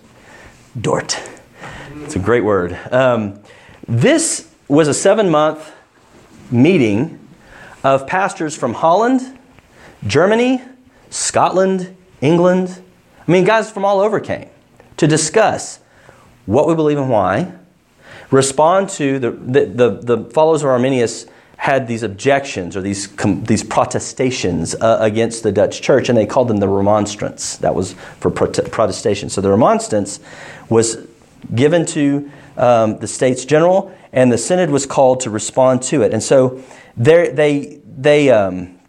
Dort. 0.80 1.18
It's 2.04 2.18
a 2.18 2.20
great 2.20 2.44
word. 2.44 2.78
Um, 2.92 3.40
this 3.88 4.54
was 4.68 4.90
a 4.90 4.94
seven 4.94 5.30
month 5.30 5.72
meeting 6.52 7.26
of 7.86 8.06
pastors 8.06 8.58
from 8.58 8.74
Holland, 8.74 9.40
Germany, 10.06 10.62
Scotland, 11.10 11.96
England. 12.20 12.82
I 13.26 13.32
mean, 13.32 13.46
guys 13.46 13.72
from 13.72 13.86
all 13.86 14.02
over 14.02 14.20
came 14.20 14.50
to 14.98 15.08
discuss 15.08 15.80
what 16.46 16.68
we 16.68 16.76
believe 16.76 16.98
and 16.98 17.10
why, 17.10 17.54
respond 18.32 18.90
to 18.90 19.20
the, 19.20 19.32
the, 19.32 19.66
the, 19.66 20.16
the 20.16 20.30
followers 20.32 20.62
of 20.64 20.70
Arminius 20.70 21.26
had 21.58 21.88
these 21.88 22.04
objections 22.04 22.78
or 22.78 22.82
these, 22.82 23.14
these 23.44 23.64
protestations 23.64 24.76
uh, 24.76 24.98
against 25.02 25.44
the 25.44 25.52
Dutch 25.52 25.82
church, 25.82 26.08
and 26.08 26.18
they 26.18 26.26
called 26.26 26.48
them 26.48 26.58
the 26.58 26.70
remonstrance. 26.70 27.58
That 27.58 27.76
was 27.76 27.94
for 28.20 28.32
protestation. 28.32 29.30
So 29.30 29.42
the 29.42 29.50
remonstrance 29.50 30.22
was 30.70 31.06
given 31.54 31.86
to 31.88 32.32
um, 32.56 33.00
the 33.00 33.08
States 33.08 33.44
General, 33.44 33.94
and 34.14 34.32
the 34.32 34.38
Synod 34.38 34.70
was 34.70 34.86
called 34.86 35.20
to 35.22 35.30
respond 35.30 35.82
to 35.84 36.02
it. 36.02 36.14
And 36.14 36.24
so 36.24 36.64
they, 36.96 37.82
they 37.86 38.30
um, 38.30 38.80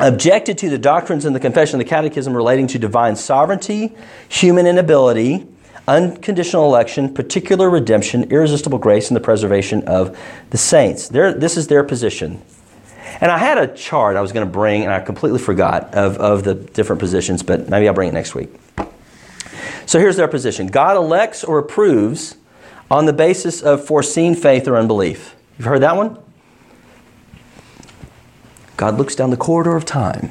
objected 0.00 0.58
to 0.58 0.70
the 0.70 0.78
doctrines 0.78 1.24
in 1.24 1.32
the 1.32 1.40
Confession 1.40 1.80
of 1.80 1.86
the 1.86 1.88
Catechism 1.88 2.34
relating 2.34 2.66
to 2.68 2.78
divine 2.78 3.14
sovereignty, 3.14 3.94
human 4.28 4.66
inability, 4.66 5.46
unconditional 5.90 6.64
election, 6.66 7.12
particular 7.12 7.68
redemption, 7.68 8.30
irresistible 8.30 8.78
grace, 8.78 9.08
and 9.08 9.16
the 9.16 9.20
preservation 9.20 9.82
of 9.88 10.16
the 10.50 10.58
saints. 10.58 11.08
this 11.08 11.56
is 11.56 11.66
their 11.66 11.82
position. 11.82 12.40
And 13.20 13.30
I 13.30 13.38
had 13.38 13.58
a 13.58 13.66
chart 13.74 14.16
I 14.16 14.20
was 14.20 14.30
going 14.30 14.46
to 14.46 14.52
bring, 14.52 14.84
and 14.84 14.92
I 14.92 15.00
completely 15.00 15.40
forgot 15.40 15.92
of, 15.94 16.16
of 16.18 16.44
the 16.44 16.54
different 16.54 17.00
positions, 17.00 17.42
but 17.42 17.68
maybe 17.68 17.88
I'll 17.88 17.94
bring 17.94 18.08
it 18.08 18.14
next 18.14 18.36
week. 18.36 18.50
So 19.84 19.98
here's 19.98 20.16
their 20.16 20.28
position 20.28 20.68
God 20.68 20.96
elects 20.96 21.42
or 21.42 21.58
approves 21.58 22.36
on 22.88 23.06
the 23.06 23.12
basis 23.12 23.60
of 23.60 23.84
foreseen 23.84 24.36
faith 24.36 24.68
or 24.68 24.76
unbelief. 24.76 25.34
You've 25.58 25.66
heard 25.66 25.82
that 25.82 25.96
one? 25.96 26.18
God 28.76 28.96
looks 28.96 29.16
down 29.16 29.30
the 29.30 29.36
corridor 29.36 29.74
of 29.74 29.84
time 29.84 30.30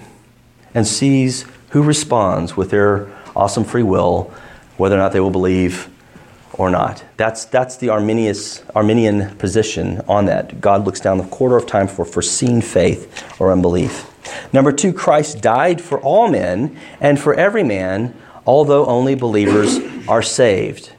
and 0.73 0.87
sees 0.87 1.45
who 1.71 1.83
responds 1.83 2.55
with 2.55 2.71
their 2.71 3.11
awesome 3.35 3.65
free 3.65 3.83
will, 3.83 4.33
whether 4.79 4.95
or 4.95 4.99
not 4.99 5.11
they 5.11 5.19
will 5.19 5.29
believe 5.29 5.89
or 6.53 6.69
not. 6.69 7.03
That's, 7.17 7.45
that's 7.45 7.77
the 7.77 7.89
Arminius, 7.89 8.63
Arminian 8.75 9.35
position 9.37 10.01
on 10.07 10.25
that. 10.25 10.59
God 10.61 10.85
looks 10.85 10.99
down 10.99 11.17
the 11.17 11.25
quarter 11.25 11.57
of 11.57 11.65
time 11.65 11.87
for 11.87 12.05
foreseen 12.05 12.61
faith 12.61 13.39
or 13.39 13.51
unbelief. 13.51 14.05
Number 14.53 14.71
two, 14.71 14.93
Christ 14.93 15.41
died 15.41 15.81
for 15.81 15.99
all 16.01 16.29
men 16.29 16.77
and 16.99 17.19
for 17.19 17.33
every 17.33 17.63
man, 17.63 18.15
although 18.45 18.85
only 18.85 19.15
believers 19.15 19.79
are 20.07 20.21
saved. 20.21 20.93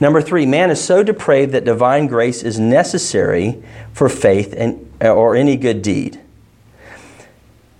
Number 0.00 0.20
three, 0.22 0.46
man 0.46 0.70
is 0.70 0.82
so 0.82 1.02
depraved 1.02 1.52
that 1.52 1.64
divine 1.64 2.06
grace 2.06 2.42
is 2.42 2.58
necessary 2.58 3.62
for 3.92 4.08
faith 4.08 4.54
and, 4.56 4.90
or 5.00 5.34
any 5.34 5.56
good 5.56 5.82
deed. 5.82 6.20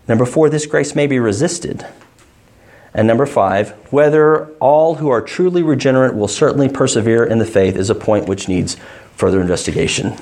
Number 0.07 0.25
four, 0.25 0.49
this 0.49 0.67
grace 0.67 0.95
may 0.95 1.07
be 1.07 1.19
resisted. 1.19 1.87
And 2.95 3.07
number 3.07 3.27
five, 3.27 3.71
whether 3.93 4.49
all 4.55 4.97
who 4.97 5.09
are 5.11 5.21
truly 5.21 5.63
regenerate 5.63 6.15
will 6.15 6.29
certainly 6.29 6.69
persevere 6.69 7.25
in 7.25 7.39
the 7.39 7.45
faith 7.45 7.77
is 7.77 7.91
a 7.91 7.95
point 7.95 8.27
which 8.27 8.49
needs 8.49 8.77
further 9.15 9.41
investigation. 9.41 10.17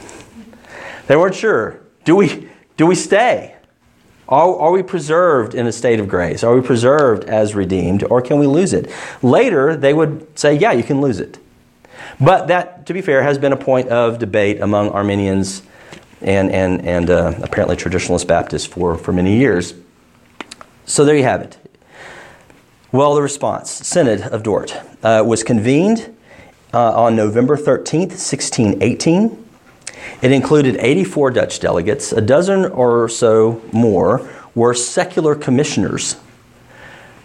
They 1.06 1.16
weren't 1.16 1.34
sure. 1.34 1.80
Do 2.04 2.16
we, 2.16 2.48
do 2.76 2.86
we 2.86 2.94
stay? 2.94 3.54
Are, 4.28 4.58
are 4.58 4.72
we 4.72 4.82
preserved 4.82 5.54
in 5.54 5.66
a 5.66 5.72
state 5.72 6.00
of 6.00 6.08
grace? 6.08 6.42
Are 6.42 6.54
we 6.54 6.60
preserved 6.60 7.24
as 7.24 7.54
redeemed, 7.54 8.02
or 8.04 8.20
can 8.20 8.38
we 8.40 8.46
lose 8.46 8.72
it? 8.72 8.90
Later, 9.22 9.76
they 9.76 9.94
would 9.94 10.36
say, 10.36 10.56
yeah, 10.56 10.72
you 10.72 10.82
can 10.82 11.00
lose 11.00 11.20
it. 11.20 11.38
But 12.20 12.48
that, 12.48 12.86
to 12.86 12.94
be 12.94 13.02
fair, 13.02 13.22
has 13.22 13.38
been 13.38 13.52
a 13.52 13.56
point 13.56 13.88
of 13.88 14.18
debate 14.18 14.60
among 14.60 14.90
Arminians 14.90 15.62
and, 16.20 16.50
and, 16.50 16.84
and 16.84 17.10
uh, 17.10 17.34
apparently 17.42 17.76
traditionalist 17.76 18.26
Baptists 18.26 18.66
for, 18.66 18.96
for 18.96 19.12
many 19.12 19.36
years. 19.38 19.74
So 20.86 21.04
there 21.04 21.16
you 21.16 21.24
have 21.24 21.42
it. 21.42 21.58
Well, 22.92 23.16
the 23.16 23.22
response 23.22 23.72
Synod 23.72 24.20
of 24.20 24.44
Dort 24.44 24.76
uh, 25.02 25.24
was 25.26 25.42
convened 25.42 26.16
uh, 26.72 27.02
on 27.02 27.16
November 27.16 27.56
13th, 27.56 28.10
1618. 28.10 29.44
It 30.22 30.30
included 30.30 30.76
84 30.78 31.32
Dutch 31.32 31.58
delegates, 31.58 32.12
a 32.12 32.20
dozen 32.20 32.64
or 32.66 33.08
so 33.08 33.60
more 33.72 34.30
were 34.54 34.72
secular 34.72 35.34
commissioners. 35.34 36.16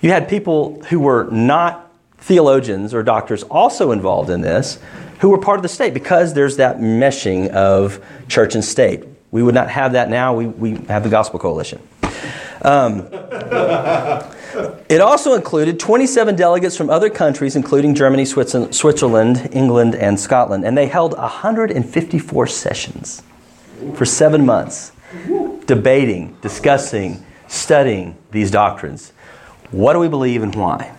You 0.02 0.10
had 0.10 0.28
people 0.28 0.82
who 0.86 1.00
were 1.00 1.30
not 1.30 1.92
theologians 2.18 2.92
or 2.92 3.04
doctors 3.04 3.44
also 3.44 3.92
involved 3.92 4.32
in 4.32 4.42
this 4.42 4.80
who 5.20 5.30
were 5.30 5.38
part 5.38 5.60
of 5.60 5.64
the 5.64 5.70
state 5.70 5.94
because 5.94 6.34
there's 6.34 6.58
that 6.58 6.78
meshing 6.78 7.50
of 7.50 8.04
church 8.28 8.56
and 8.56 8.66
state. 8.66 9.04
We 9.30 9.44
would 9.44 9.54
not 9.54 9.70
have 9.70 9.94
that 9.94 10.10
now. 10.10 10.34
We, 10.34 10.48
we 10.48 10.72
have 10.88 11.04
the 11.04 11.10
Gospel 11.10 11.38
Coalition. 11.38 11.88
Um, 12.64 13.08
it 14.90 15.02
also 15.02 15.34
included 15.34 15.80
27 15.80 16.36
delegates 16.36 16.76
from 16.76 16.90
other 16.90 17.10
countries, 17.10 17.56
including 17.56 17.96
Germany, 17.96 18.26
Switzerland, 18.26 19.50
England, 19.52 19.96
and 19.96 20.20
Scotland, 20.20 20.66
and 20.66 20.78
they 20.78 20.88
held 20.88 21.18
154 21.18 22.48
sessions 22.48 23.24
for 23.96 24.06
seven 24.06 24.46
months, 24.46 24.92
debating, 25.66 26.38
discussing, 26.42 27.26
studying 27.48 28.18
these 28.32 28.52
doctrines. 28.52 29.14
What 29.72 29.94
do 29.94 30.00
we 30.00 30.08
believe 30.08 30.44
and 30.44 30.54
why? 30.54 30.96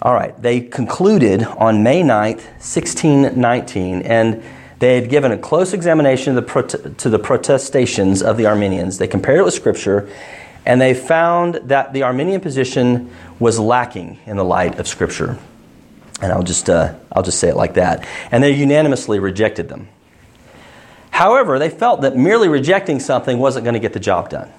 All 0.00 0.14
right, 0.14 0.40
they 0.40 0.60
concluded 0.60 1.42
on 1.42 1.82
May 1.82 2.02
9th, 2.02 2.44
1619, 2.60 4.02
and 4.02 4.42
they 4.78 4.94
had 4.94 5.10
given 5.10 5.32
a 5.32 5.38
close 5.38 5.72
examination 5.72 6.36
to 6.36 7.10
the 7.10 7.18
protestations 7.18 8.22
of 8.22 8.36
the 8.36 8.46
Arminians. 8.46 8.98
They 8.98 9.08
compared 9.08 9.40
it 9.40 9.44
with 9.44 9.54
Scripture, 9.54 10.08
and 10.68 10.78
they 10.78 10.92
found 10.92 11.54
that 11.64 11.94
the 11.94 12.02
Arminian 12.02 12.42
position 12.42 13.10
was 13.38 13.58
lacking 13.58 14.18
in 14.26 14.36
the 14.36 14.44
light 14.44 14.78
of 14.78 14.86
Scripture. 14.86 15.38
And 16.20 16.30
I'll 16.30 16.42
just, 16.42 16.68
uh, 16.68 16.94
I'll 17.10 17.22
just 17.22 17.40
say 17.40 17.48
it 17.48 17.56
like 17.56 17.74
that. 17.74 18.06
And 18.30 18.44
they 18.44 18.50
unanimously 18.52 19.18
rejected 19.18 19.70
them. 19.70 19.88
However, 21.10 21.58
they 21.58 21.70
felt 21.70 22.02
that 22.02 22.18
merely 22.18 22.48
rejecting 22.48 23.00
something 23.00 23.38
wasn't 23.38 23.64
going 23.64 23.74
to 23.74 23.80
get 23.80 23.94
the 23.94 23.98
job 24.00 24.28
done. 24.28 24.52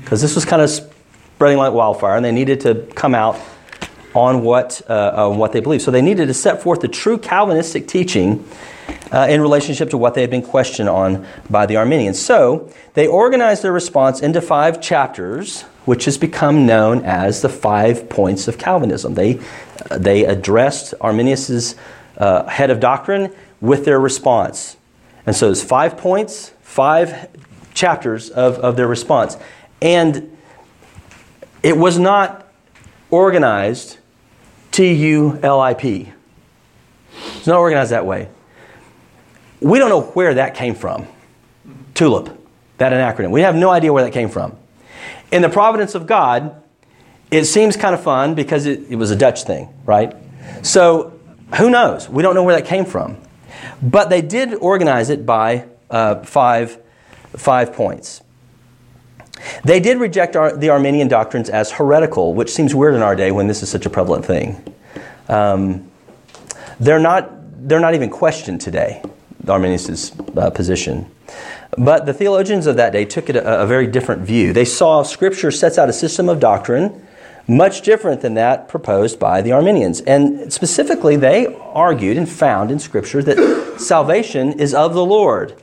Because 0.00 0.22
this 0.22 0.34
was 0.34 0.46
kind 0.46 0.62
of 0.62 0.70
spreading 0.70 1.58
like 1.58 1.74
wildfire, 1.74 2.16
and 2.16 2.24
they 2.24 2.32
needed 2.32 2.60
to 2.60 2.88
come 2.94 3.14
out 3.14 3.38
on 4.14 4.42
what, 4.42 4.80
uh, 4.88 5.30
what 5.30 5.52
they 5.52 5.60
believe. 5.60 5.82
So 5.82 5.90
they 5.90 6.02
needed 6.02 6.26
to 6.26 6.34
set 6.34 6.62
forth 6.62 6.80
the 6.80 6.88
true 6.88 7.18
Calvinistic 7.18 7.88
teaching 7.88 8.48
uh, 9.12 9.26
in 9.28 9.40
relationship 9.40 9.90
to 9.90 9.98
what 9.98 10.14
they 10.14 10.20
had 10.20 10.30
been 10.30 10.42
questioned 10.42 10.88
on 10.88 11.26
by 11.50 11.66
the 11.66 11.76
Arminians. 11.76 12.20
So 12.20 12.70
they 12.94 13.06
organized 13.06 13.62
their 13.62 13.72
response 13.72 14.20
into 14.20 14.40
five 14.40 14.80
chapters, 14.80 15.62
which 15.84 16.04
has 16.04 16.16
become 16.16 16.66
known 16.66 17.04
as 17.04 17.42
the 17.42 17.48
five 17.48 18.08
points 18.08 18.48
of 18.48 18.58
Calvinism. 18.58 19.14
They, 19.14 19.40
uh, 19.90 19.98
they 19.98 20.24
addressed 20.24 20.94
Arminius's 21.00 21.76
uh, 22.16 22.46
head 22.46 22.70
of 22.70 22.80
doctrine 22.80 23.32
with 23.60 23.84
their 23.84 24.00
response. 24.00 24.76
And 25.26 25.34
so 25.34 25.50
it's 25.50 25.62
five 25.62 25.96
points, 25.96 26.52
five 26.60 27.28
chapters 27.72 28.30
of, 28.30 28.58
of 28.58 28.76
their 28.76 28.86
response. 28.86 29.36
And 29.82 30.36
it 31.62 31.76
was 31.76 31.98
not 31.98 32.46
organized 33.10 33.98
T 34.74 34.92
U 34.92 35.38
L 35.40 35.60
I 35.60 35.72
P. 35.74 36.12
It's 37.36 37.46
not 37.46 37.60
organized 37.60 37.92
that 37.92 38.06
way. 38.06 38.28
We 39.60 39.78
don't 39.78 39.88
know 39.88 40.02
where 40.02 40.34
that 40.34 40.56
came 40.56 40.74
from. 40.74 41.06
TULIP, 41.94 42.36
that 42.78 42.92
an 42.92 42.98
acronym. 42.98 43.30
We 43.30 43.42
have 43.42 43.54
no 43.54 43.70
idea 43.70 43.92
where 43.92 44.02
that 44.02 44.10
came 44.12 44.28
from. 44.28 44.56
In 45.30 45.42
the 45.42 45.48
providence 45.48 45.94
of 45.94 46.08
God, 46.08 46.60
it 47.30 47.44
seems 47.44 47.76
kind 47.76 47.94
of 47.94 48.02
fun 48.02 48.34
because 48.34 48.66
it, 48.66 48.90
it 48.90 48.96
was 48.96 49.12
a 49.12 49.16
Dutch 49.16 49.44
thing, 49.44 49.72
right? 49.84 50.12
So 50.62 51.20
who 51.56 51.70
knows? 51.70 52.08
We 52.08 52.24
don't 52.24 52.34
know 52.34 52.42
where 52.42 52.56
that 52.56 52.66
came 52.66 52.84
from. 52.84 53.18
But 53.80 54.10
they 54.10 54.22
did 54.22 54.54
organize 54.54 55.08
it 55.08 55.24
by 55.24 55.66
uh, 55.88 56.24
five, 56.24 56.82
five 57.36 57.74
points. 57.74 58.22
They 59.64 59.80
did 59.80 59.98
reject 59.98 60.34
the 60.34 60.70
Arminian 60.70 61.08
doctrines 61.08 61.48
as 61.48 61.72
heretical, 61.72 62.34
which 62.34 62.50
seems 62.50 62.74
weird 62.74 62.94
in 62.94 63.02
our 63.02 63.16
day 63.16 63.30
when 63.30 63.46
this 63.46 63.62
is 63.62 63.68
such 63.68 63.86
a 63.86 63.90
prevalent 63.90 64.24
thing. 64.24 64.62
Um, 65.28 65.90
they're, 66.80 66.98
not, 66.98 67.30
they're 67.68 67.80
not 67.80 67.94
even 67.94 68.10
questioned 68.10 68.60
today. 68.60 69.02
Arminius' 69.48 70.12
uh, 70.36 70.50
position. 70.50 71.10
But 71.76 72.06
the 72.06 72.14
theologians 72.14 72.66
of 72.66 72.76
that 72.76 72.92
day 72.92 73.04
took 73.04 73.28
it 73.28 73.36
a, 73.36 73.62
a 73.62 73.66
very 73.66 73.86
different 73.86 74.22
view. 74.22 74.52
They 74.52 74.64
saw 74.64 75.02
Scripture 75.02 75.50
sets 75.50 75.78
out 75.78 75.88
a 75.88 75.92
system 75.92 76.28
of 76.28 76.40
doctrine 76.40 77.06
much 77.46 77.82
different 77.82 78.22
than 78.22 78.34
that 78.34 78.68
proposed 78.68 79.18
by 79.18 79.42
the 79.42 79.52
Arminians. 79.52 80.00
And 80.02 80.52
specifically, 80.52 81.16
they 81.16 81.46
argued 81.74 82.16
and 82.16 82.28
found 82.28 82.70
in 82.70 82.78
Scripture 82.78 83.22
that 83.22 83.76
salvation 83.78 84.58
is 84.58 84.72
of 84.72 84.94
the 84.94 85.04
Lord. 85.04 85.54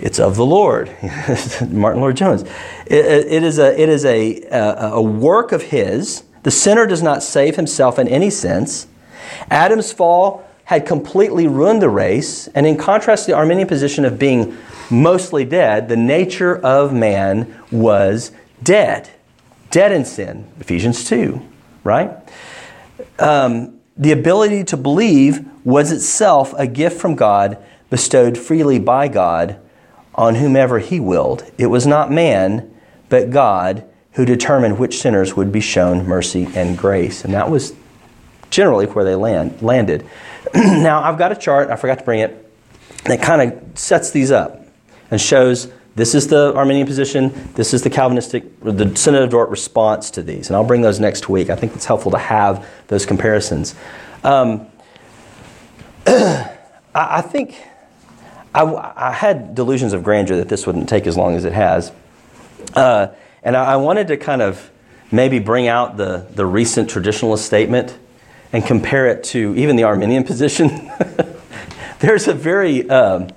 It's 0.00 0.18
of 0.18 0.36
the 0.36 0.44
Lord, 0.44 0.88
Martyn 1.70 2.02
Lloyd-Jones. 2.02 2.42
It, 2.86 3.04
it 3.06 3.42
is, 3.42 3.58
a, 3.58 3.80
it 3.80 3.88
is 3.88 4.04
a, 4.04 4.42
a, 4.50 4.92
a 4.92 5.02
work 5.02 5.52
of 5.52 5.62
His. 5.62 6.24
The 6.42 6.50
sinner 6.50 6.86
does 6.86 7.02
not 7.02 7.22
save 7.22 7.56
himself 7.56 7.98
in 7.98 8.06
any 8.06 8.30
sense. 8.30 8.86
Adam's 9.50 9.92
fall 9.92 10.48
had 10.64 10.84
completely 10.86 11.46
ruined 11.46 11.80
the 11.80 11.88
race, 11.88 12.46
and 12.48 12.66
in 12.66 12.76
contrast 12.76 13.24
to 13.24 13.32
the 13.32 13.36
Arminian 13.36 13.68
position 13.68 14.04
of 14.04 14.18
being 14.18 14.56
mostly 14.90 15.44
dead, 15.44 15.88
the 15.88 15.96
nature 15.96 16.56
of 16.58 16.92
man 16.92 17.62
was 17.70 18.32
dead. 18.62 19.08
Dead 19.70 19.92
in 19.92 20.04
sin, 20.04 20.46
Ephesians 20.60 21.04
2, 21.08 21.40
right? 21.84 22.10
Um, 23.18 23.80
the 23.96 24.12
ability 24.12 24.64
to 24.64 24.76
believe 24.76 25.48
was 25.64 25.90
itself 25.90 26.52
a 26.56 26.66
gift 26.66 27.00
from 27.00 27.14
God, 27.14 27.58
bestowed 27.88 28.36
freely 28.36 28.78
by 28.78 29.08
God 29.08 29.58
on 30.16 30.36
whomever 30.36 30.78
He 30.78 30.98
willed. 30.98 31.50
It 31.58 31.66
was 31.66 31.86
not 31.86 32.10
man, 32.10 32.74
but 33.08 33.30
God 33.30 33.84
who 34.12 34.24
determined 34.24 34.78
which 34.78 34.98
sinners 34.98 35.36
would 35.36 35.52
be 35.52 35.60
shown 35.60 36.06
mercy 36.06 36.48
and 36.54 36.76
grace. 36.76 37.24
And 37.24 37.34
that 37.34 37.50
was 37.50 37.74
generally 38.48 38.86
where 38.86 39.04
they 39.04 39.14
land, 39.14 39.60
landed. 39.60 40.06
now, 40.54 41.02
I've 41.02 41.18
got 41.18 41.32
a 41.32 41.36
chart, 41.36 41.70
I 41.70 41.76
forgot 41.76 41.98
to 41.98 42.04
bring 42.04 42.20
it, 42.20 42.50
that 43.04 43.20
kind 43.20 43.42
of 43.42 43.78
sets 43.78 44.10
these 44.10 44.30
up 44.30 44.66
and 45.10 45.20
shows 45.20 45.70
this 45.96 46.14
is 46.14 46.28
the 46.28 46.54
Arminian 46.54 46.86
position, 46.86 47.52
this 47.54 47.72
is 47.72 47.82
the 47.82 47.90
Calvinistic, 47.90 48.60
the 48.60 48.94
Synod 48.96 49.22
of 49.22 49.30
Dort 49.30 49.50
response 49.50 50.10
to 50.12 50.22
these. 50.22 50.48
And 50.48 50.56
I'll 50.56 50.64
bring 50.64 50.82
those 50.82 51.00
next 51.00 51.28
week. 51.28 51.50
I 51.50 51.56
think 51.56 51.74
it's 51.74 51.86
helpful 51.86 52.10
to 52.12 52.18
have 52.18 52.66
those 52.88 53.06
comparisons. 53.06 53.74
Um, 54.24 54.66
I, 56.06 56.56
I, 56.94 57.20
think 57.22 57.62
I, 58.56 59.08
I, 59.10 59.12
had 59.12 59.54
delusions 59.54 59.92
of 59.92 60.02
grandeur 60.02 60.38
that 60.38 60.48
this 60.48 60.66
wouldn't 60.66 60.88
take 60.88 61.06
as 61.06 61.14
long 61.14 61.36
as 61.36 61.44
it 61.44 61.52
has. 61.52 61.92
Uh, 62.74 63.08
and 63.42 63.54
I, 63.54 63.74
I 63.74 63.76
wanted 63.76 64.08
to 64.08 64.16
kind 64.16 64.40
of 64.40 64.70
maybe 65.12 65.38
bring 65.38 65.68
out 65.68 65.98
the, 65.98 66.26
the 66.34 66.46
recent 66.46 66.88
traditionalist 66.88 67.40
statement 67.40 67.96
and 68.54 68.64
compare 68.64 69.08
it 69.08 69.24
to 69.24 69.54
even 69.56 69.76
the 69.76 69.84
Arminian 69.84 70.24
position. 70.24 70.90
there's 71.98 72.28
a 72.28 72.32
very 72.32 72.88
um, 72.88 73.28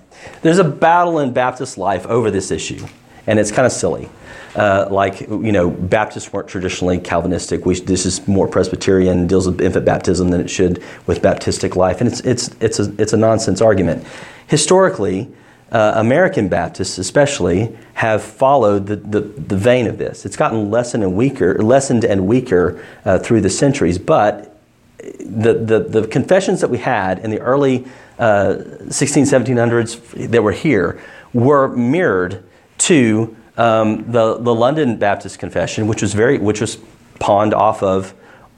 there's 0.41 0.57
a 0.57 0.63
battle 0.63 1.19
in 1.19 1.33
Baptist 1.33 1.77
life 1.77 2.05
over 2.07 2.31
this 2.31 2.49
issue, 2.49 2.87
and 3.27 3.39
it's 3.39 3.51
kind 3.51 3.65
of 3.65 3.73
silly. 3.73 4.09
Uh, 4.55 4.87
like 4.89 5.21
you 5.21 5.51
know, 5.51 5.69
Baptists 5.69 6.33
weren't 6.33 6.47
traditionally 6.47 6.97
Calvinistic. 6.97 7.65
We, 7.65 7.79
this 7.79 8.05
is 8.05 8.27
more 8.27 8.47
Presbyterian, 8.47 9.27
deals 9.27 9.47
with 9.47 9.61
infant 9.61 9.85
baptism 9.85 10.29
than 10.29 10.41
it 10.41 10.49
should 10.49 10.83
with 11.05 11.21
Baptistic 11.21 11.75
life, 11.75 12.01
and 12.01 12.09
it's 12.11 12.19
it's 12.21 12.49
it's 12.59 12.79
a 12.79 12.93
it's 12.99 13.13
a 13.13 13.17
nonsense 13.17 13.61
argument. 13.61 14.05
Historically, 14.47 15.31
uh, 15.71 15.93
American 15.95 16.49
Baptists, 16.49 16.97
especially, 16.97 17.77
have 17.93 18.23
followed 18.23 18.87
the, 18.87 18.95
the, 18.95 19.19
the, 19.21 19.55
vein 19.55 19.85
of 19.85 19.99
this. 19.99 20.25
It's 20.25 20.35
gotten 20.35 20.71
lessened 20.71 21.03
and 21.03 21.15
weaker, 21.15 21.61
lessened 21.61 22.03
and 22.03 22.25
weaker 22.25 22.83
uh, 23.05 23.19
through 23.19 23.41
the 23.41 23.51
centuries, 23.51 23.99
but 23.99 24.59
the, 24.97 25.53
the, 25.53 25.79
the 25.79 26.07
confessions 26.07 26.61
that 26.61 26.69
we 26.69 26.79
had 26.79 27.19
in 27.19 27.29
the 27.29 27.39
early 27.39 27.85
uh, 28.17 28.63
16, 28.89 29.25
1700s 29.25 30.31
that 30.31 30.41
were 30.41 30.51
here 30.51 30.99
were 31.33 31.67
mirrored 31.67 32.43
to 32.79 33.35
um, 33.59 34.09
the, 34.09 34.37
the 34.37 34.55
London 34.55 34.97
Baptist 34.97 35.37
Confession, 35.37 35.87
which 35.87 36.01
was, 36.01 36.13
very, 36.13 36.37
which 36.37 36.61
was 36.61 36.77
pawned 37.19 37.53
off 37.53 37.83
of 37.83 38.13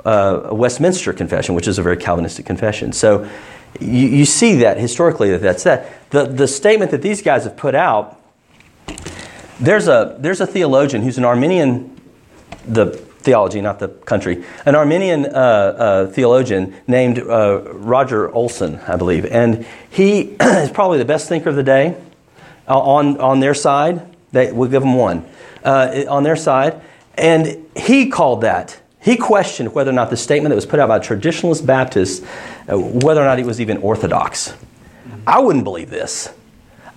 uh, 0.06 0.50
Westminster 0.52 1.12
Confession, 1.12 1.56
which 1.56 1.68
is 1.68 1.80
a 1.80 1.82
very 1.82 1.98
Calvinistic 1.98 2.46
confession. 2.46 2.94
So 2.94 3.28
you, 3.80 4.08
you 4.08 4.26
see 4.26 4.56
that 4.58 4.78
historically 4.78 5.32
that 5.32 5.42
that's 5.42 5.64
that. 5.64 6.10
The, 6.12 6.26
the 6.26 6.48
statement 6.48 6.92
that 6.92 7.02
these 7.02 7.24
guys 7.24 7.46
have 7.46 7.58
put 7.58 7.74
out, 7.74 8.22
there's 9.60 9.88
a, 9.88 10.18
there's 10.20 10.40
a 10.40 10.48
theologian 10.48 11.02
who's 11.02 11.18
an 11.18 11.26
Arminian, 11.26 12.00
the 12.68 12.92
theology, 12.92 13.60
not 13.60 13.80
the 13.80 13.88
country, 13.88 14.44
an 14.66 14.76
Arminian 14.76 15.26
uh, 15.26 15.30
uh, 15.30 16.08
theologian 16.08 16.76
named 16.88 17.18
uh, 17.18 17.62
Roger 17.74 18.32
Olson, 18.32 18.80
I 18.88 18.98
believe. 18.98 19.26
And 19.26 19.66
he 19.90 20.22
is 20.42 20.70
probably 20.70 21.00
the 21.00 21.06
best 21.06 21.28
thinker 21.28 21.50
of 21.50 21.56
the 21.56 21.64
day 21.64 21.98
uh, 22.68 22.80
on, 22.80 23.20
on 23.20 23.40
their 23.40 23.56
side. 23.56 24.11
They, 24.32 24.52
we'll 24.52 24.70
give 24.70 24.82
them 24.82 24.96
one. 24.96 25.26
Uh, 25.64 26.06
on 26.10 26.24
their 26.24 26.36
side. 26.36 26.82
And 27.16 27.68
he 27.78 28.10
called 28.10 28.42
that, 28.42 28.82
he 29.00 29.16
questioned 29.16 29.76
whether 29.76 29.92
or 29.92 29.94
not 29.94 30.10
the 30.10 30.18
statement 30.18 30.50
that 30.50 30.56
was 30.56 30.66
put 30.66 30.80
out 30.80 30.88
by 30.88 30.98
traditionalist 30.98 31.66
Baptists, 31.66 32.26
uh, 32.68 32.78
whether 32.78 33.22
or 33.22 33.26
not 33.26 33.38
it 33.38 33.46
was 33.46 33.62
even 33.62 33.78
orthodox. 33.78 34.56
I 35.28 35.40
wouldn't 35.40 35.64
believe 35.64 35.92
this. 35.92 36.34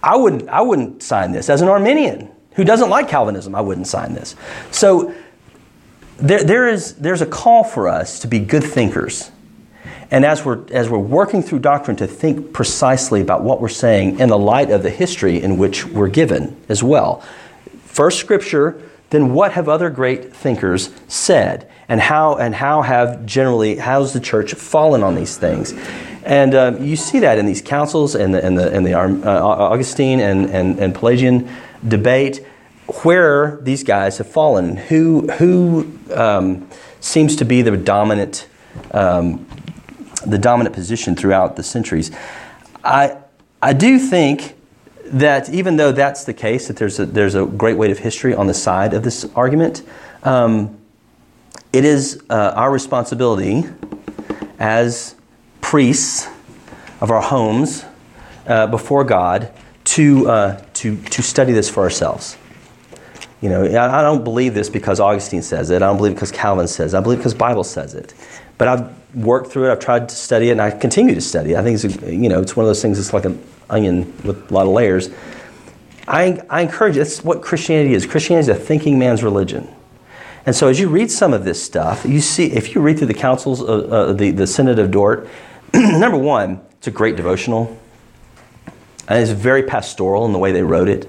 I 0.02 0.16
wouldn't, 0.16 0.48
I 0.48 0.62
wouldn't 0.62 1.02
sign 1.02 1.32
this. 1.32 1.50
As 1.50 1.60
an 1.60 1.68
Arminian 1.68 2.30
who 2.52 2.64
doesn't 2.64 2.88
like 2.88 3.08
Calvinism, 3.08 3.54
I 3.54 3.60
wouldn't 3.60 3.86
sign 3.86 4.14
this. 4.14 4.34
So 4.70 5.14
there, 6.16 6.42
there 6.42 6.68
is, 6.68 6.94
there's 6.94 7.20
a 7.20 7.26
call 7.26 7.64
for 7.64 7.88
us 7.88 8.20
to 8.20 8.28
be 8.28 8.38
good 8.38 8.64
thinkers. 8.64 9.30
And 10.14 10.24
as 10.24 10.44
we're, 10.44 10.64
as 10.70 10.88
we're 10.88 10.96
working 10.96 11.42
through 11.42 11.58
doctrine, 11.58 11.96
to 11.96 12.06
think 12.06 12.52
precisely 12.52 13.20
about 13.20 13.42
what 13.42 13.60
we're 13.60 13.68
saying 13.68 14.20
in 14.20 14.28
the 14.28 14.38
light 14.38 14.70
of 14.70 14.84
the 14.84 14.90
history 14.90 15.42
in 15.42 15.58
which 15.58 15.84
we're 15.86 16.06
given 16.06 16.56
as 16.68 16.84
well. 16.84 17.20
First, 17.86 18.20
Scripture, 18.20 18.80
then 19.10 19.34
what 19.34 19.50
have 19.54 19.68
other 19.68 19.90
great 19.90 20.32
thinkers 20.32 20.90
said? 21.08 21.68
And 21.88 22.00
how, 22.00 22.36
and 22.36 22.54
how 22.54 22.82
have 22.82 23.26
generally, 23.26 23.74
how's 23.74 24.12
the 24.12 24.20
church 24.20 24.54
fallen 24.54 25.02
on 25.02 25.16
these 25.16 25.36
things? 25.36 25.72
And 26.22 26.54
uh, 26.54 26.76
you 26.78 26.94
see 26.94 27.18
that 27.18 27.36
in 27.36 27.46
these 27.46 27.60
councils 27.60 28.14
and 28.14 28.32
the, 28.32 28.46
and 28.46 28.56
the, 28.56 28.72
and 28.72 28.86
the 28.86 28.94
uh, 28.94 29.44
Augustine 29.44 30.20
and, 30.20 30.48
and, 30.48 30.78
and 30.78 30.94
Pelagian 30.94 31.50
debate 31.88 32.46
where 33.02 33.58
these 33.62 33.82
guys 33.82 34.18
have 34.18 34.28
fallen, 34.28 34.76
who, 34.76 35.26
who 35.32 35.92
um, 36.14 36.68
seems 37.00 37.34
to 37.34 37.44
be 37.44 37.62
the 37.62 37.76
dominant, 37.76 38.46
um, 38.92 39.44
the 40.26 40.38
dominant 40.38 40.74
position 40.74 41.16
throughout 41.16 41.56
the 41.56 41.62
centuries. 41.62 42.10
I, 42.82 43.16
I 43.62 43.72
do 43.72 43.98
think 43.98 44.56
that 45.06 45.50
even 45.50 45.76
though 45.76 45.92
that's 45.92 46.24
the 46.24 46.34
case, 46.34 46.68
that 46.68 46.76
there's 46.76 46.98
a, 46.98 47.06
there's 47.06 47.34
a 47.34 47.44
great 47.44 47.76
weight 47.76 47.90
of 47.90 47.98
history 47.98 48.34
on 48.34 48.46
the 48.46 48.54
side 48.54 48.94
of 48.94 49.02
this 49.02 49.24
argument, 49.34 49.82
um, 50.22 50.78
it 51.72 51.84
is 51.84 52.22
uh, 52.30 52.52
our 52.56 52.70
responsibility 52.70 53.64
as 54.58 55.14
priests 55.60 56.28
of 57.00 57.10
our 57.10 57.20
homes 57.20 57.84
uh, 58.46 58.66
before 58.66 59.04
God 59.04 59.50
to, 59.84 60.28
uh, 60.28 60.64
to, 60.74 60.96
to 60.96 61.22
study 61.22 61.52
this 61.52 61.68
for 61.68 61.82
ourselves. 61.82 62.36
You 63.40 63.50
know, 63.50 63.64
I 63.64 64.00
don't 64.00 64.24
believe 64.24 64.54
this 64.54 64.70
because 64.70 65.00
Augustine 65.00 65.42
says 65.42 65.68
it. 65.68 65.82
I 65.82 65.86
don't 65.86 65.98
believe 65.98 66.12
it 66.12 66.14
because 66.14 66.32
Calvin 66.32 66.66
says 66.66 66.94
it. 66.94 66.96
I 66.96 67.00
believe 67.00 67.18
it 67.18 67.20
because 67.20 67.34
Bible 67.34 67.64
says 67.64 67.94
it. 67.94 68.14
But 68.58 68.68
I've 68.68 69.16
worked 69.16 69.50
through 69.50 69.68
it. 69.68 69.72
I've 69.72 69.80
tried 69.80 70.08
to 70.08 70.14
study 70.14 70.48
it, 70.48 70.52
and 70.52 70.62
I 70.62 70.70
continue 70.70 71.14
to 71.14 71.20
study 71.20 71.52
it. 71.52 71.56
I 71.56 71.62
think 71.62 71.82
it's, 71.82 72.02
a, 72.02 72.14
you 72.14 72.28
know, 72.28 72.40
it's 72.40 72.56
one 72.56 72.64
of 72.64 72.68
those 72.68 72.82
things. 72.82 72.98
It's 72.98 73.12
like 73.12 73.24
an 73.24 73.42
onion 73.70 74.12
with 74.24 74.50
a 74.50 74.54
lot 74.54 74.66
of 74.66 74.72
layers. 74.72 75.10
I, 76.06 76.40
I 76.50 76.62
encourage. 76.62 76.96
That's 76.96 77.24
what 77.24 77.42
Christianity 77.42 77.94
is. 77.94 78.06
Christianity 78.06 78.50
is 78.50 78.56
a 78.56 78.60
thinking 78.60 78.98
man's 78.98 79.22
religion. 79.22 79.68
And 80.46 80.54
so, 80.54 80.68
as 80.68 80.78
you 80.78 80.88
read 80.88 81.10
some 81.10 81.32
of 81.32 81.44
this 81.44 81.62
stuff, 81.62 82.04
you 82.04 82.20
see 82.20 82.52
if 82.52 82.74
you 82.74 82.82
read 82.82 82.98
through 82.98 83.06
the 83.06 83.14
councils, 83.14 83.62
of, 83.62 83.92
uh, 83.92 84.12
the 84.12 84.30
the 84.30 84.46
Synod 84.46 84.78
of 84.78 84.90
Dort. 84.90 85.28
number 85.74 86.18
one, 86.18 86.60
it's 86.72 86.86
a 86.86 86.90
great 86.90 87.16
devotional. 87.16 87.78
And 89.06 89.22
it's 89.22 89.32
very 89.32 89.62
pastoral 89.62 90.24
in 90.24 90.32
the 90.32 90.38
way 90.38 90.52
they 90.52 90.62
wrote 90.62 90.88
it. 90.88 91.06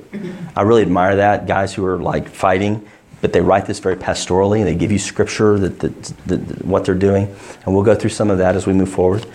I 0.55 0.63
really 0.63 0.81
admire 0.81 1.17
that. 1.17 1.47
Guys 1.47 1.73
who 1.73 1.85
are 1.85 1.97
like 1.97 2.27
fighting, 2.27 2.85
but 3.21 3.33
they 3.33 3.41
write 3.41 3.65
this 3.65 3.79
very 3.79 3.95
pastorally. 3.95 4.59
and 4.59 4.67
They 4.67 4.75
give 4.75 4.91
you 4.91 4.99
scripture 4.99 5.57
that, 5.59 5.79
that, 5.79 6.03
that, 6.27 6.65
what 6.65 6.85
they're 6.85 6.95
doing. 6.95 7.33
And 7.65 7.73
we'll 7.73 7.83
go 7.83 7.95
through 7.95 8.11
some 8.11 8.29
of 8.29 8.37
that 8.37 8.55
as 8.55 8.67
we 8.67 8.73
move 8.73 8.89
forward. 8.89 9.25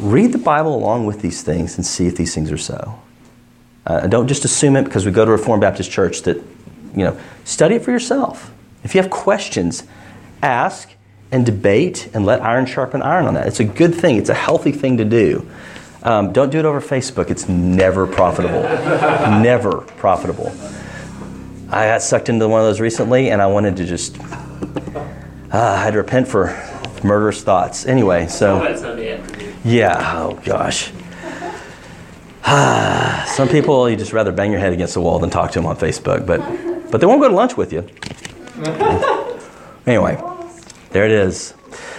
Read 0.00 0.32
the 0.32 0.38
Bible 0.38 0.74
along 0.74 1.06
with 1.06 1.22
these 1.22 1.42
things 1.42 1.76
and 1.76 1.86
see 1.86 2.06
if 2.06 2.16
these 2.16 2.34
things 2.34 2.52
are 2.52 2.58
so. 2.58 3.00
Uh, 3.86 4.06
don't 4.06 4.26
just 4.26 4.44
assume 4.44 4.76
it 4.76 4.84
because 4.84 5.06
we 5.06 5.12
go 5.12 5.24
to 5.24 5.30
Reformed 5.30 5.60
Baptist 5.60 5.90
Church 5.90 6.22
that, 6.22 6.36
you 6.36 7.04
know, 7.04 7.18
study 7.44 7.76
it 7.76 7.82
for 7.82 7.92
yourself. 7.92 8.52
If 8.82 8.94
you 8.94 9.00
have 9.00 9.10
questions, 9.10 9.84
ask 10.42 10.90
and 11.30 11.46
debate 11.46 12.08
and 12.14 12.26
let 12.26 12.42
iron 12.42 12.66
sharpen 12.66 13.02
iron 13.02 13.26
on 13.26 13.34
that. 13.34 13.46
It's 13.46 13.60
a 13.60 13.64
good 13.64 13.94
thing, 13.94 14.16
it's 14.16 14.28
a 14.28 14.34
healthy 14.34 14.72
thing 14.72 14.96
to 14.96 15.04
do. 15.04 15.48
Um, 16.02 16.32
don't 16.32 16.50
do 16.50 16.58
it 16.58 16.64
over 16.64 16.80
Facebook. 16.80 17.30
It's 17.30 17.48
never 17.48 18.06
profitable. 18.06 18.62
never 19.40 19.80
profitable. 19.80 20.52
I 21.68 21.86
got 21.86 22.02
sucked 22.02 22.28
into 22.28 22.48
one 22.48 22.60
of 22.60 22.66
those 22.66 22.80
recently, 22.80 23.30
and 23.30 23.42
I 23.42 23.46
wanted 23.46 23.76
to 23.76 23.84
just. 23.84 24.18
Uh, 24.20 25.58
I 25.58 25.82
had 25.82 25.92
to 25.92 25.98
repent 25.98 26.28
for 26.28 26.48
murderous 27.02 27.42
thoughts. 27.42 27.86
Anyway, 27.86 28.26
so. 28.26 28.60
Oh, 28.62 29.46
yeah. 29.64 30.12
Oh 30.16 30.34
gosh. 30.44 30.92
Some 33.26 33.48
people 33.48 33.90
you 33.90 33.96
just 33.96 34.12
rather 34.12 34.30
bang 34.30 34.52
your 34.52 34.60
head 34.60 34.72
against 34.72 34.94
the 34.94 35.00
wall 35.00 35.18
than 35.18 35.30
talk 35.30 35.50
to 35.52 35.58
them 35.58 35.66
on 35.66 35.76
Facebook, 35.76 36.24
but 36.24 36.40
but 36.90 37.00
they 37.00 37.06
won't 37.06 37.20
go 37.20 37.28
to 37.28 37.34
lunch 37.34 37.56
with 37.56 37.72
you. 37.72 37.80
anyway, 39.86 40.22
there 40.90 41.04
it 41.04 41.10
is. 41.10 41.54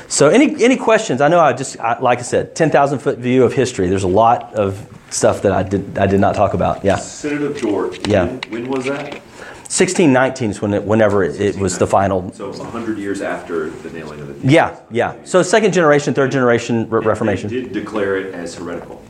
So 0.07 0.29
any 0.29 0.63
any 0.63 0.77
questions? 0.77 1.19
I 1.19 1.27
know 1.27 1.41
I 1.41 1.51
just 1.51 1.77
I, 1.79 1.99
like 1.99 2.19
I 2.19 2.21
said, 2.21 2.55
ten 2.55 2.69
thousand 2.69 2.99
foot 2.99 3.17
view 3.17 3.43
of 3.43 3.53
history. 3.53 3.89
There's 3.89 4.03
a 4.03 4.07
lot 4.07 4.53
of 4.53 4.87
stuff 5.09 5.41
that 5.41 5.51
I 5.51 5.63
did 5.63 5.97
I 5.97 6.07
did 6.07 6.21
not 6.21 6.35
talk 6.35 6.53
about. 6.53 6.85
Yeah, 6.85 6.95
Synod 6.95 7.41
of 7.41 7.61
Dort. 7.61 8.07
Yeah. 8.07 8.27
When, 8.27 8.39
when 8.49 8.71
was 8.71 8.85
that? 8.85 9.21
Sixteen 9.67 10.13
nineteen 10.13 10.51
is 10.51 10.61
when 10.61 10.73
it, 10.73 10.83
whenever 10.83 11.23
it, 11.23 11.39
it 11.39 11.57
was 11.57 11.77
the 11.77 11.87
final. 11.87 12.31
So 12.33 12.49
a 12.49 12.63
hundred 12.63 12.97
years 12.97 13.21
after 13.21 13.69
the 13.69 13.89
nailing 13.91 14.19
of 14.19 14.41
the. 14.41 14.47
Yeah, 14.47 14.79
yeah. 14.89 15.15
So 15.23 15.41
second 15.43 15.73
generation, 15.73 16.13
third 16.13 16.31
generation 16.31 16.89
re- 16.89 17.03
Reformation. 17.03 17.49
They 17.49 17.61
did 17.61 17.73
declare 17.73 18.17
it 18.17 18.33
as 18.33 18.55
heretical. 18.55 19.03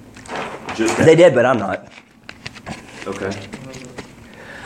Just 0.75 0.97
They 0.97 1.15
did, 1.15 1.33
but 1.33 1.45
I'm 1.45 1.57
not. 1.57 1.91
Okay. 3.05 3.31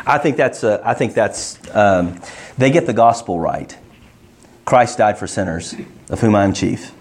I 0.05 0.17
think 0.17 0.37
that's. 0.37 0.63
Uh, 0.63 0.81
I 0.83 0.93
think 0.93 1.13
that's. 1.13 1.59
Um, 1.75 2.19
they 2.57 2.71
get 2.71 2.85
the 2.85 2.93
gospel 2.93 3.39
right. 3.39 3.77
Christ 4.65 4.97
died 4.97 5.17
for 5.17 5.27
sinners, 5.27 5.75
of 6.09 6.19
whom 6.19 6.35
I 6.35 6.43
am 6.43 6.53
chief. 6.53 6.91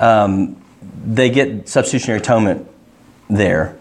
Um, 0.00 0.56
they 1.04 1.30
get 1.30 1.68
substitutionary 1.68 2.20
atonement 2.20 2.68
there. 3.28 3.76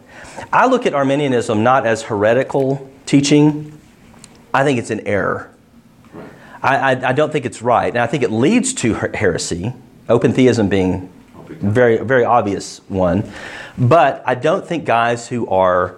I 0.51 0.67
look 0.67 0.85
at 0.85 0.93
Arminianism 0.93 1.63
not 1.63 1.85
as 1.85 2.03
heretical 2.03 2.89
teaching. 3.05 3.79
I 4.53 4.63
think 4.63 4.79
it's 4.79 4.91
an 4.91 5.01
error. 5.07 5.53
I, 6.61 6.93
I, 6.93 7.09
I 7.09 7.13
don't 7.13 7.31
think 7.31 7.45
it's 7.45 7.61
right, 7.61 7.89
and 7.89 7.99
I 7.99 8.07
think 8.07 8.23
it 8.23 8.31
leads 8.31 8.73
to 8.75 8.93
her- 8.95 9.11
heresy. 9.13 9.73
Open 10.07 10.33
theism 10.33 10.69
being 10.69 11.11
very 11.47 11.97
very 11.97 12.25
obvious 12.25 12.79
one, 12.89 13.31
but 13.77 14.23
I 14.25 14.35
don't 14.35 14.65
think 14.65 14.85
guys 14.85 15.27
who 15.27 15.47
are 15.47 15.97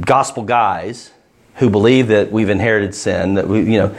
gospel 0.00 0.42
guys 0.44 1.10
who 1.56 1.70
believe 1.70 2.08
that 2.08 2.32
we've 2.32 2.48
inherited 2.48 2.94
sin, 2.94 3.34
that 3.34 3.46
we, 3.46 3.60
you 3.60 3.78
know, 3.78 3.96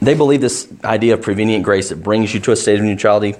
they 0.00 0.14
believe 0.14 0.40
this 0.40 0.68
idea 0.82 1.14
of 1.14 1.22
prevenient 1.22 1.64
grace 1.64 1.90
that 1.90 2.02
brings 2.02 2.32
you 2.34 2.40
to 2.40 2.52
a 2.52 2.56
state 2.56 2.78
of 2.78 2.84
neutrality, 2.84 3.34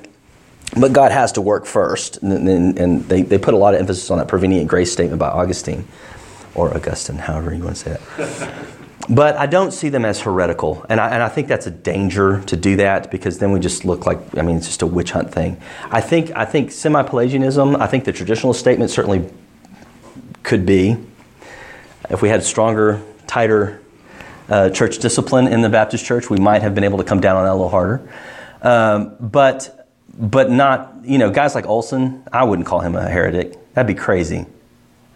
but 0.79 0.93
God 0.93 1.13
has 1.13 1.33
to 1.33 1.41
work 1.41 1.67
first. 1.67 2.19
And, 2.19 2.49
and, 2.49 2.79
and 2.79 3.09
they, 3.09 3.23
they 3.23 3.39
put 3.39 3.55
a 3.55 3.57
lot 3.57 3.75
of 3.75 3.81
emphasis 3.81 4.11
on 4.11 4.19
that 4.19 4.29
prevenient 4.29 4.69
grace 4.69 4.93
statement 4.93 5.19
by 5.19 5.29
Augustine, 5.29 5.87
or 6.55 6.75
Augustine, 6.75 7.17
however 7.17 7.55
you 7.55 7.65
want 7.65 7.77
to 7.77 7.83
say 7.83 7.97
that. 8.17 8.65
But 9.09 9.37
I 9.37 9.47
don't 9.47 9.71
see 9.71 9.91
them 9.91 10.05
as 10.05 10.21
heretical, 10.21 10.87
and 10.89 10.99
I, 10.99 11.11
and 11.11 11.23
I 11.23 11.29
think 11.29 11.47
that's 11.47 11.67
a 11.67 11.71
danger 11.71 12.43
to 12.45 12.57
do 12.57 12.77
that 12.77 13.11
because 13.11 13.39
then 13.39 13.53
we 13.53 13.61
just 13.61 13.85
look 13.85 14.07
like 14.07 14.19
I 14.39 14.43
mean 14.43 14.57
it's 14.57 14.67
just 14.67 14.83
a 14.83 14.87
witch 14.87 15.11
hunt 15.11 15.33
thing. 15.33 15.61
I 15.91 16.01
think 16.01 16.31
I 16.35 16.47
think 16.47 16.73
semi-Pelagianism. 16.73 17.77
I 17.77 17.87
think 17.87 18.05
the 18.05 18.13
traditional 18.13 18.55
statement 18.55 18.91
certainly 18.91 19.31
could 20.43 20.65
be 20.65 20.97
if 22.11 22.23
we 22.23 22.29
had 22.29 22.43
stronger, 22.43 23.03
tighter 23.27 23.81
uh, 24.49 24.71
church 24.71 24.99
discipline 24.99 25.49
in 25.49 25.63
the 25.63 25.69
Baptist 25.69 26.05
church, 26.05 26.29
we 26.29 26.39
might 26.39 26.63
have 26.63 26.75
been 26.75 26.85
able 26.85 26.99
to 26.99 27.05
come 27.05 27.21
down 27.21 27.37
on 27.37 27.45
that 27.45 27.53
a 27.53 27.55
little 27.55 27.71
harder. 27.71 28.09
Um, 28.63 29.17
but 29.21 29.89
but 30.17 30.51
not 30.51 30.95
you 31.05 31.19
know 31.19 31.31
guys 31.31 31.55
like 31.55 31.67
Olson. 31.67 32.23
I 32.33 32.45
wouldn't 32.45 32.67
call 32.67 32.81
him 32.81 32.95
a 32.95 33.09
heretic. 33.09 33.59
That'd 33.75 33.95
be 33.95 34.01
crazy. 34.01 34.47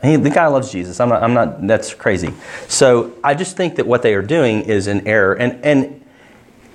He, 0.02 0.16
the 0.16 0.30
guy 0.30 0.46
loves 0.46 0.70
Jesus. 0.70 1.00
I'm 1.00 1.08
not, 1.08 1.22
I'm 1.22 1.34
not. 1.34 1.66
That's 1.66 1.92
crazy. 1.92 2.32
So 2.68 3.12
I 3.24 3.34
just 3.34 3.56
think 3.56 3.76
that 3.76 3.86
what 3.86 4.02
they 4.02 4.14
are 4.14 4.22
doing 4.22 4.62
is 4.62 4.86
an 4.86 5.06
error, 5.08 5.34
and 5.34 5.64
and 5.64 6.04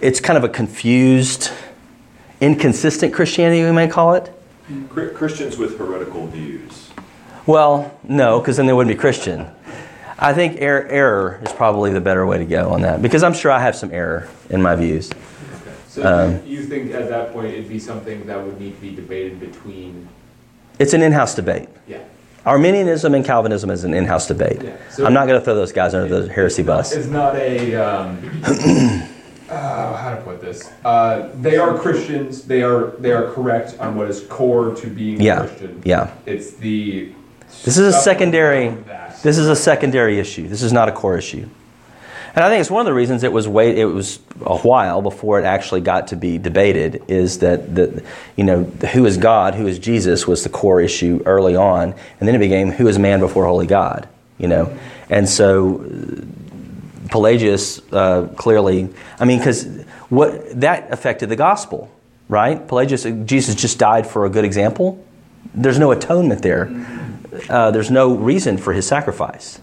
it's 0.02 0.20
kind 0.20 0.38
of 0.38 0.44
a 0.44 0.50
confused, 0.50 1.50
inconsistent 2.42 3.14
Christianity, 3.14 3.64
we 3.64 3.72
may 3.72 3.88
call 3.88 4.16
it. 4.16 4.30
Christians 5.16 5.58
with 5.58 5.78
heretical 5.78 6.28
views. 6.28 6.90
Well, 7.46 7.98
no, 8.04 8.40
because 8.40 8.58
then 8.58 8.66
they 8.66 8.74
wouldn't 8.74 8.96
be 8.96 9.00
Christian. 9.00 9.48
I 10.20 10.34
think 10.34 10.62
er- 10.62 10.88
error 10.90 11.40
is 11.44 11.52
probably 11.52 11.92
the 11.92 12.00
better 12.02 12.26
way 12.26 12.38
to 12.38 12.46
go 12.46 12.70
on 12.72 12.82
that 12.82 13.02
because 13.02 13.24
I'm 13.24 13.34
sure 13.34 13.52
I 13.52 13.60
have 13.60 13.76
some 13.76 13.92
error 13.92 14.28
in 14.50 14.62
my 14.62 14.76
views. 14.76 15.10
So 15.90 16.04
Um, 16.04 16.42
you 16.46 16.64
think 16.64 16.94
at 16.94 17.10
that 17.10 17.34
point 17.34 17.48
it'd 17.54 17.68
be 17.70 17.80
something 17.80 18.26
that 18.26 18.44
would 18.44 18.60
need 18.60 18.76
to 18.76 18.82
be 18.82 18.96
debated 18.96 19.40
between, 19.40 20.08
It's 20.80 20.94
an 20.94 21.02
in-house 21.02 21.36
debate. 21.36 21.68
yeah. 21.88 21.98
Arminianism 22.46 23.16
and 23.16 23.24
Calvinism 23.24 23.70
is 23.70 23.84
an 23.84 23.94
in-house 23.94 24.28
debate. 24.28 24.62
Yeah, 24.64 24.76
so- 24.89 25.06
I'm 25.06 25.14
not 25.14 25.28
going 25.28 25.39
to 25.39 25.44
throw 25.46 25.56
those 25.56 25.72
guys 25.72 25.94
under 25.94 26.22
the 26.24 26.32
heresy 26.34 26.64
bus. 26.64 26.91
It's 26.91 27.08
not 27.08 27.36
a, 27.36 27.76
um, 27.76 28.41
uh, 29.50 29.96
how 29.96 30.16
to 30.16 30.22
put 30.24 30.41
this? 30.41 30.70
Uh, 30.84 31.30
they 31.41 31.58
are 31.58 31.78
Christians. 31.78 32.44
They 32.44 32.62
are 32.64 32.88
they 33.00 33.12
are 33.12 33.32
correct 33.32 33.78
on 33.80 33.96
what 33.96 34.10
is 34.10 34.22
core 34.28 34.76
to 34.76 34.88
being 34.88 35.22
a 35.22 35.24
Yeah, 35.24 35.39
Christian. 35.48 35.82
yeah. 35.86 36.14
It's 36.26 36.52
the. 36.56 37.14
This 37.64 37.78
is 37.78 37.96
a 37.96 37.98
secondary. 37.98 38.76
This 39.22 39.38
is 39.38 39.48
a 39.48 39.56
secondary 39.56 40.20
issue. 40.20 40.48
This 40.50 40.64
is 40.64 40.74
not 40.74 40.89
a 40.89 40.91
core 40.91 41.18
issue. 41.18 41.48
And 42.36 42.44
I 42.44 42.50
think 42.50 42.62
it's 42.62 42.72
one 42.72 42.82
of 42.82 42.86
the 42.86 42.94
reasons 42.94 43.24
it 43.24 43.32
was 43.32 43.48
wait. 43.48 43.78
It 43.78 43.86
was 43.86 44.20
a 44.42 44.58
while 44.58 45.04
before 45.04 45.40
it 45.40 45.46
actually 45.46 45.82
got 45.82 46.08
to 46.08 46.16
be 46.16 46.40
debated. 46.40 47.04
Is 47.08 47.40
that 47.40 47.76
that 47.76 48.04
you 48.36 48.44
know 48.44 48.64
who 48.64 49.06
is 49.06 49.18
God, 49.18 49.54
who 49.54 49.68
is 49.68 49.78
Jesus 49.78 50.26
was 50.26 50.44
the 50.44 50.50
core 50.50 50.82
issue 50.82 51.22
early 51.26 51.56
on, 51.56 51.94
and 52.20 52.28
then 52.28 52.34
it 52.34 52.40
became 52.40 52.72
who 52.72 52.88
is 52.88 52.98
man 52.98 53.20
before 53.20 53.46
holy 53.46 53.68
God. 53.68 54.10
You 54.40 54.48
know, 54.48 54.78
and 55.10 55.30
so 55.30 55.86
uh, 55.86 57.10
Pelagius 57.10 57.80
uh, 57.94 58.28
clearly. 58.36 58.90
I 59.20 59.26
mean, 59.26 59.38
because 59.38 59.66
what 60.10 60.60
that 60.60 60.92
affected 60.92 61.30
the 61.30 61.36
gospel, 61.36 61.92
right? 62.30 62.68
Pelagius, 62.68 63.06
Jesus 63.26 63.54
just 63.54 63.78
died 63.78 64.08
for 64.08 64.26
a 64.26 64.30
good 64.30 64.44
example. 64.44 65.06
There's 65.54 65.78
no 65.78 65.92
atonement 65.92 66.42
there. 66.42 66.72
Uh, 67.48 67.70
there's 67.70 67.92
no 67.92 68.16
reason 68.16 68.58
for 68.58 68.74
his 68.74 68.88
sacrifice. 68.88 69.60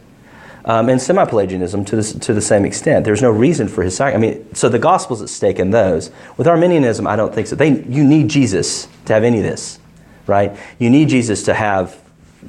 Um, 0.71 0.89
and 0.89 1.03
semi-Pelagianism 1.03 1.85
to, 1.87 1.97
this, 1.97 2.12
to 2.12 2.33
the 2.33 2.41
same 2.41 2.64
extent. 2.64 3.05
There's 3.05 3.23
no 3.23 3.33
reason 3.47 3.66
for 3.66 3.83
his 3.83 3.97
sacrifice. 3.97 4.16
I 4.16 4.21
mean, 4.21 4.55
so 4.55 4.68
the 4.68 4.79
gospel's 4.79 5.21
at 5.21 5.29
stake 5.29 5.59
in 5.59 5.71
those. 5.73 6.12
With 6.37 6.47
Arminianism, 6.47 7.09
I 7.09 7.16
don't 7.16 7.35
think 7.35 7.49
so. 7.49 7.57
They, 7.57 7.83
you 7.97 8.05
need 8.05 8.31
Jesus 8.31 8.87
to 9.07 9.12
have 9.12 9.25
any 9.25 9.39
of 9.39 9.43
this, 9.43 9.81
right? 10.29 10.57
You 10.79 10.89
need 10.89 11.09
Jesus 11.09 11.43
to 11.49 11.55
have, 11.55 11.99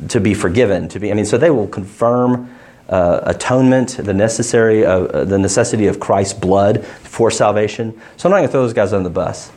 to 0.09 0.19
be 0.19 0.35
forgiven, 0.35 0.87
to 0.89 0.99
be. 0.99 1.09
I 1.09 1.15
mean, 1.15 1.25
so 1.25 1.39
they 1.39 1.49
will 1.49 1.67
confirm 1.67 2.47
uh, 2.89 3.21
atonement, 3.23 3.97
the 3.97 4.13
necessary, 4.13 4.85
uh, 4.85 4.91
uh, 4.91 5.23
the 5.25 5.39
necessity 5.39 5.87
of 5.87 5.99
Christ's 5.99 6.37
blood 6.37 6.85
for 6.85 7.31
salvation. 7.31 7.99
So 8.17 8.29
I'm 8.29 8.31
not 8.33 8.37
going 8.37 8.49
to 8.49 8.51
throw 8.51 8.61
those 8.61 8.73
guys 8.81 8.93
on 8.93 9.01
the 9.01 9.09
bus. 9.09 9.51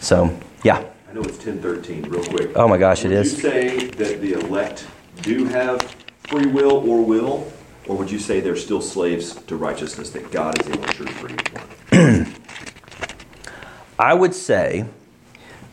So 0.00 0.28
yeah. 0.64 0.84
I 1.08 1.14
know 1.14 1.22
it's 1.22 1.38
ten 1.38 1.62
thirteen, 1.62 2.02
real 2.10 2.24
quick. 2.24 2.50
Oh 2.56 2.68
my 2.68 2.76
gosh, 2.76 3.06
it 3.06 3.08
Would 3.08 3.26
is. 3.26 3.32
you 3.32 3.40
say 3.40 3.86
that 3.86 4.20
the 4.20 4.34
elect 4.34 4.86
do 5.22 5.46
have 5.46 5.80
free 6.28 6.46
will 6.46 6.76
or 6.86 7.00
will? 7.02 7.50
Or 7.88 7.96
would 7.96 8.10
you 8.10 8.18
say 8.18 8.40
they're 8.40 8.56
still 8.56 8.80
slaves 8.80 9.34
to 9.34 9.56
righteousness 9.56 10.10
that 10.10 10.30
God 10.30 10.60
is 10.60 10.68
able 10.68 10.84
to 10.84 11.06
free 11.06 11.36
one? 11.52 12.34
I 13.98 14.14
would 14.14 14.34
say 14.34 14.86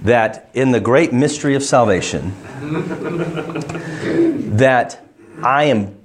that 0.01 0.49
in 0.53 0.71
the 0.71 0.79
great 0.79 1.13
mystery 1.13 1.55
of 1.55 1.63
salvation, 1.63 2.33
that 4.57 5.05
I 5.43 5.65
am, 5.65 5.97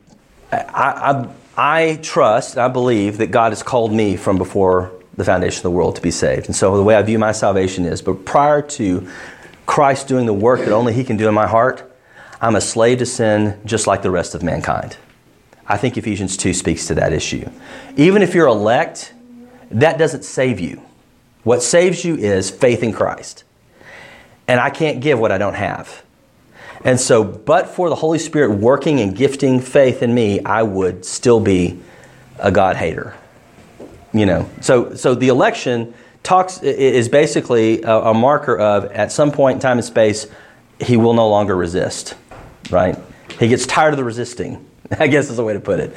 I, 0.52 0.58
I, 0.68 1.28
I 1.56 1.98
trust, 2.02 2.58
I 2.58 2.68
believe 2.68 3.18
that 3.18 3.28
God 3.28 3.52
has 3.52 3.62
called 3.62 3.92
me 3.92 4.16
from 4.16 4.36
before 4.38 4.92
the 5.16 5.24
foundation 5.24 5.58
of 5.58 5.62
the 5.64 5.70
world 5.70 5.96
to 5.96 6.02
be 6.02 6.10
saved. 6.10 6.46
And 6.46 6.56
so 6.56 6.76
the 6.76 6.82
way 6.82 6.96
I 6.96 7.02
view 7.02 7.18
my 7.18 7.32
salvation 7.32 7.84
is, 7.84 8.02
but 8.02 8.24
prior 8.24 8.62
to 8.62 9.08
Christ 9.66 10.08
doing 10.08 10.26
the 10.26 10.32
work 10.32 10.60
that 10.60 10.72
only 10.72 10.92
He 10.92 11.04
can 11.04 11.16
do 11.16 11.28
in 11.28 11.34
my 11.34 11.46
heart, 11.46 11.90
I'm 12.40 12.56
a 12.56 12.60
slave 12.60 12.98
to 12.98 13.06
sin 13.06 13.60
just 13.64 13.86
like 13.86 14.02
the 14.02 14.10
rest 14.10 14.34
of 14.34 14.42
mankind. 14.42 14.96
I 15.66 15.76
think 15.76 15.96
Ephesians 15.96 16.36
2 16.36 16.52
speaks 16.52 16.86
to 16.88 16.94
that 16.96 17.12
issue. 17.12 17.48
Even 17.96 18.22
if 18.22 18.34
you're 18.34 18.46
elect, 18.46 19.14
that 19.70 19.98
doesn't 19.98 20.24
save 20.24 20.60
you. 20.60 20.82
What 21.42 21.62
saves 21.62 22.04
you 22.04 22.16
is 22.16 22.50
faith 22.50 22.82
in 22.82 22.92
Christ. 22.92 23.44
And 24.46 24.60
I 24.60 24.70
can't 24.70 25.00
give 25.00 25.18
what 25.18 25.32
I 25.32 25.38
don't 25.38 25.54
have. 25.54 26.02
And 26.84 27.00
so, 27.00 27.24
but 27.24 27.68
for 27.68 27.88
the 27.88 27.94
Holy 27.94 28.18
Spirit 28.18 28.58
working 28.58 29.00
and 29.00 29.16
gifting 29.16 29.60
faith 29.60 30.02
in 30.02 30.14
me, 30.14 30.40
I 30.44 30.62
would 30.62 31.04
still 31.04 31.40
be 31.40 31.80
a 32.38 32.52
God 32.52 32.76
hater. 32.76 33.16
You 34.12 34.26
know, 34.26 34.50
so 34.60 34.94
so 34.94 35.14
the 35.14 35.28
election 35.28 35.94
talks 36.22 36.62
is 36.62 37.08
basically 37.08 37.82
a, 37.82 37.96
a 37.96 38.14
marker 38.14 38.56
of 38.56 38.84
at 38.86 39.10
some 39.10 39.32
point 39.32 39.56
in 39.56 39.60
time 39.60 39.78
and 39.78 39.84
space, 39.84 40.26
he 40.80 40.96
will 40.96 41.14
no 41.14 41.28
longer 41.28 41.56
resist, 41.56 42.14
right? 42.70 42.96
He 43.38 43.48
gets 43.48 43.66
tired 43.66 43.92
of 43.92 43.96
the 43.96 44.04
resisting. 44.04 44.64
I 44.98 45.06
guess 45.06 45.30
is 45.30 45.38
a 45.38 45.44
way 45.44 45.54
to 45.54 45.60
put 45.60 45.80
it. 45.80 45.94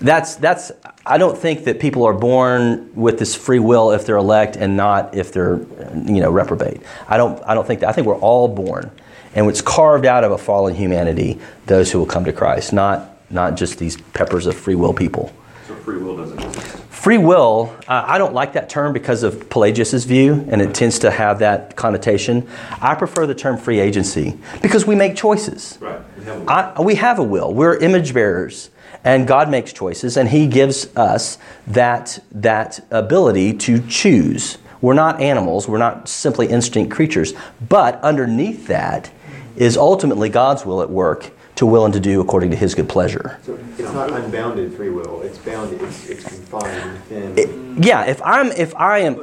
That's 0.00 0.36
that's. 0.36 0.72
I 1.04 1.18
don't 1.18 1.36
think 1.36 1.64
that 1.64 1.78
people 1.78 2.04
are 2.04 2.14
born 2.14 2.90
with 2.94 3.18
this 3.18 3.34
free 3.34 3.58
will 3.58 3.90
if 3.90 4.06
they're 4.06 4.16
elect 4.16 4.56
and 4.56 4.76
not 4.76 5.14
if 5.14 5.32
they're, 5.32 5.58
you 5.58 6.20
know, 6.20 6.30
reprobate. 6.30 6.80
I 7.08 7.16
don't. 7.16 7.42
I 7.46 7.54
don't 7.54 7.66
think 7.66 7.80
that. 7.80 7.90
I 7.90 7.92
think 7.92 8.06
we're 8.06 8.18
all 8.18 8.48
born, 8.48 8.90
and 9.34 9.48
it's 9.48 9.60
carved 9.60 10.06
out 10.06 10.24
of 10.24 10.32
a 10.32 10.38
fallen 10.38 10.74
humanity. 10.74 11.38
Those 11.66 11.92
who 11.92 11.98
will 11.98 12.06
come 12.06 12.24
to 12.24 12.32
Christ, 12.32 12.72
not 12.72 13.14
not 13.30 13.56
just 13.56 13.78
these 13.78 13.98
peppers 13.98 14.46
of 14.46 14.56
free 14.56 14.74
will 14.74 14.94
people. 14.94 15.32
So 15.68 15.74
free 15.74 15.98
will 15.98 16.16
doesn't 16.16 16.42
exist. 16.42 16.78
Free 17.00 17.18
will, 17.18 17.74
uh, 17.88 18.04
I 18.06 18.18
don't 18.18 18.34
like 18.34 18.52
that 18.52 18.68
term 18.68 18.92
because 18.92 19.22
of 19.22 19.48
Pelagius's 19.48 20.04
view, 20.04 20.46
and 20.50 20.60
it 20.60 20.74
tends 20.74 20.98
to 20.98 21.10
have 21.10 21.38
that 21.38 21.74
connotation. 21.74 22.46
I 22.80 22.94
prefer 22.94 23.26
the 23.26 23.34
term 23.34 23.56
free 23.56 23.80
agency 23.80 24.38
because 24.60 24.86
we 24.86 24.94
make 24.94 25.16
choices. 25.16 25.78
Right. 25.80 25.98
We 26.20 26.24
have 26.26 26.42
a- 26.46 26.50
I, 26.50 26.80
we 26.80 26.94
have 26.96 27.18
a 27.18 27.22
will. 27.22 27.52
We're 27.52 27.76
image 27.76 28.14
bearers, 28.14 28.70
and 29.04 29.26
God 29.26 29.48
makes 29.50 29.72
choices, 29.72 30.16
and 30.16 30.28
He 30.28 30.46
gives 30.46 30.94
us 30.96 31.38
that 31.66 32.18
that 32.32 32.80
ability 32.90 33.54
to 33.54 33.80
choose. 33.88 34.58
We're 34.80 34.94
not 34.94 35.20
animals. 35.20 35.68
We're 35.68 35.78
not 35.78 36.08
simply 36.08 36.46
instinct 36.48 36.90
creatures. 36.92 37.34
But 37.68 38.00
underneath 38.02 38.66
that 38.68 39.10
is 39.56 39.76
ultimately 39.76 40.28
God's 40.30 40.64
will 40.64 40.80
at 40.80 40.88
work 40.90 41.30
to 41.56 41.66
will 41.66 41.84
and 41.84 41.92
to 41.92 42.00
do 42.00 42.20
according 42.22 42.50
to 42.52 42.56
His 42.56 42.74
good 42.74 42.88
pleasure. 42.88 43.38
So 43.44 43.58
it's 43.78 43.92
not 43.92 44.10
unbounded 44.10 44.72
free 44.74 44.88
will. 44.88 45.20
It's 45.22 45.36
bounded. 45.38 45.82
It's, 45.82 46.08
it's 46.08 46.24
confined 46.24 46.92
within. 46.92 47.38
It- 47.38 47.84
yeah. 47.84 48.04
If 48.06 48.22
I'm, 48.22 48.52
if 48.52 48.74
I 48.74 49.00
am, 49.00 49.20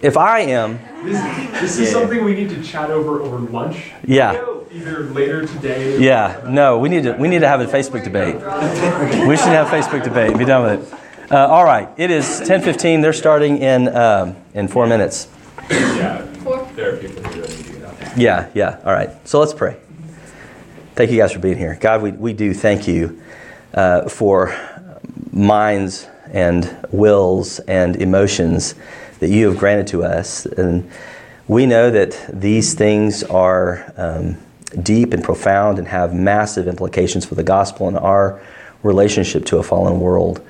if 0.00 0.16
I 0.16 0.40
am, 0.40 0.78
This, 1.04 1.60
this 1.60 1.78
is 1.78 1.90
something 1.92 2.24
we 2.24 2.34
need 2.34 2.48
to 2.50 2.62
chat 2.62 2.90
over 2.90 3.20
over 3.20 3.38
lunch. 3.38 3.92
yeah. 4.06 4.32
Either 4.74 5.04
later 5.04 5.46
today. 5.46 6.00
Yeah, 6.00 6.42
no, 6.48 6.78
we 6.78 6.88
need 6.88 7.04
to 7.04 7.12
we 7.12 7.28
need 7.28 7.40
to 7.40 7.48
have 7.48 7.60
a 7.60 7.66
Facebook 7.66 8.02
debate. 8.02 8.34
We 8.34 9.36
should 9.36 9.52
have 9.52 9.68
a 9.68 9.70
Facebook 9.70 10.02
debate. 10.02 10.36
Be 10.36 10.44
done 10.44 10.64
with 10.64 10.92
it. 10.92 11.32
Uh, 11.32 11.46
all 11.46 11.64
right, 11.64 11.88
it 11.96 12.10
is 12.10 12.24
10:15. 12.40 13.00
They're 13.00 13.12
starting 13.12 13.58
in 13.58 13.86
um, 13.94 14.34
in 14.52 14.66
four 14.66 14.88
minutes. 14.88 15.28
Yeah. 15.70 16.26
Four. 16.42 16.68
There 16.74 16.92
are 16.92 16.96
people 16.96 17.22
who 17.22 17.40
don't 17.40 17.50
need 17.50 17.66
to. 17.66 18.12
Yeah, 18.16 18.50
yeah. 18.52 18.80
All 18.84 18.92
right. 18.92 19.10
So 19.28 19.38
let's 19.38 19.54
pray. 19.54 19.76
Thank 20.96 21.12
you 21.12 21.18
guys 21.18 21.32
for 21.32 21.38
being 21.38 21.56
here. 21.56 21.78
God, 21.80 22.02
we, 22.02 22.10
we 22.10 22.32
do 22.32 22.52
thank 22.52 22.88
you 22.88 23.22
uh, 23.74 24.08
for 24.08 24.56
minds 25.32 26.08
and 26.32 26.84
wills 26.90 27.60
and 27.60 27.94
emotions 27.96 28.74
that 29.20 29.30
you 29.30 29.48
have 29.48 29.56
granted 29.56 29.86
to 29.88 30.02
us. 30.02 30.46
And 30.46 30.90
we 31.46 31.66
know 31.66 31.92
that 31.92 32.28
these 32.32 32.74
things 32.74 33.22
are 33.22 33.92
um, 33.96 34.36
deep 34.82 35.12
and 35.12 35.22
profound 35.22 35.78
and 35.78 35.88
have 35.88 36.14
massive 36.14 36.66
implications 36.68 37.24
for 37.24 37.34
the 37.34 37.42
gospel 37.42 37.88
and 37.88 37.96
our 37.98 38.42
relationship 38.82 39.44
to 39.46 39.58
a 39.58 39.62
fallen 39.62 40.00
world. 40.00 40.40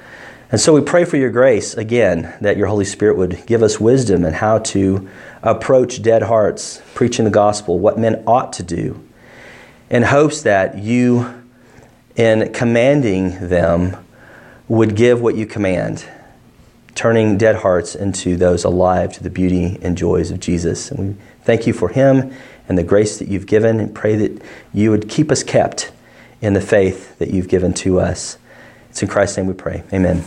And 0.51 0.61
so 0.61 0.72
we 0.72 0.83
pray 0.83 1.05
for 1.05 1.16
your 1.16 1.31
grace 1.31 1.75
again, 1.75 2.33
that 2.41 2.57
your 2.57 2.66
Holy 2.66 2.85
Spirit 2.85 3.16
would 3.16 3.45
give 3.47 3.62
us 3.62 3.81
wisdom 3.81 4.25
and 4.25 4.37
how 4.37 4.59
to 4.59 5.09
approach 5.43 6.03
dead 6.03 6.22
hearts, 6.22 6.81
preaching 6.95 7.25
the 7.25 7.31
gospel, 7.31 7.79
what 7.79 7.99
men 7.99 8.22
ought 8.27 8.53
to 8.55 8.62
do, 8.62 9.03
in 9.91 10.03
hopes 10.03 10.43
that 10.43 10.79
you, 10.79 11.43
in 12.16 12.53
commanding 12.53 13.49
them, 13.49 13.97
would 14.68 14.95
give 14.95 15.20
what 15.20 15.35
you 15.37 15.45
command, 15.45 16.05
turning 16.95 17.37
dead 17.37 17.57
hearts 17.57 17.95
into 17.95 18.37
those 18.37 18.64
alive 18.64 19.12
to 19.12 19.22
the 19.22 19.31
beauty 19.31 19.79
and 19.83 19.99
joys 19.99 20.31
of 20.31 20.41
Jesus. 20.41 20.91
And 20.91 21.01
we 21.01 21.16
thank 21.43 21.66
you 21.66 21.72
for 21.72 21.89
him 21.89 22.33
and 22.69 22.79
the 22.79 22.83
grace 22.83 23.19
that 23.19 23.29
you've 23.29 23.47
given, 23.47 23.81
and 23.81 23.95
pray 23.95 24.17
that 24.17 24.43
you 24.73 24.91
would 24.91 25.09
keep 25.09 25.31
us 25.31 25.43
kept 25.43 25.93
in 26.41 26.53
the 26.53 26.61
faith 26.61 27.19
that 27.19 27.31
you've 27.31 27.49
given 27.49 27.73
to 27.75 28.01
us. 28.01 28.39
It's 28.91 29.03
in 29.03 29.09
Christ's 29.09 29.39
name 29.39 29.47
we 29.47 29.55
pray. 29.55 29.83
Amen. 29.93 30.25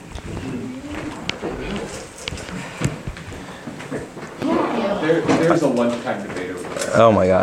There, 5.02 5.22
there's 5.22 5.62
a 5.62 5.68
lunchtime 5.68 6.28
debate 6.28 6.50
over 6.52 6.68
there. 6.68 6.90
Oh 6.96 7.12
my 7.14 7.28
God. 7.28 7.36